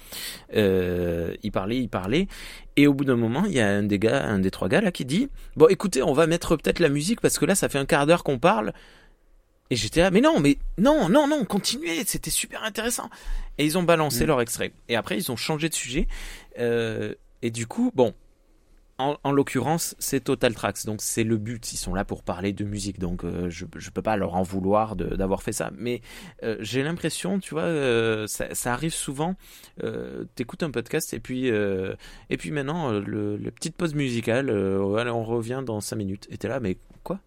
Euh, 0.55 1.35
il 1.43 1.53
parlait, 1.53 1.79
il 1.79 1.89
parlait, 1.89 2.27
et 2.77 2.87
au 2.87 2.95
bout 2.95 3.05
d'un 3.05 3.17
moment, 3.17 3.45
il 3.47 3.53
y 3.53 3.61
a 3.61 3.69
un 3.69 3.83
des 3.83 3.99
gars, 3.99 4.25
un 4.25 4.39
des 4.39 4.51
trois 4.51 4.69
gars 4.69 4.81
là, 4.81 4.91
qui 4.93 5.05
dit 5.05 5.29
bon, 5.57 5.67
écoutez, 5.69 6.03
on 6.03 6.13
va 6.13 6.27
mettre 6.27 6.57
peut-être 6.57 6.81
la 6.81 6.89
musique 6.89 7.21
parce 7.21 7.39
que 7.39 7.45
là, 7.47 7.55
ça 7.55 7.69
fait 7.69 7.79
un 7.79 7.87
quart 7.87 8.07
d'heure 8.07 8.25
qu'on 8.25 8.39
parle. 8.39 8.73
Et 9.71 9.77
j'étais 9.77 10.01
là, 10.01 10.11
mais 10.11 10.21
non, 10.21 10.39
mais 10.41 10.59
non, 10.79 11.09
non, 11.09 11.27
non, 11.27 11.45
continuez, 11.45 12.05
c'était 12.07 12.31
super 12.31 12.63
intéressant. 12.63 13.11
Et 13.59 13.65
ils 13.65 13.77
ont 13.77 13.83
balancé 13.83 14.25
Mm. 14.25 14.27
leur 14.29 14.41
extrait. 14.41 14.73
Et 14.89 14.97
après, 14.97 15.17
ils 15.17 15.33
ont 15.33 15.37
changé 15.37 15.69
de 15.69 15.75
sujet. 15.75 16.07
Euh, 16.59 17.15
et 17.43 17.51
du 17.51 17.67
coup, 17.67 17.91
bon, 17.95 18.15
en, 18.99 19.17
en 19.25 19.33
l'occurrence, 19.33 19.95
c'est 19.99 20.21
Total 20.25 20.55
Tracks, 20.55 20.87
donc 20.87 21.03
c'est 21.03 21.25
le 21.25 21.37
but. 21.37 21.73
Ils 21.73 21.77
sont 21.77 21.95
là 21.95 22.05
pour 22.05 22.23
parler 22.23 22.53
de 22.55 22.65
musique, 22.65 22.99
donc 22.99 23.25
euh, 23.25 23.51
je 23.51 23.67
je 23.77 23.91
peux 23.91 24.01
pas 24.01 24.17
leur 24.17 24.37
en 24.37 24.43
vouloir 24.43 24.97
d'avoir 24.97 25.43
fait 25.43 25.53
ça. 25.53 25.71
Mais 25.77 26.01
euh, 26.45 26.57
j'ai 26.61 26.83
l'impression, 26.83 27.39
tu 27.39 27.53
vois, 27.53 27.65
euh, 27.65 28.27
ça, 28.27 28.55
ça 28.55 28.73
arrive 28.73 28.95
souvent. 28.95 29.35
T'écoutes 30.35 30.63
un 30.63 30.71
podcast 30.71 31.13
et 31.13 31.21
puis 31.21 31.49
et 31.49 32.37
puis 32.39 32.51
maintenant 32.53 32.91
le, 32.93 33.37
le 33.37 33.51
petite 33.51 33.77
pause 33.77 33.95
musicale. 33.95 34.49
allez, 34.49 35.11
on 35.11 35.25
revient 35.25 35.63
dans 35.67 35.81
cinq 35.81 35.97
minutes. 35.97 36.27
Et 36.31 36.39
t'es 36.39 36.49
là, 36.49 36.61
mais 36.61 36.79
quoi? 37.03 37.21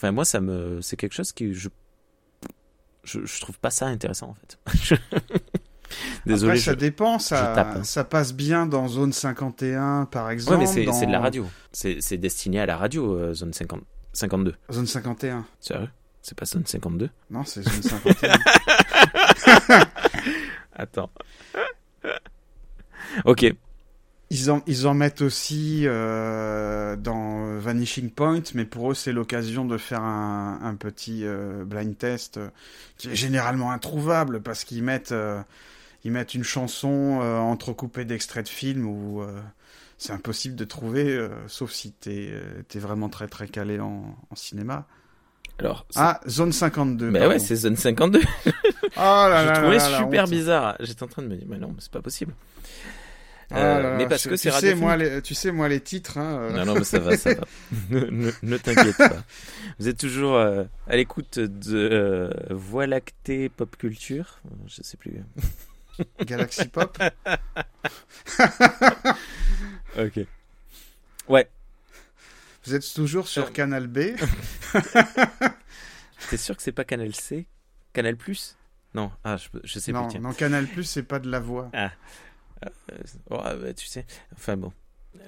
Enfin, 0.00 0.12
moi, 0.12 0.24
ça 0.24 0.40
me, 0.40 0.80
c'est 0.80 0.96
quelque 0.96 1.12
chose 1.12 1.30
qui 1.32 1.52
je 1.52 1.68
je, 3.04 3.20
je 3.26 3.40
trouve 3.42 3.58
pas 3.58 3.68
ça 3.70 3.84
intéressant 3.86 4.28
en 4.30 4.34
fait. 4.34 4.58
Désolé. 6.24 6.52
Après, 6.52 6.60
ça 6.62 6.70
je- 6.72 6.76
dépend, 6.76 7.18
ça, 7.18 7.52
tape, 7.54 7.76
hein. 7.76 7.84
ça 7.84 8.04
passe 8.04 8.32
bien 8.32 8.64
dans 8.64 8.88
Zone 8.88 9.12
51, 9.12 10.06
par 10.06 10.30
exemple. 10.30 10.58
Ouais, 10.58 10.64
mais 10.64 10.66
c'est 10.72 10.84
dans- 10.84 10.98
de 11.06 11.12
la 11.12 11.20
radio. 11.20 11.46
C'est 11.72 11.98
c'est 12.00 12.16
destiné 12.16 12.60
à 12.60 12.66
la 12.66 12.78
radio, 12.78 13.14
euh, 13.14 13.34
zone 13.34 13.52
50, 13.52 13.82
52. 14.14 14.54
Zone 14.72 14.86
51. 14.86 15.44
Sérieux? 15.60 15.88
C'est 16.22 16.38
pas 16.38 16.46
zone 16.46 16.64
52 16.64 17.10
Non, 17.30 17.44
c'est 17.44 17.62
Zone 17.62 17.82
51. 17.82 18.38
Attends. 20.72 21.10
ok. 23.26 23.52
Ils, 24.30 24.50
en, 24.50 24.62
ils 24.66 24.86
en 24.86 24.94
mettent 24.94 25.22
aussi 25.22 25.82
euh, 25.84 26.96
dans 26.96 27.58
Vanishing 27.58 28.10
Point, 28.10 28.42
mais 28.54 28.64
pour 28.64 28.92
eux, 28.92 28.94
c'est 28.94 29.12
l'occasion 29.12 29.64
de 29.64 29.76
faire 29.76 30.02
un, 30.02 30.60
un 30.62 30.74
petit 30.76 31.24
euh, 31.24 31.64
blind 31.64 31.98
test 31.98 32.36
euh, 32.36 32.48
qui 32.96 33.08
est 33.08 33.16
généralement 33.16 33.72
introuvable 33.72 34.40
parce 34.40 34.62
qu'ils 34.64 34.84
mettent, 34.84 35.14
ils 36.04 36.12
mettent 36.12 36.34
une 36.34 36.44
chanson 36.44 37.20
entrecoupée 37.20 38.04
d'extraits 38.04 38.44
de 38.44 38.48
films 38.48 38.86
où 38.86 39.22
c'est 39.98 40.12
impossible 40.12 40.54
de 40.54 40.64
trouver, 40.64 41.28
sauf 41.46 41.72
si 41.72 41.92
t'es 41.92 42.32
vraiment 42.74 43.08
très 43.08 43.26
très 43.26 43.48
calé 43.48 43.80
en, 43.80 44.16
en 44.30 44.36
cinéma. 44.36 44.86
Alors. 45.58 45.86
Ah, 45.94 46.20
Zone 46.28 46.52
52. 46.52 47.10
Mais 47.10 47.26
ouais, 47.26 47.38
c'est 47.38 47.56
zone 47.56 47.76
52. 47.76 48.20
Oh 48.46 48.50
là 48.96 49.54
Je 49.62 49.90
là 49.90 49.98
super 49.98 50.26
bizarre. 50.26 50.76
J'étais 50.80 51.02
en 51.02 51.06
train 51.06 51.22
de 51.22 51.28
me 51.28 51.36
dire, 51.36 51.46
mais 51.48 51.58
non, 51.58 51.74
c'est 51.78 51.90
pas 51.90 52.00
possible. 52.00 52.32
Ah 53.52 53.56
Euh, 53.78 53.82
là 53.82 53.96
mais 53.96 54.06
parce 54.08 54.22
tu- 54.22 54.28
que 54.28 54.34
tu 54.34 54.38
c'est 54.38 54.50
sais, 54.50 54.54
radiophonique. 54.54 54.82
moi, 54.84 54.96
les, 54.96 55.22
tu 55.22 55.34
sais, 55.34 55.50
moi, 55.50 55.68
les 55.68 55.80
titres. 55.80 56.18
Hein, 56.18 56.38
euh, 56.40 56.50
Non, 56.52 56.64
non, 56.66 56.74
mais 56.74 56.84
ça 56.84 56.98
va, 57.00 57.16
ça 57.16 57.34
va. 57.34 57.44
ne 57.90 58.00
ne, 58.06 58.30
ne 58.42 58.56
t'inquiète 58.58 58.96
pas. 58.96 59.24
Vous 59.78 59.88
êtes 59.88 59.98
toujours 59.98 60.36
euh, 60.36 60.64
à 60.86 60.96
l'écoute 60.96 61.38
de 61.38 61.88
euh, 61.92 62.30
Voie 62.50 62.86
lactée 62.86 63.48
pop 63.48 63.76
culture. 63.76 64.40
Je 64.66 64.82
sais 64.82 64.96
plus. 64.96 65.14
Galaxy 66.24 66.68
Pop. 66.68 66.96
Ok. 69.98 70.20
Ouais. 71.28 71.48
Vous 72.64 72.74
êtes 72.74 72.94
toujours 72.94 73.26
sur 73.28 73.46
Euh, 73.46 73.50
Canal 73.50 73.86
B. 73.86 73.98
T'es 76.28 76.36
sûr 76.36 76.56
que 76.56 76.62
c'est 76.62 76.72
pas 76.72 76.84
Canal 76.84 77.14
C? 77.14 77.46
Canal 77.92 78.16
Plus? 78.16 78.56
Non, 78.94 79.10
ah, 79.24 79.36
je, 79.36 79.48
je 79.64 79.78
sais 79.78 79.92
non, 79.92 80.02
plus. 80.04 80.12
Tiens. 80.12 80.20
non, 80.20 80.32
Canal 80.32 80.66
Plus, 80.66 80.84
c'est 80.84 81.02
pas 81.02 81.18
de 81.18 81.30
la 81.30 81.40
voix. 81.40 81.70
Euh, 81.74 81.88
ouais, 83.30 83.56
bah, 83.62 83.74
tu 83.74 83.86
sais. 83.86 84.04
Enfin 84.34 84.56
bon. 84.56 84.72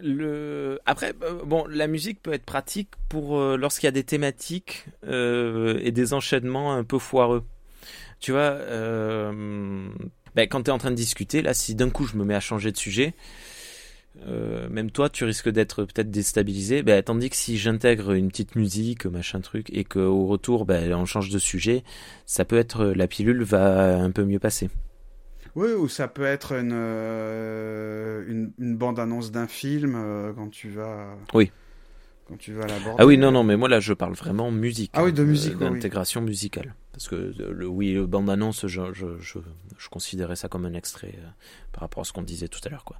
Le... 0.01 0.79
Après, 0.87 1.13
euh, 1.23 1.45
bon, 1.45 1.67
la 1.67 1.87
musique 1.87 2.23
peut 2.23 2.33
être 2.33 2.45
pratique 2.45 2.91
pour 3.09 3.39
euh, 3.39 3.57
lorsqu'il 3.57 3.87
y 3.87 3.89
a 3.89 3.93
des 3.93 4.05
thématiques 4.05 4.87
euh, 5.07 5.81
et 5.83 5.91
des 5.91 6.15
enchaînements 6.15 6.75
un 6.75 6.85
peu 6.85 6.99
foireux. 6.99 7.45
Tu 8.21 8.31
vois, 8.31 8.41
euh, 8.41 9.89
ben, 10.37 10.47
quand 10.49 10.63
tu 10.63 10.71
es 10.71 10.73
en 10.73 10.79
train 10.79 10.93
de 10.93 10.97
discuter, 10.97 11.43
là, 11.43 11.55
si 11.55 11.75
d'un 11.75 11.91
coup 11.91 12.07
je 12.07 12.17
me 12.17 12.25
mets 12.25 12.37
à 12.37 12.41
changer 12.41 12.71
de 12.71 12.77
sujet, 12.77 13.15
euh, 14.29 14.69
même 14.69 14.91
toi, 14.93 15.09
tu 15.09 15.25
risques 15.25 15.49
d'être 15.49 15.85
peut-être 15.85 16.11
déstabilisé. 16.11 16.83
Ben, 16.83 17.03
tandis 17.03 17.31
que 17.31 17.37
si 17.37 17.59
j'intègre 17.59 18.13
une 18.13 18.29
petite 18.29 18.55
musique, 18.55 19.07
machin 19.07 19.41
truc, 19.41 19.69
et 19.73 19.83
qu'au 19.85 20.27
retour, 20.27 20.65
ben, 20.65 20.95
on 20.95 21.07
change 21.07 21.31
de 21.31 21.39
sujet, 21.41 21.83
ça 22.25 22.45
peut 22.45 22.59
être 22.59 22.85
la 22.85 23.09
pilule 23.09 23.43
va 23.43 23.97
un 23.97 24.13
peu 24.13 24.25
mieux 24.25 24.39
passer. 24.39 24.71
Oui, 25.55 25.71
ou 25.73 25.89
ça 25.89 26.09
peut 26.09 26.25
être 26.25 26.53
une, 26.53 26.73
euh, 26.73 28.25
une, 28.27 28.53
une 28.59 28.77
bande-annonce 28.77 29.31
d'un 29.33 29.47
film 29.47 29.95
euh, 29.97 30.33
quand 30.33 30.49
tu 30.49 30.71
vas. 30.71 31.15
Oui. 31.35 31.51
Quand 32.29 32.39
tu 32.39 32.53
vas 32.53 32.67
l'aborder. 32.67 32.97
Ah 32.99 33.05
oui, 33.07 33.19
non, 33.19 33.33
non, 33.33 33.43
mais 33.45 33.57
moi 33.57 33.69
là 33.69 33.81
je 33.81 33.93
parle 33.93 34.15
vraiment 34.15 34.51
musique. 34.51 34.91
Ah 34.95 35.05
oui, 35.05 35.13
de 35.13 35.23
hein, 35.23 35.27
musique, 35.27 35.55
oui. 35.61 35.69
D'intégration 35.69 36.21
musicale. 36.23 36.75
Parce 36.93 37.09
que 37.09 37.17
euh, 37.17 37.53
le, 37.53 37.67
oui, 37.67 37.93
le 37.93 38.07
bande-annonce, 38.07 38.67
je, 38.67 38.93
je, 38.93 39.19
je, 39.19 39.39
je 39.77 39.89
considérais 39.89 40.37
ça 40.37 40.49
comme 40.49 40.65
un 40.65 40.75
extrait 40.75 41.15
euh, 41.19 41.27
par 41.73 41.81
rapport 41.83 42.03
à 42.03 42.05
ce 42.05 42.13
qu'on 42.13 42.23
disait 42.23 42.49
tout 42.49 42.61
à 42.65 42.69
l'heure. 42.69 42.85
quoi. 42.85 42.97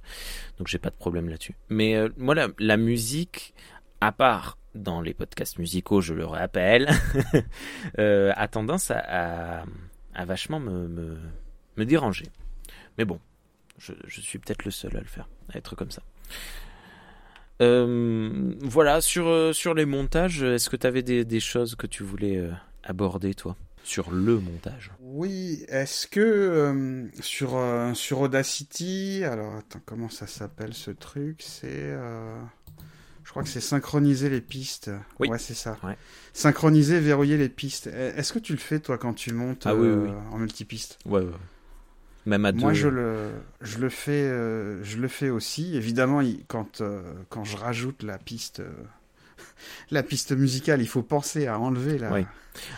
Donc 0.57 0.67
j'ai 0.67 0.79
pas 0.79 0.89
de 0.89 0.95
problème 0.95 1.29
là-dessus. 1.29 1.55
Mais 1.69 1.95
euh, 1.95 2.09
moi, 2.17 2.35
la, 2.35 2.49
la 2.59 2.77
musique, 2.77 3.53
à 4.01 4.11
part 4.11 4.57
dans 4.75 5.01
les 5.01 5.13
podcasts 5.13 5.57
musicaux, 5.59 6.01
je 6.01 6.13
le 6.13 6.25
rappelle, 6.25 6.89
euh, 7.99 8.31
a 8.35 8.47
tendance 8.47 8.91
à, 8.91 8.99
à, 9.61 9.63
à 10.15 10.25
vachement 10.25 10.59
me, 10.59 10.87
me, 10.87 11.17
me 11.77 11.85
déranger. 11.85 12.25
Mais 12.97 13.05
bon, 13.05 13.19
je, 13.77 13.93
je 14.07 14.21
suis 14.21 14.39
peut-être 14.39 14.65
le 14.65 14.71
seul 14.71 14.95
à 14.97 14.99
le 14.99 15.05
faire, 15.07 15.27
à 15.53 15.57
être 15.57 15.75
comme 15.75 15.91
ça. 15.91 16.01
Euh, 17.61 18.53
voilà, 18.61 18.99
sur, 19.01 19.27
euh, 19.27 19.53
sur 19.53 19.73
les 19.73 19.85
montages, 19.85 20.41
est-ce 20.43 20.69
que 20.69 20.75
tu 20.75 20.87
avais 20.87 21.03
des, 21.03 21.23
des 21.23 21.39
choses 21.39 21.75
que 21.75 21.87
tu 21.87 22.03
voulais 22.03 22.37
euh, 22.37 22.51
aborder, 22.83 23.33
toi, 23.35 23.55
sur 23.83 24.11
le 24.11 24.39
montage 24.39 24.91
Oui, 24.99 25.63
est-ce 25.69 26.07
que 26.07 26.19
euh, 26.19 27.07
sur, 27.21 27.55
euh, 27.55 27.93
sur 27.93 28.21
Audacity, 28.21 29.23
alors 29.23 29.55
attends, 29.55 29.81
comment 29.85 30.09
ça 30.09 30.27
s'appelle 30.27 30.73
ce 30.73 30.91
truc? 30.91 31.41
C'est. 31.45 31.67
euh, 31.71 32.41
Je 33.23 33.29
crois 33.29 33.43
que 33.43 33.49
c'est 33.49 33.61
synchroniser 33.61 34.29
les 34.29 34.41
pistes. 34.41 34.89
Oui. 35.19 35.29
Ouais, 35.29 35.37
c'est 35.39 35.53
ça. 35.53 35.77
Ouais. 35.83 35.95
Synchroniser, 36.33 36.99
verrouiller 36.99 37.37
les 37.37 37.49
pistes. 37.49 37.87
Est-ce 37.87 38.33
que 38.33 38.39
tu 38.39 38.53
le 38.53 38.59
fais, 38.59 38.79
toi, 38.79 38.97
quand 38.97 39.13
tu 39.13 39.31
montes 39.31 39.63
Ah 39.67 39.75
oui, 39.75 39.87
oui, 39.87 40.09
oui. 40.09 40.11
en 40.31 40.37
multipiste? 40.39 40.97
Ouais, 41.05 41.21
ouais. 41.21 41.31
Même 42.25 42.45
à 42.45 42.51
deux. 42.51 42.59
Moi, 42.59 42.73
je 42.73 42.87
le, 42.87 43.31
je 43.61 43.79
le 43.79 43.89
fais, 43.89 44.11
euh, 44.11 44.81
je 44.83 44.97
le 44.97 45.07
fais 45.07 45.29
aussi. 45.29 45.75
Évidemment, 45.75 46.21
il- 46.21 46.43
quand, 46.47 46.81
euh, 46.81 47.01
quand 47.29 47.43
je 47.43 47.57
rajoute 47.57 48.01
la 48.03 48.17
piste, 48.17 48.61
euh, 48.61 48.69
la 49.91 50.03
piste 50.03 50.31
musicale, 50.31 50.81
il 50.81 50.87
faut 50.87 51.03
penser 51.03 51.47
à 51.47 51.59
enlever 51.59 51.97
la. 51.97 52.11
Oui. 52.13 52.25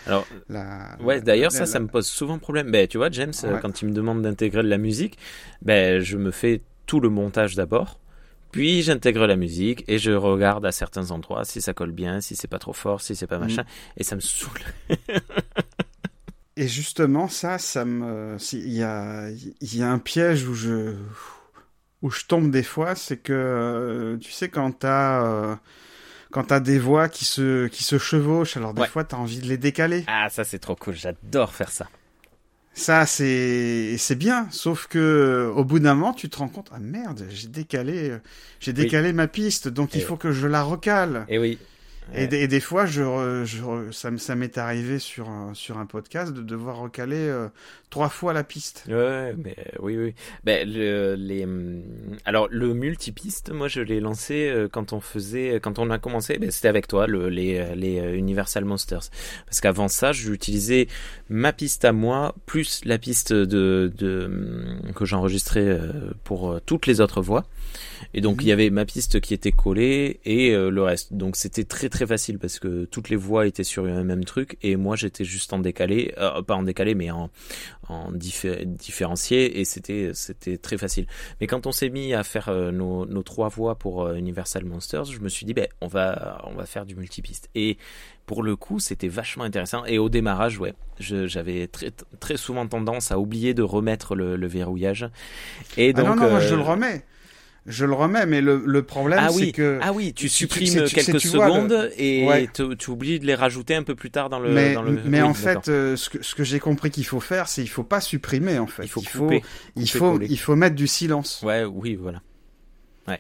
Alors, 0.08 0.26
la- 0.50 0.98
Ouais, 1.02 1.22
d'ailleurs, 1.22 1.52
la- 1.52 1.58
ça, 1.60 1.66
ça 1.66 1.80
me 1.80 1.88
pose 1.88 2.08
souvent 2.08 2.40
problème. 2.40 2.72
Ben, 2.72 2.88
tu 2.88 2.98
vois, 2.98 3.12
James, 3.12 3.34
Ouais. 3.44 3.60
quand 3.62 3.82
il 3.82 3.90
me 3.90 3.94
demande 3.94 4.22
d'intégrer 4.22 4.64
de 4.64 4.68
la 4.70 4.78
musique, 4.80 5.18
ben, 5.62 6.00
je 6.02 6.18
me 6.18 6.32
fais 6.32 6.62
tout 6.88 7.00
le 7.00 7.10
montage 7.10 7.56
d'abord. 7.56 8.00
Puis 8.52 8.84
j'intègre 8.84 9.28
la 9.28 9.36
musique 9.36 9.84
et 9.90 9.98
je 10.00 10.12
regarde 10.12 10.66
à 10.66 10.72
certains 10.72 11.12
endroits 11.12 11.44
si 11.44 11.60
ça 11.60 11.74
colle 11.74 11.92
bien, 11.92 12.22
si 12.22 12.38
c'est 12.38 12.48
pas 12.48 12.58
trop 12.60 12.72
fort, 12.72 13.02
si 13.02 13.14
c'est 13.14 13.28
pas 13.28 13.38
machin. 13.38 13.64
Mm. 13.64 13.98
Et 13.98 14.04
ça 14.04 14.16
me 14.16 14.22
saoule. 14.22 14.62
Et 16.58 16.68
justement, 16.68 17.28
ça, 17.28 17.58
ça 17.58 17.84
me, 17.86 18.38
il 18.54 18.74
y 18.74 18.82
a, 18.84 19.30
il 19.30 19.76
y 19.78 19.84
a 19.84 19.92
un 19.92 20.00
piège 20.00 20.48
où 20.48 20.54
je, 20.54 20.94
où 22.02 22.10
je 22.10 22.26
tombe 22.26 22.50
des 22.52 22.64
fois, 22.64 22.96
c'est 22.96 23.18
que, 23.18 23.34
euh, 23.34 24.18
tu 24.18 24.32
sais, 24.32 24.48
quand 24.50 24.72
t'as, 24.72 25.26
euh, 25.26 25.56
quand 26.32 26.46
t'as 26.46 26.62
des 26.62 26.80
voix 26.80 27.10
qui 27.10 27.26
se, 27.26 27.68
qui 27.68 27.84
se 27.84 27.98
chevauchent, 27.98 28.58
alors 28.58 28.74
des 28.74 28.82
Ouais. 28.84 28.88
fois 28.88 29.04
t'as 29.04 29.18
envie 29.18 29.40
de 29.40 29.48
les 29.48 29.58
décaler. 29.58 30.06
Ah, 30.08 30.30
ça 30.30 30.44
c'est 30.44 30.60
trop 30.60 30.76
cool. 30.76 30.96
J'adore 30.96 31.54
faire 31.54 31.72
ça. 31.72 31.88
Ça, 32.74 33.06
c'est, 33.06 33.96
c'est 33.98 34.16
bien. 34.16 34.48
Sauf 34.52 34.88
que, 34.88 35.50
au 35.56 35.64
bout 35.64 35.80
d'un 35.80 35.96
moment, 35.96 36.14
tu 36.14 36.30
te 36.30 36.38
rends 36.38 36.50
compte, 36.50 36.70
ah 36.74 36.80
merde, 36.80 37.26
j'ai 37.30 37.48
décalé, 37.48 38.10
euh, 38.10 38.20
j'ai 38.60 38.74
décalé 38.74 39.14
ma 39.14 39.28
piste, 39.28 39.70
donc 39.70 39.96
il 39.96 40.02
Et- 40.02 40.04
faut 40.04 40.18
que 40.18 40.34
je 40.34 40.46
la 40.46 40.62
recale. 40.62 41.26
Et 41.30 41.40
oui. 41.40 41.58
Et, 42.14 42.24
et 42.24 42.48
des 42.48 42.60
fois, 42.60 42.86
je, 42.86 43.44
je 43.46 43.92
ça, 43.92 44.10
ça 44.18 44.36
m'est 44.36 44.58
arrivé 44.58 45.00
sur 45.00 45.30
un, 45.30 45.54
sur 45.54 45.78
un 45.78 45.86
podcast 45.86 46.34
de 46.34 46.42
devoir 46.42 46.78
recaler 46.78 47.16
euh, 47.18 47.48
trois 47.90 48.10
fois 48.10 48.32
la 48.32 48.44
piste. 48.44 48.86
Ouais, 48.88 49.34
mais 49.44 49.56
oui, 49.80 49.98
oui. 49.98 50.14
Ben, 50.44 50.70
le, 50.70 51.16
les, 51.16 51.46
hum, 51.46 51.82
alors 52.26 52.48
le 52.52 52.74
multipiste, 52.74 53.52
moi 53.52 53.68
je 53.68 53.82
l'ai 53.82 54.00
lancé 54.00 54.48
euh, 54.50 54.68
quand 54.72 54.94
on 54.94 55.00
faisait, 55.00 55.60
quand 55.62 55.80
on 55.80 55.90
a 55.90 55.98
commencé, 55.98 56.38
ben, 56.38 56.52
c'était 56.52 56.68
avec 56.68 56.88
toi, 56.88 57.08
le, 57.08 57.30
les, 57.30 57.76
les 57.76 58.00
euh, 58.00 58.16
Universal 58.16 58.66
Monsters. 58.66 59.10
Parce 59.46 59.60
qu'avant 59.60 59.88
ça, 59.88 60.12
j'utilisais 60.12 60.88
ma 61.30 61.54
piste 61.54 61.86
à 61.86 61.92
moi 61.92 62.36
plus 62.46 62.86
la 62.86 62.98
piste 62.98 63.34
de, 63.34 63.92
de 63.98 64.26
hum, 64.26 64.94
que 64.94 65.06
j'enregistrais 65.06 65.68
euh, 65.68 66.12
pour 66.24 66.52
euh, 66.52 66.62
toutes 66.66 66.86
les 66.86 67.02
autres 67.02 67.22
voix. 67.22 67.46
Et 68.14 68.22
donc 68.22 68.38
Mhm. 68.38 68.42
il 68.42 68.48
y 68.48 68.52
avait 68.52 68.70
ma 68.70 68.86
piste 68.86 69.20
qui 69.20 69.34
était 69.34 69.52
collée 69.52 70.20
et 70.26 70.52
euh, 70.52 70.70
le 70.70 70.84
reste. 70.84 71.14
Donc 71.14 71.36
c'était 71.36 71.64
très 71.64 71.90
très 71.90 72.06
facile 72.08 72.40
parce 72.40 72.60
que 72.60 72.86
toutes 72.86 73.10
les 73.10 73.16
voix 73.16 73.46
étaient 73.48 73.64
sur 73.64 73.86
un 73.86 74.04
même 74.04 74.24
truc 74.26 74.58
et 74.62 74.76
moi 74.76 74.96
j'étais 74.96 75.24
juste 75.26 75.54
en 75.54 75.60
décalé, 75.60 76.14
euh, 76.18 76.42
pas 76.42 76.56
en 76.56 76.64
décalé 76.64 76.96
mais 76.96 77.12
en 77.12 77.30
en 77.88 78.12
diffé- 78.12 78.66
différencié 78.66 79.60
et 79.60 79.66
c'était 79.66 80.12
c'était 80.14 80.58
très 80.58 80.78
facile. 80.78 81.06
Mais 81.40 81.48
quand 81.48 81.68
on 81.68 81.72
s'est 81.72 81.90
mis 81.90 82.14
à 82.14 82.24
faire 82.24 82.50
euh, 82.50 82.72
nos, 82.72 83.06
nos 83.06 83.24
trois 83.24 83.50
voix 83.50 83.76
pour 83.76 84.04
euh, 84.04 84.16
Universal 84.16 84.66
Monsters, 84.66 85.06
je 85.06 85.20
me 85.20 85.30
suis 85.30 85.46
dit 85.46 85.54
ben 85.54 85.68
on 85.82 85.88
va 85.88 86.42
on 86.46 86.56
va 86.56 86.66
faire 86.66 86.86
du 86.86 86.96
multipiste 86.96 87.50
et 87.56 87.78
pour 88.26 88.42
le 88.42 88.56
coup, 88.56 88.80
c'était 88.80 89.08
vachement 89.08 89.44
intéressant. 89.44 89.86
Et 89.86 90.00
au 90.00 90.10
démarrage, 90.10 90.58
ouais, 90.58 90.74
j'avais 91.00 91.68
très, 91.68 91.92
très 92.20 92.38
souvent 92.38 92.66
tendance 92.66 93.12
à 93.12 93.20
oublier 93.20 93.54
de 93.54 93.62
remettre 93.62 94.16
le, 94.16 94.36
le 94.36 94.48
verrouillage. 94.48 95.08
Et 95.78 95.90
Ah 95.96 96.02
donc, 96.02 96.08
non, 96.08 96.16
non, 96.16 96.30
moi 96.32 96.40
je 96.40 96.56
le 96.56 96.62
remets. 96.64 97.04
Je 97.68 97.84
le 97.86 97.94
remets, 97.94 98.28
mais 98.28 98.42
le, 98.42 98.62
le 98.64 98.84
problème, 98.84 99.20
ah 99.22 99.30
c'est 99.32 99.52
que. 99.52 99.80
ah 99.82 99.92
oui, 99.92 100.14
tu 100.14 100.30
supprimes 100.30 100.86
tu- 100.86 100.94
quelques 100.94 101.18
tu 101.20 101.30
vois, 101.30 101.48
le- 101.48 101.54
secondes 101.54 101.92
et 101.98 102.24
Ouais. 102.28 102.48
tu, 102.78 102.90
oublies 102.92 103.20
de 103.20 103.26
les 103.26 103.34
rajouter 103.34 103.74
un 103.74 103.82
peu 103.82 103.96
plus 103.96 104.12
tard 104.12 104.30
dans 104.30 104.38
le. 104.40 104.52
mais 104.52 104.74
dans 104.74 104.84
le... 104.84 105.00
mais 105.06 105.22
oui, 105.22 105.28
en 105.28 105.34
fait, 105.34 105.68
euh, 105.68 105.96
ce 105.96 106.10
que, 106.12 106.22
ce 106.24 106.36
que 106.36 106.44
j'ai 106.44 106.60
compris 106.60 106.92
qu'il 106.92 107.06
faut 107.08 107.20
faire, 107.20 107.48
c'est 107.48 107.64
il 107.64 107.68
faut 107.68 107.84
pas 107.84 108.02
supprimer 108.02 108.60
en 108.60 108.68
fait. 108.68 108.84
il 108.84 108.90
faut 108.90 109.02
il 109.02 109.08
faut, 109.08 109.24
couper. 109.24 109.44
il 109.76 109.90
faut, 109.90 110.12
coller. 110.12 110.28
il 110.30 110.38
faut 110.40 110.56
mettre 110.56 110.76
du 110.76 110.86
silence. 110.88 111.42
Ouais, 111.44 111.64
oui, 111.64 111.96
voilà. 111.96 112.22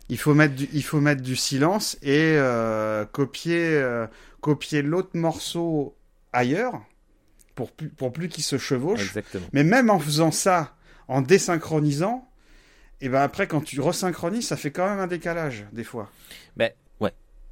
Il 0.09 0.17
faut 0.17 0.33
mettre 0.33 0.55
du, 0.55 0.67
il 0.73 0.83
faut 0.83 0.99
mettre 0.99 1.21
du 1.21 1.35
silence 1.35 1.95
et 2.01 2.33
euh, 2.37 3.05
copier, 3.05 3.59
euh, 3.59 4.07
copier 4.41 4.81
l'autre 4.81 5.11
morceau 5.13 5.95
ailleurs 6.33 6.81
pour 7.55 7.71
pour 7.97 8.11
plus 8.11 8.27
qu'il 8.27 8.43
se 8.43 8.57
chevauche. 8.59 9.01
Exactement. 9.01 9.45
Mais 9.53 9.63
même 9.63 9.89
en 9.89 9.99
faisant 9.99 10.31
ça, 10.31 10.75
en 11.07 11.21
désynchronisant, 11.21 12.27
et 13.01 13.09
ben 13.09 13.21
après 13.21 13.47
quand 13.47 13.61
tu 13.61 13.79
resynchronises, 13.81 14.47
ça 14.47 14.57
fait 14.57 14.71
quand 14.71 14.89
même 14.89 14.99
un 14.99 15.07
décalage 15.07 15.65
des 15.73 15.83
fois. 15.83 16.09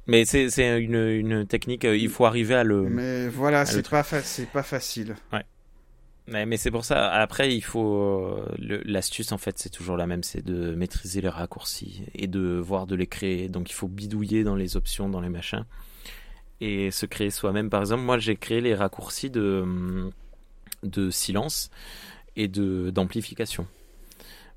Mais 0.06 0.24
c'est 0.26 0.50
c'est 0.50 0.80
une, 0.82 0.96
une 0.96 1.46
technique, 1.46 1.84
euh, 1.86 1.96
il 1.96 2.10
faut 2.10 2.26
arriver 2.26 2.54
à 2.54 2.62
le. 2.62 2.82
Mais 2.82 3.28
voilà, 3.28 3.64
c'est 3.64 3.88
pas 3.88 4.02
fa- 4.02 4.20
pas 4.52 4.62
facile. 4.62 5.16
Mais, 6.26 6.46
mais 6.46 6.56
c'est 6.56 6.70
pour 6.70 6.84
ça. 6.86 7.10
Après, 7.12 7.54
il 7.54 7.62
faut 7.62 7.96
euh, 7.98 8.46
l'astuce 8.84 9.32
en 9.32 9.38
fait, 9.38 9.58
c'est 9.58 9.68
toujours 9.68 9.96
la 9.96 10.06
même, 10.06 10.22
c'est 10.22 10.42
de 10.42 10.74
maîtriser 10.74 11.20
les 11.20 11.28
raccourcis 11.28 12.02
et 12.14 12.26
de 12.26 12.58
voir 12.58 12.86
de 12.86 12.94
les 12.94 13.06
créer. 13.06 13.48
Donc, 13.48 13.70
il 13.70 13.74
faut 13.74 13.88
bidouiller 13.88 14.42
dans 14.42 14.56
les 14.56 14.76
options, 14.76 15.08
dans 15.10 15.20
les 15.20 15.28
machins, 15.28 15.64
et 16.60 16.90
se 16.90 17.06
créer 17.06 17.30
soi-même. 17.30 17.70
Par 17.70 17.80
exemple, 17.80 18.02
moi, 18.02 18.18
j'ai 18.18 18.36
créé 18.36 18.60
les 18.60 18.74
raccourcis 18.74 19.30
de 19.30 19.60
hum, 19.62 20.12
de 20.82 21.10
silence 21.10 21.70
et 22.36 22.48
de 22.48 22.90
d'amplification 22.90 23.66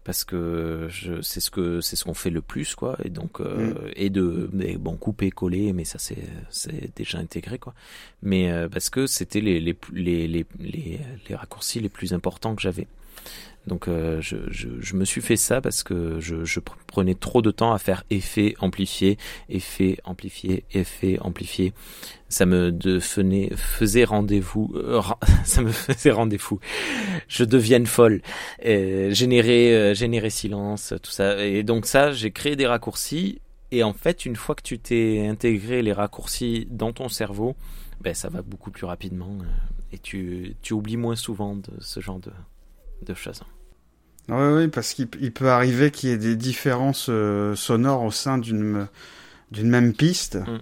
parce 0.08 0.24
que 0.24 0.88
c'est 1.22 1.42
ce 1.42 1.52
que 1.52 1.82
c'est 1.82 1.98
ce 1.98 2.06
qu'on 2.06 2.14
fait 2.14 2.30
le 2.30 2.42
plus 2.42 2.76
quoi. 2.76 2.98
Et 3.04 3.10
donc 3.10 3.42
euh, 3.42 3.74
et 3.94 4.10
de 4.10 4.50
bon 4.80 4.96
couper 4.96 5.32
coller 5.32 5.74
mais 5.74 5.84
ça 5.84 6.00
c'est 6.00 6.24
c'est 6.50 6.96
déjà 6.96 7.18
intégré 7.18 7.60
quoi. 7.60 7.74
Mais 8.24 8.50
euh, 8.50 8.70
parce 8.70 8.90
que 8.90 9.06
c'était 9.06 9.42
les 9.42 9.60
les, 9.60 9.76
les 9.92 10.28
les 10.30 10.46
les 10.62 11.00
les 11.28 11.36
raccourcis 11.36 11.82
les 11.82 11.90
plus 11.90 12.14
importants 12.14 12.56
que 12.56 12.62
j'avais 12.62 12.88
donc 13.68 13.88
euh, 13.88 14.22
je, 14.22 14.38
je, 14.50 14.70
je 14.80 14.96
me 14.96 15.06
suis 15.06 15.22
fait 15.22 15.36
ça 15.36 15.62
parce 15.62 15.84
que 15.84 16.20
je, 16.20 16.46
je 16.46 16.60
pr- 16.60 16.72
prenais 16.88 17.16
trop 17.16 17.42
de 17.42 17.52
temps 17.52 17.74
à 17.74 17.78
faire 17.78 18.04
effet 18.10 18.56
amplifié 18.60 19.18
effet 19.50 19.98
amplifié 20.06 20.64
effet 20.74 21.20
amplifié 21.22 21.74
ça 22.30 22.46
me 22.46 22.72
devenait 22.72 23.52
faisait 23.56 24.04
rendez-vous 24.06 24.72
euh, 24.76 25.02
ça 25.46 25.62
me 25.62 25.72
faisait 25.72 26.12
rendez-vous. 26.12 26.60
Je 27.28 27.44
devienne 27.44 27.86
folle. 27.86 28.22
Générer 28.64 29.74
euh, 29.76 29.94
générer 29.94 30.30
silence 30.30 30.94
tout 31.02 31.12
ça. 31.12 31.46
Et 31.46 31.64
donc 31.64 31.86
ça 31.86 32.12
j'ai 32.12 32.32
créé 32.32 32.56
des 32.56 32.68
raccourcis. 32.68 33.42
Et 33.72 33.84
en 33.84 33.94
fait 33.94 34.26
une 34.26 34.36
fois 34.38 34.56
que 34.56 34.64
tu 34.64 34.80
t'es 34.80 35.26
intégré 35.30 35.82
les 35.82 35.94
raccourcis 35.94 36.68
dans 36.72 36.94
ton 36.94 37.10
cerveau 37.10 37.56
ben 38.02 38.14
ça 38.14 38.30
va 38.30 38.42
beaucoup 38.42 38.72
plus 38.72 38.86
rapidement 38.86 39.38
euh, 39.42 39.46
et 39.92 39.98
tu 39.98 40.56
tu 40.62 40.74
oublies 40.74 40.98
moins 40.98 41.16
souvent 41.16 41.56
de 41.56 41.72
ce 41.80 42.00
genre 42.00 42.20
de 42.20 42.32
de 43.06 43.14
choses 43.14 43.42
Oui, 44.30 44.36
oui, 44.56 44.68
parce 44.68 44.94
qu'il 44.94 45.08
il 45.22 45.32
peut 45.32 45.50
arriver 45.50 45.90
qu'il 45.92 46.10
y 46.10 46.12
ait 46.14 46.18
des 46.18 46.36
différences 46.36 47.08
euh, 47.10 47.56
sonores 47.56 48.04
au 48.04 48.12
sein 48.12 48.38
d'une 48.38 48.88
d'une 49.52 49.70
même 49.70 49.94
piste. 49.94 50.36
Mm. 50.36 50.60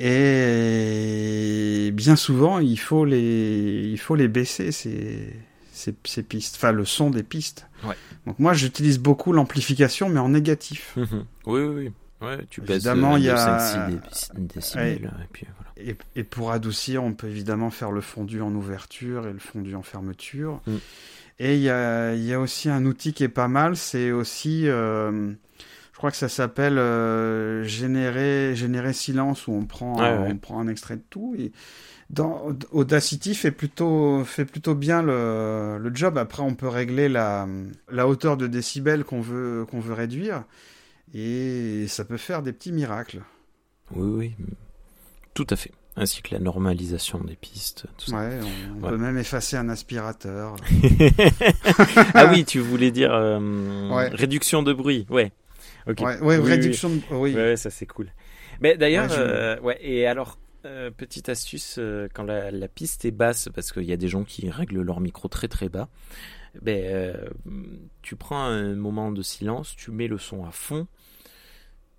Et 0.00 1.90
bien 1.92 2.16
souvent, 2.16 2.58
il 2.58 2.78
faut 2.78 3.04
les, 3.04 3.88
il 3.90 3.98
faut 3.98 4.14
les 4.14 4.28
baisser, 4.28 4.72
ces, 4.72 5.32
ces, 5.72 5.94
ces 6.04 6.22
pistes. 6.22 6.56
Enfin, 6.56 6.72
le 6.72 6.84
son 6.84 7.10
des 7.10 7.22
pistes. 7.22 7.66
Ouais. 7.84 7.94
Donc 8.26 8.38
moi, 8.38 8.52
j'utilise 8.54 8.98
beaucoup 8.98 9.32
l'amplification, 9.32 10.08
mais 10.08 10.20
en 10.20 10.28
négatif. 10.30 10.94
oui 10.96 11.06
oui 11.46 11.62
oui 11.66 11.92
ouais 12.20 12.38
tu 12.50 12.60
baisses 12.60 12.70
Évidemment, 12.86 13.14
de, 13.14 13.18
il 13.20 13.24
y 13.26 13.30
a- 13.30 13.58
5 13.58 14.00
6 14.12 14.30
décibels 14.36 15.12
et 15.22 15.28
puis 15.32 15.46
voilà 15.56 15.90
Et, 15.92 15.96
et 16.20 16.24
pour 16.24 16.50
adoucir, 16.52 17.02
on 17.04 17.12
peut 17.12 17.28
évidemment 17.28 17.70
faire 17.70 17.92
le 17.92 18.00
fondu 18.00 18.42
en 18.42 18.52
ouverture 18.54 19.26
et 19.28 19.32
le 19.32 19.38
fondu 19.38 19.74
en 19.76 19.82
fermeture. 19.82 20.60
Mm. 20.66 20.76
Et 21.38 21.54
il 21.56 21.62
y 21.62 21.70
a, 21.70 22.14
il 22.14 22.24
y 22.24 22.32
a 22.34 22.40
aussi 22.40 22.68
un 22.68 22.84
outil 22.84 23.12
qui 23.12 23.22
est 23.24 23.28
pas 23.28 23.46
mal, 23.48 23.76
c'est 23.76 24.10
aussi, 24.10 24.68
euh, 24.68 25.30
je 25.92 25.96
crois 25.98 26.10
que 26.10 26.16
ça 26.16 26.28
s'appelle 26.28 26.78
euh, 26.78 27.62
générer, 27.64 28.56
générer 28.56 28.92
silence, 28.92 29.46
où 29.46 29.52
on 29.52 29.64
prend, 29.64 30.00
Ouais, 30.00 30.06
un, 30.08 30.22
ouais. 30.22 30.28
on 30.32 30.36
prend 30.38 30.58
un 30.60 30.66
extrait 30.68 30.96
de 30.96 31.02
tout. 31.08 31.36
Et 31.38 31.52
dans, 32.10 32.48
Audacity 32.72 33.34
fait 33.36 33.52
plutôt, 33.52 34.24
fait 34.24 34.46
plutôt 34.46 34.74
bien 34.74 35.00
le, 35.02 35.78
le 35.80 35.94
job. 35.94 36.18
Après, 36.18 36.42
on 36.42 36.54
peut 36.56 36.68
régler 36.68 37.08
la, 37.08 37.46
la 37.88 38.08
hauteur 38.08 38.36
de 38.36 38.48
décibels 38.48 39.04
qu'on 39.04 39.20
veut, 39.20 39.64
qu'on 39.70 39.80
veut 39.80 39.94
réduire. 39.94 40.42
Et 41.14 41.86
ça 41.88 42.04
peut 42.04 42.16
faire 42.16 42.42
des 42.42 42.52
petits 42.52 42.72
miracles. 42.72 43.20
oui 43.94 44.34
oui 44.38 44.46
tout 45.34 45.46
à 45.50 45.56
fait 45.56 45.70
ainsi 45.98 46.22
que 46.22 46.34
la 46.34 46.40
normalisation 46.40 47.20
des 47.22 47.36
pistes 47.36 47.86
tout 47.98 48.10
ça 48.10 48.16
Ouais, 48.18 48.38
on, 48.42 48.78
on 48.78 48.82
Ouais. 48.84 48.90
peut 48.90 48.96
même 48.98 49.18
effacer 49.18 49.56
un 49.56 49.68
aspirateur. 49.68 50.56
ah 52.14 52.30
oui, 52.32 52.44
tu 52.44 52.60
voulais 52.60 52.90
dire 52.90 53.12
euh, 53.12 53.88
Ouais. 53.90 54.08
réduction 54.08 54.62
de 54.62 54.72
bruit, 54.72 55.06
ouais. 55.10 55.32
Oui, 55.86 55.94
oui. 56.20 56.36
réduction 56.38 56.90
de... 56.90 57.00
Oui. 57.12 57.34
Ouais, 57.34 57.42
ouais, 57.42 57.56
ça 57.56 57.70
c'est 57.70 57.86
cool. 57.86 58.08
Mais 58.60 58.76
d'ailleurs, 58.76 59.08
euh, 59.12 59.58
ouais, 59.60 59.78
et 59.80 60.06
alors, 60.06 60.38
euh, 60.66 60.90
petite 60.90 61.28
astuce, 61.28 61.76
euh, 61.78 62.08
quand 62.12 62.24
la, 62.24 62.50
la 62.50 62.68
piste 62.68 63.04
est 63.04 63.10
basse, 63.10 63.48
parce 63.54 63.72
qu'il 63.72 63.84
y 63.84 63.92
a 63.92 63.96
des 63.96 64.08
gens 64.08 64.24
qui 64.24 64.50
règlent 64.50 64.82
leur 64.82 65.00
micro 65.00 65.28
très 65.28 65.48
très 65.48 65.68
bas, 65.68 65.88
ben, 66.60 66.82
euh, 66.84 67.14
tu 68.02 68.16
prends 68.16 68.42
un 68.42 68.74
moment 68.74 69.12
de 69.12 69.22
silence, 69.22 69.74
tu 69.76 69.90
mets 69.92 70.08
le 70.08 70.18
son 70.18 70.44
à 70.44 70.50
fond, 70.50 70.86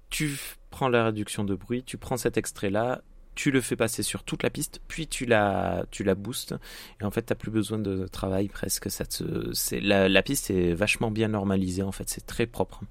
tu 0.09 0.37
prends 0.69 0.89
la 0.89 1.05
réduction 1.05 1.43
de 1.43 1.55
bruit, 1.55 1.83
tu 1.83 1.97
prends 1.97 2.17
cet 2.17 2.37
extrait-là, 2.37 3.01
tu 3.41 3.51
le 3.51 3.61
fais 3.61 3.77
passer 3.77 4.03
sur 4.03 4.23
toute 4.23 4.43
la 4.43 4.49
piste, 4.49 4.81
puis 4.89 5.07
tu 5.07 5.25
la, 5.25 5.85
tu 5.91 6.03
la 6.03 6.13
boostes, 6.13 6.55
et 6.99 7.05
en 7.05 7.09
fait, 7.11 7.21
t'as 7.21 7.35
plus 7.35 7.51
besoin 7.51 7.79
de 7.79 8.05
travail 8.05 8.49
presque. 8.49 8.91
Ça 8.91 9.05
te, 9.05 9.53
c'est, 9.53 9.79
la, 9.79 10.09
la 10.09 10.21
piste 10.23 10.49
est 10.51 10.73
vachement 10.73 11.09
bien 11.09 11.29
normalisée, 11.29 11.81
en 11.81 11.93
fait, 11.93 12.09
c'est 12.09 12.25
très 12.25 12.47
propre. 12.47 12.81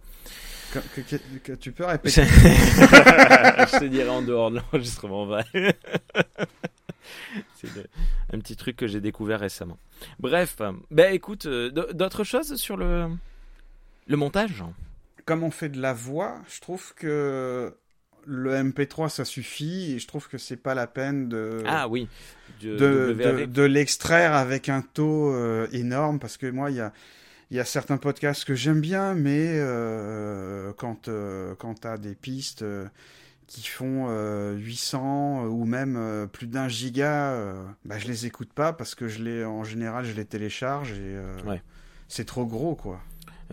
Que- 0.72 0.78
que- 0.96 1.16
que- 1.16 1.38
que 1.38 1.52
tu 1.52 1.72
peux 1.72 1.84
répéter 1.94 2.22
je 2.22 3.78
te 3.78 3.84
dirai 3.84 4.08
en 4.08 4.22
dehors 4.22 4.50
de 4.50 4.56
l'enregistrement. 4.56 5.26
va. 5.26 5.44
C'est 7.56 7.74
de- 7.74 7.86
un 8.32 8.38
petit 8.38 8.56
truc 8.56 8.76
que 8.76 8.86
j'ai 8.86 9.00
découvert 9.02 9.40
récemment. 9.40 9.78
Bref, 10.18 10.56
ben 10.90 11.12
écoute, 11.12 11.44
euh, 11.46 11.70
d'autres 11.92 12.24
choses 12.24 12.54
sur 12.56 12.76
le, 12.78 13.08
le 14.06 14.16
montage? 14.16 14.64
Comme 15.26 15.42
on 15.42 15.50
fait 15.50 15.68
de 15.68 15.80
la 15.80 15.92
voix, 15.92 16.40
je 16.48 16.60
trouve 16.60 16.94
que 16.94 17.74
le 18.28 18.54
MP3 18.54 19.08
ça 19.08 19.24
suffit 19.24 19.92
et 19.94 19.98
je 19.98 20.06
trouve 20.06 20.28
que 20.28 20.36
c'est 20.38 20.56
pas 20.56 20.74
la 20.74 20.86
peine 20.86 21.28
de 21.28 21.62
Ah 21.66 21.88
oui, 21.88 22.08
de, 22.62 22.76
de, 22.76 23.16
WAV. 23.18 23.40
de, 23.40 23.44
de 23.46 23.62
l'extraire 23.62 24.34
avec 24.34 24.68
un 24.68 24.82
taux 24.82 25.32
euh, 25.32 25.66
énorme 25.72 26.18
parce 26.18 26.36
que 26.36 26.46
moi 26.50 26.70
il 26.70 26.76
y 26.76 26.80
a 26.80 26.92
il 27.50 27.56
y 27.56 27.60
a 27.60 27.64
certains 27.64 27.96
podcasts 27.96 28.44
que 28.44 28.54
j'aime 28.54 28.80
bien 28.82 29.14
mais 29.14 29.46
euh, 29.54 30.72
quand 30.76 31.08
euh, 31.08 31.54
quand 31.58 31.74
t'as 31.80 31.96
des 31.96 32.14
pistes 32.14 32.60
euh, 32.62 32.86
qui 33.46 33.66
font 33.66 34.08
euh, 34.10 34.54
800 34.56 35.46
ou 35.46 35.64
même 35.64 36.28
plus 36.30 36.46
d'un 36.46 36.68
giga 36.68 37.34
bah 37.86 37.98
je 37.98 38.06
les 38.06 38.26
écoute 38.26 38.52
pas 38.52 38.74
parce 38.74 38.94
que 38.94 39.08
je 39.08 39.22
les 39.22 39.44
en 39.44 39.64
général 39.64 40.04
je 40.04 40.12
les 40.12 40.26
télécharge 40.26 40.92
et 40.92 41.16
Ouais. 41.46 41.62
c'est 42.08 42.26
trop 42.26 42.44
gros 42.44 42.74
quoi 42.74 43.00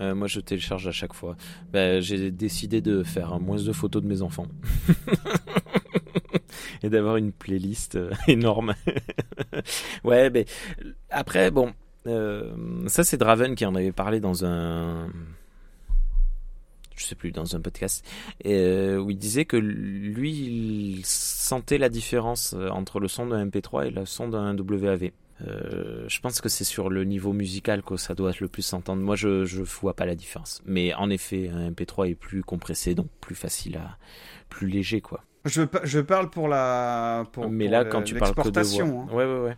Euh, 0.01 0.15
moi, 0.15 0.27
je 0.27 0.39
télécharge 0.39 0.87
à 0.87 0.91
chaque 0.91 1.13
fois. 1.13 1.35
Ben, 1.71 2.01
j'ai 2.01 2.31
décidé 2.31 2.81
de 2.81 3.03
faire 3.03 3.39
moins 3.39 3.61
de 3.61 3.71
photos 3.71 4.01
de 4.01 4.07
mes 4.07 4.21
enfants. 4.21 4.47
Et 6.83 6.89
d'avoir 6.89 7.17
une 7.17 7.31
playlist 7.31 7.95
euh, 7.95 8.11
énorme. 8.27 8.75
ouais, 10.03 10.29
mais 10.29 10.45
après, 11.09 11.51
bon, 11.51 11.73
euh, 12.07 12.53
ça 12.87 13.03
c'est 13.03 13.17
Draven 13.17 13.55
qui 13.55 13.65
en 13.65 13.75
avait 13.75 13.91
parlé 13.91 14.19
dans 14.19 14.45
un. 14.45 15.07
Je 16.95 17.03
sais 17.03 17.15
plus, 17.15 17.33
dans 17.33 17.57
un 17.57 17.59
podcast, 17.59 18.05
où 18.45 19.09
il 19.09 19.17
disait 19.17 19.43
que 19.43 19.57
lui, 19.57 20.31
il 20.31 21.05
sentait 21.05 21.77
la 21.77 21.89
différence 21.89 22.55
entre 22.71 23.01
le 23.01 23.09
son 23.09 23.27
d'un 23.27 23.45
MP3 23.45 23.87
et 23.87 23.89
le 23.89 24.05
son 24.05 24.29
d'un 24.29 24.57
WAV. 24.57 25.11
Euh, 25.41 26.05
je 26.07 26.19
pense 26.21 26.39
que 26.39 26.47
c'est 26.49 26.63
sur 26.63 26.89
le 26.89 27.03
niveau 27.03 27.33
musical 27.33 27.81
que 27.83 27.97
ça 27.97 28.15
doit 28.15 28.31
le 28.39 28.47
plus 28.47 28.61
s'entendre. 28.61 29.01
Moi, 29.01 29.15
je 29.15 29.45
je 29.45 29.61
vois 29.61 29.93
pas 29.93 30.05
la 30.05 30.15
différence. 30.15 30.61
Mais 30.65 30.93
en 30.93 31.09
effet, 31.09 31.49
un 31.49 31.71
MP3 31.71 32.09
est 32.09 32.15
plus 32.15 32.41
compressé, 32.43 32.95
donc 32.95 33.07
plus 33.19 33.35
facile 33.35 33.77
à, 33.77 33.97
plus 34.49 34.67
léger, 34.67 35.01
quoi. 35.01 35.23
je, 35.43 35.63
pa- 35.63 35.81
je 35.83 35.99
parle 35.99 36.29
pour 36.29 36.47
la 36.47 37.25
pour, 37.33 37.49
Mais 37.49 37.65
pour 37.65 37.71
là, 37.71 37.83
quand 37.85 38.01
tu 38.03 38.15
parles 38.15 38.33
que 38.33 38.49
de 38.49 38.61
voix, 38.61 38.83
hein. 38.83 39.07
ouais, 39.11 39.25
ouais, 39.25 39.39
ouais, 39.39 39.57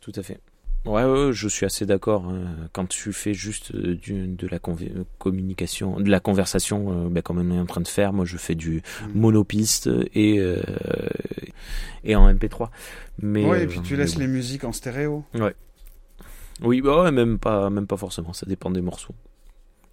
tout 0.00 0.12
à 0.16 0.22
fait. 0.22 0.40
Ouais, 0.86 1.04
ouais, 1.04 1.26
ouais, 1.26 1.32
je 1.32 1.48
suis 1.48 1.66
assez 1.66 1.84
d'accord. 1.84 2.24
hein. 2.26 2.68
Quand 2.72 2.86
tu 2.86 3.12
fais 3.12 3.34
juste 3.34 3.74
euh, 3.74 3.94
du, 3.94 4.26
de 4.26 4.46
la 4.46 4.56
euh, 4.56 5.04
communication, 5.18 6.00
de 6.00 6.08
la 6.10 6.20
conversation, 6.20 7.08
ben, 7.10 7.20
comme 7.22 7.38
on 7.38 7.54
est 7.54 7.60
en 7.60 7.66
train 7.66 7.82
de 7.82 7.88
faire, 7.88 8.12
moi, 8.12 8.24
je 8.24 8.36
fais 8.38 8.54
du 8.54 8.82
Mm. 9.08 9.18
monopiste 9.20 9.90
et 10.14 10.38
euh, 10.38 10.62
et 12.04 12.16
en 12.16 12.28
MP3. 12.32 12.70
Mais 13.20 13.44
Ouais, 13.44 13.64
et 13.64 13.66
puis 13.66 13.80
tu 13.82 13.96
laisses 13.96 14.14
bon. 14.14 14.20
les 14.20 14.28
musiques 14.28 14.64
en 14.64 14.72
stéréo. 14.72 15.24
Oui, 16.62 16.80
bah 16.80 17.02
ouais, 17.04 17.12
même 17.12 17.38
pas, 17.38 17.70
même 17.70 17.86
pas 17.86 17.96
forcément. 17.96 18.32
Ça 18.32 18.46
dépend 18.46 18.70
des 18.70 18.80
morceaux. 18.80 19.14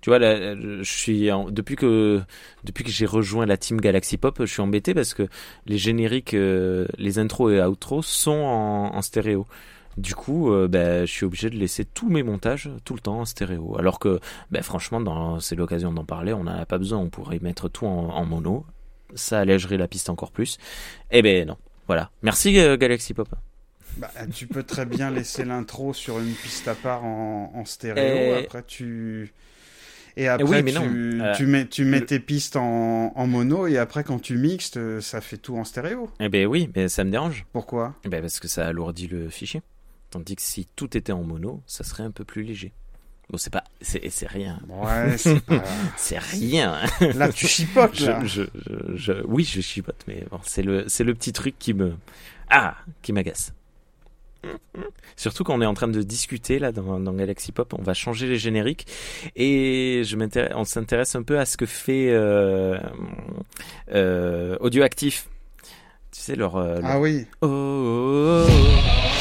Tu 0.01 0.09
vois, 0.11 0.19
là, 0.19 0.55
je 0.55 0.83
suis 0.83 1.31
en- 1.31 1.49
depuis 1.49 1.75
que 1.75 2.21
depuis 2.63 2.83
que 2.83 2.91
j'ai 2.91 3.05
rejoint 3.07 3.45
la 3.45 3.57
team 3.57 3.81
Galaxy 3.81 4.17
Pop, 4.17 4.37
je 4.39 4.45
suis 4.45 4.61
embêté 4.61 4.93
parce 4.93 5.13
que 5.13 5.27
les 5.65 5.77
génériques, 5.77 6.33
les 6.97 7.19
intros 7.19 7.51
et 7.53 7.61
outros 7.61 8.01
sont 8.03 8.31
en, 8.31 8.95
en 8.95 9.01
stéréo. 9.01 9.45
Du 9.97 10.13
coup, 10.15 10.51
euh, 10.51 10.67
ben, 10.67 11.05
je 11.05 11.11
suis 11.11 11.25
obligé 11.25 11.49
de 11.49 11.55
laisser 11.55 11.85
tous 11.85 12.09
mes 12.09 12.21
montages 12.23 12.69
tout 12.83 12.93
le 12.95 12.99
temps 12.99 13.19
en 13.21 13.25
stéréo. 13.25 13.77
Alors 13.79 13.97
que, 13.99 14.19
ben, 14.51 14.61
franchement, 14.61 14.99
dans- 14.99 15.39
c'est 15.39 15.55
l'occasion 15.55 15.93
d'en 15.93 16.03
parler. 16.03 16.33
On 16.33 16.43
n'en 16.43 16.57
a 16.59 16.65
pas 16.65 16.77
besoin. 16.77 16.99
On 16.99 17.09
pourrait 17.09 17.39
mettre 17.41 17.69
tout 17.69 17.85
en, 17.85 18.09
en 18.09 18.25
mono. 18.25 18.65
Ça 19.13 19.39
allégerait 19.39 19.77
la 19.77 19.87
piste 19.87 20.09
encore 20.09 20.31
plus. 20.31 20.57
Eh 21.11 21.21
ben 21.21 21.47
non. 21.47 21.57
Voilà. 21.87 22.09
Merci 22.23 22.59
euh, 22.59 22.75
Galaxy 22.75 23.13
Pop. 23.13 23.29
Bah, 23.97 24.09
tu 24.33 24.47
peux 24.47 24.63
très 24.63 24.85
bien 24.85 25.09
laisser 25.11 25.45
l'intro 25.45 25.93
sur 25.93 26.19
une 26.19 26.33
piste 26.33 26.67
à 26.67 26.75
part 26.75 27.05
en, 27.05 27.51
en 27.55 27.63
stéréo. 27.63 28.03
Et- 28.03 28.43
Après, 28.45 28.63
tu. 28.63 29.31
Et 30.17 30.27
après, 30.29 30.47
oui, 30.57 30.63
mais 30.63 30.71
tu, 30.71 30.77
non. 30.79 31.25
Euh, 31.25 31.33
tu 31.35 31.45
mets, 31.45 31.67
tu 31.67 31.83
mets 31.85 32.01
tes 32.01 32.19
pistes 32.21 32.55
en, 32.55 33.11
en 33.15 33.27
mono 33.27 33.67
et 33.67 33.77
après, 33.77 34.03
quand 34.05 34.19
tu 34.19 34.37
mixes, 34.37 34.77
ça 35.01 35.19
fait 35.21 35.37
tout 35.37 35.57
en 35.57 35.65
stéréo. 35.65 36.09
Eh 36.21 36.29
ben 36.29 36.45
oui, 36.47 36.69
mais 36.75 36.87
ça 36.89 37.03
me 37.03 37.11
dérange. 37.11 37.45
Pourquoi? 37.51 37.93
Eh 38.05 38.09
ben 38.09 38.21
parce 38.21 38.39
que 38.39 38.47
ça 38.47 38.65
alourdit 38.65 39.07
le 39.07 39.29
fichier. 39.29 39.61
Tandis 40.15 40.37
que 40.37 40.41
si 40.41 40.65
tout 40.77 40.95
était 40.95 41.11
en 41.11 41.23
mono, 41.23 41.61
ça 41.67 41.83
serait 41.83 42.03
un 42.03 42.11
peu 42.11 42.23
plus 42.23 42.43
léger. 42.43 42.71
Bon, 43.29 43.37
c'est 43.37 43.49
pas, 43.51 43.65
c'est, 43.81 44.07
c'est 44.09 44.27
rien. 44.29 44.61
Ouais, 44.69 45.17
c'est 45.17 45.41
pas. 45.41 45.61
C'est 45.97 46.19
rien. 46.19 46.79
Là, 47.15 47.33
tu 47.33 47.47
chipotes, 47.47 47.95
Je, 47.99 48.05
là. 48.05 48.23
je, 48.23 48.43
je, 48.65 48.95
je- 48.95 49.25
oui, 49.25 49.43
je 49.43 49.59
chipote, 49.59 50.01
mais 50.07 50.23
bon, 50.31 50.39
c'est 50.43 50.61
le, 50.61 50.85
c'est 50.87 51.03
le 51.03 51.13
petit 51.15 51.33
truc 51.33 51.55
qui 51.59 51.73
me, 51.73 51.95
ah, 52.49 52.75
qui 53.01 53.11
m'agace. 53.11 53.53
Surtout 55.17 55.43
quand 55.43 55.55
on 55.57 55.61
est 55.61 55.65
en 55.65 55.73
train 55.73 55.87
de 55.89 56.01
discuter 56.01 56.59
là 56.59 56.71
dans, 56.71 56.97
dans 56.99 57.13
Galaxy 57.13 57.51
Pop, 57.51 57.73
on 57.77 57.81
va 57.81 57.93
changer 57.95 58.27
les 58.27 58.37
génériques 58.37 58.85
et 59.35 60.03
je 60.05 60.15
m'intéresse, 60.15 60.53
on 60.55 60.63
s'intéresse 60.63 61.15
un 61.15 61.23
peu 61.23 61.37
à 61.39 61.45
ce 61.45 61.57
que 61.57 61.65
fait 61.65 62.11
euh, 62.11 62.77
euh, 63.91 64.55
Audioactif. 64.61 65.27
Tu 66.11 66.21
sais 66.21 66.35
leur, 66.35 66.55
euh, 66.55 66.79
leur- 66.79 66.85
Ah 66.91 66.99
oui. 66.99 67.25
Oh, 67.41 67.47
oh, 67.47 68.45
oh. 68.47 69.14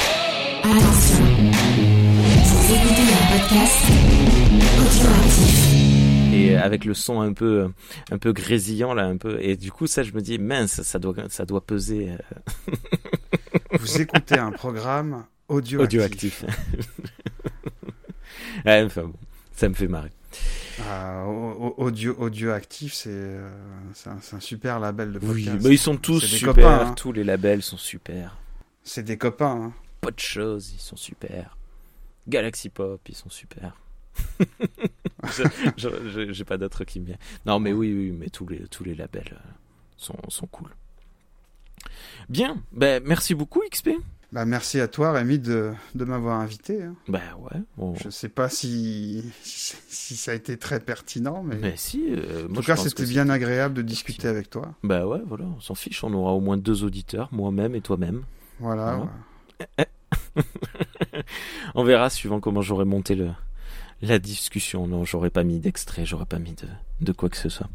Attention, 0.76 1.24
vous 1.24 2.74
écoutez 2.74 3.06
un 3.12 3.38
podcast 3.38 3.84
audioactif. 4.80 6.34
et 6.34 6.56
avec 6.56 6.84
le 6.84 6.94
son 6.94 7.20
un 7.20 7.32
peu 7.32 7.68
un 8.10 8.18
peu 8.18 8.32
grésillant 8.32 8.92
là 8.92 9.04
un 9.04 9.16
peu 9.16 9.38
et 9.40 9.56
du 9.56 9.70
coup 9.70 9.86
ça 9.86 10.02
je 10.02 10.10
me 10.12 10.20
dis 10.20 10.38
mince 10.38 10.82
ça 10.82 10.98
doit 10.98 11.14
ça 11.28 11.44
doit 11.44 11.64
peser 11.64 12.10
euh, 12.10 12.72
Vous 13.78 14.00
écoutez 14.00 14.36
un 14.38 14.50
programme 14.50 15.24
audio 15.48 15.82
audioactif 15.82 16.44
ouais, 18.66 18.82
enfin 18.82 19.02
bon 19.02 19.14
ça 19.54 19.68
me 19.68 19.74
fait 19.74 19.86
marrer 19.88 20.10
Ah, 20.90 21.24
au- 21.26 21.74
au- 21.78 21.84
audio, 21.84 22.16
audioactif, 22.18 22.94
c'est 22.94 23.10
euh, 23.12 23.48
c'est 23.94 24.10
un, 24.10 24.40
super 24.40 24.80
label 24.80 25.12
de 25.12 25.20
oui 25.22 25.44
podcast. 25.44 25.64
mais 25.68 25.74
ils 25.74 25.78
sont 25.78 25.96
tous 25.96 26.18
super 26.20 26.54
copains, 26.54 26.86
hein. 26.88 26.94
tous 26.96 27.12
les 27.12 27.22
labels 27.22 27.62
sont 27.62 27.76
super 27.78 28.36
C'est 28.82 29.04
des 29.04 29.16
copains. 29.16 29.60
hein. 29.66 29.72
Pas 30.04 30.10
de 30.10 30.18
choses 30.20 30.72
ils 30.74 30.80
sont 30.80 30.96
super 30.96 31.56
Galaxy 32.28 32.68
Pop 32.68 33.00
ils 33.08 33.14
sont 33.14 33.30
super 33.30 33.76
j'ai 36.30 36.44
pas 36.44 36.56
d'autre 36.58 36.84
qui 36.84 37.00
me 37.00 37.06
vient 37.06 37.16
non 37.46 37.58
mais 37.60 37.72
oui 37.72 37.92
oui 37.92 38.12
mais 38.12 38.28
tous 38.28 38.46
les 38.46 38.60
tous 38.68 38.84
les 38.84 38.94
labels 38.94 39.32
euh, 39.32 39.50
sont 39.96 40.16
sont 40.28 40.46
cool 40.46 40.68
bien 42.28 42.62
ben 42.72 43.02
merci 43.04 43.34
beaucoup 43.34 43.60
XP 43.70 43.90
Bah, 44.32 44.44
merci 44.46 44.80
à 44.80 44.88
toi, 44.88 45.12
Rémi, 45.12 45.38
de, 45.38 45.72
de 45.94 46.04
m'avoir 46.04 46.40
invité. 46.40 46.82
hein. 46.82 46.96
ben 47.06 47.22
ouais 47.38 47.60
bon. 47.76 47.94
Je 47.94 48.10
sais 48.10 48.28
pas 48.28 48.48
si, 48.48 49.22
si 49.42 50.16
ça 50.16 50.32
a 50.32 50.34
été 50.34 50.56
très 50.58 50.80
pertinent, 50.80 51.44
mais, 51.44 51.56
Mais 51.56 51.76
si, 51.76 52.06
euh, 52.10 52.46
en 52.46 52.48
moi 52.48 52.56
tout 52.62 52.66
cas, 52.66 52.76
c'était 52.76 53.04
bien 53.06 53.28
agréable 53.28 53.74
de 53.74 53.82
discuter 53.82 54.26
avec 54.26 54.50
toi. 54.50 54.74
Bah 54.82 55.06
ouais, 55.06 55.20
voilà, 55.24 55.44
on 55.44 55.60
s'en 55.60 55.76
fiche, 55.76 56.02
on 56.02 56.12
aura 56.14 56.32
au 56.32 56.40
moins 56.40 56.56
deux 56.56 56.82
auditeurs, 56.82 57.28
moi-même 57.30 57.76
et 57.76 57.80
toi-même. 57.80 58.24
Voilà. 58.58 58.96
Voilà. 58.96 59.88
On 61.74 61.84
verra 61.84 62.10
suivant 62.10 62.40
comment 62.40 62.62
j'aurai 62.62 62.84
monté 62.84 63.14
le, 63.14 63.30
la 64.02 64.18
discussion. 64.18 64.86
Non, 64.86 65.04
j'aurais 65.04 65.30
pas 65.30 65.44
mis 65.44 65.58
d'extrait, 65.60 66.04
j'aurais 66.06 66.26
pas 66.26 66.38
mis 66.38 66.52
de, 66.54 66.68
de 67.00 67.12
quoi 67.12 67.28
que 67.28 67.36
ce 67.36 67.48
soit. 67.48 67.68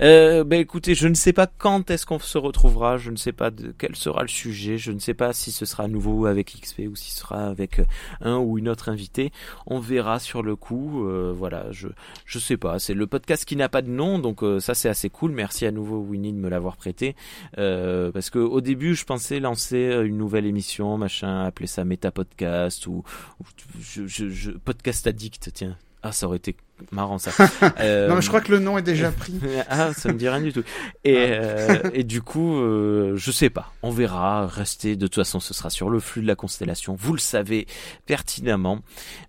Euh, 0.00 0.44
ben 0.44 0.60
écoutez, 0.60 0.94
je 0.94 1.06
ne 1.08 1.14
sais 1.14 1.32
pas 1.32 1.46
quand 1.46 1.90
est-ce 1.90 2.04
qu'on 2.06 2.18
se 2.18 2.38
retrouvera, 2.38 2.96
je 2.96 3.10
ne 3.10 3.16
sais 3.16 3.32
pas 3.32 3.50
de 3.50 3.72
quel 3.76 3.94
sera 3.96 4.22
le 4.22 4.28
sujet, 4.28 4.76
je 4.78 4.92
ne 4.92 4.98
sais 4.98 5.14
pas 5.14 5.32
si 5.32 5.52
ce 5.52 5.64
sera 5.66 5.84
à 5.84 5.88
nouveau 5.88 6.26
avec 6.26 6.58
XP 6.60 6.82
ou 6.90 6.96
si 6.96 7.12
ce 7.12 7.20
sera 7.20 7.46
avec 7.46 7.78
euh, 7.80 7.84
un 8.20 8.36
ou 8.38 8.58
une 8.58 8.68
autre 8.68 8.88
invité. 8.88 9.30
On 9.66 9.78
verra 9.78 10.18
sur 10.18 10.42
le 10.42 10.56
coup. 10.56 11.06
euh, 11.06 11.32
voilà, 11.36 11.70
je 11.70 11.88
je 12.26 12.38
sais 12.38 12.56
pas. 12.56 12.78
C'est 12.78 12.94
le 12.94 13.06
podcast 13.06 13.44
qui 13.44 13.56
n'a 13.56 13.68
pas 13.68 13.82
de 13.82 13.90
nom, 13.90 14.18
donc 14.18 14.42
euh, 14.42 14.60
ça 14.60 14.74
c'est 14.74 14.88
assez 14.88 15.10
cool. 15.10 15.32
Merci 15.32 15.66
à 15.66 15.70
nouveau 15.70 15.98
Winnie 15.98 16.32
de 16.32 16.38
me 16.38 16.48
l'avoir 16.48 16.76
prêté, 16.76 17.14
euh, 17.58 18.10
parce 18.12 18.30
que 18.30 18.38
au 18.38 18.60
début 18.60 18.94
je 18.94 19.04
pensais 19.04 19.40
lancer 19.40 19.76
euh, 19.90 20.04
une 20.06 20.16
nouvelle 20.16 20.46
émission, 20.46 20.98
machin, 20.98 21.44
appeler 21.44 21.66
ça 21.66 21.84
Méta 21.84 22.10
Podcast 22.10 22.86
ou, 22.86 23.02
ou 23.40 23.44
je, 23.80 24.06
je, 24.06 24.28
je- 24.28 24.50
podcast 24.52 25.06
addict. 25.06 25.50
Tiens, 25.54 25.76
ah 26.02 26.12
ça 26.12 26.26
aurait 26.26 26.38
été 26.38 26.56
marrant 26.90 27.18
ça. 27.18 27.30
Euh, 27.80 28.08
Non, 28.08 28.16
mais 28.16 28.22
je 28.22 28.28
crois 28.28 28.40
que 28.40 28.52
le 28.52 28.58
nom 28.58 28.78
est 28.78 28.82
déjà 28.82 29.10
pris. 29.10 29.34
ah, 29.68 29.92
ça 29.92 30.12
me 30.12 30.18
dit 30.18 30.28
rien 30.28 30.40
du 30.40 30.52
tout. 30.52 30.62
Et, 31.04 31.16
euh, 31.16 31.78
et 31.92 32.04
du 32.04 32.22
coup, 32.22 32.56
euh, 32.56 33.14
je 33.16 33.30
sais 33.30 33.50
pas. 33.50 33.72
On 33.82 33.90
verra. 33.90 34.46
Restez. 34.46 34.96
De 34.96 35.06
toute 35.06 35.16
façon, 35.16 35.40
ce 35.40 35.54
sera 35.54 35.70
sur 35.70 35.90
le 35.90 36.00
flux 36.00 36.22
de 36.22 36.26
la 36.26 36.36
constellation. 36.36 36.96
Vous 36.98 37.12
le 37.12 37.18
savez 37.18 37.66
pertinemment. 38.06 38.80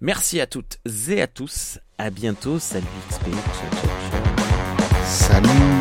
Merci 0.02 0.39
à 0.41 0.48
toutes 0.48 0.80
et 1.10 1.22
à 1.22 1.28
tous. 1.28 1.80
À 1.98 2.10
bientôt. 2.10 2.60
Salut 2.60 2.86
XP. 3.10 3.24
Ciao, 3.24 3.32
ciao, 3.34 3.82
ciao. 3.82 5.06
Salut 5.06 5.74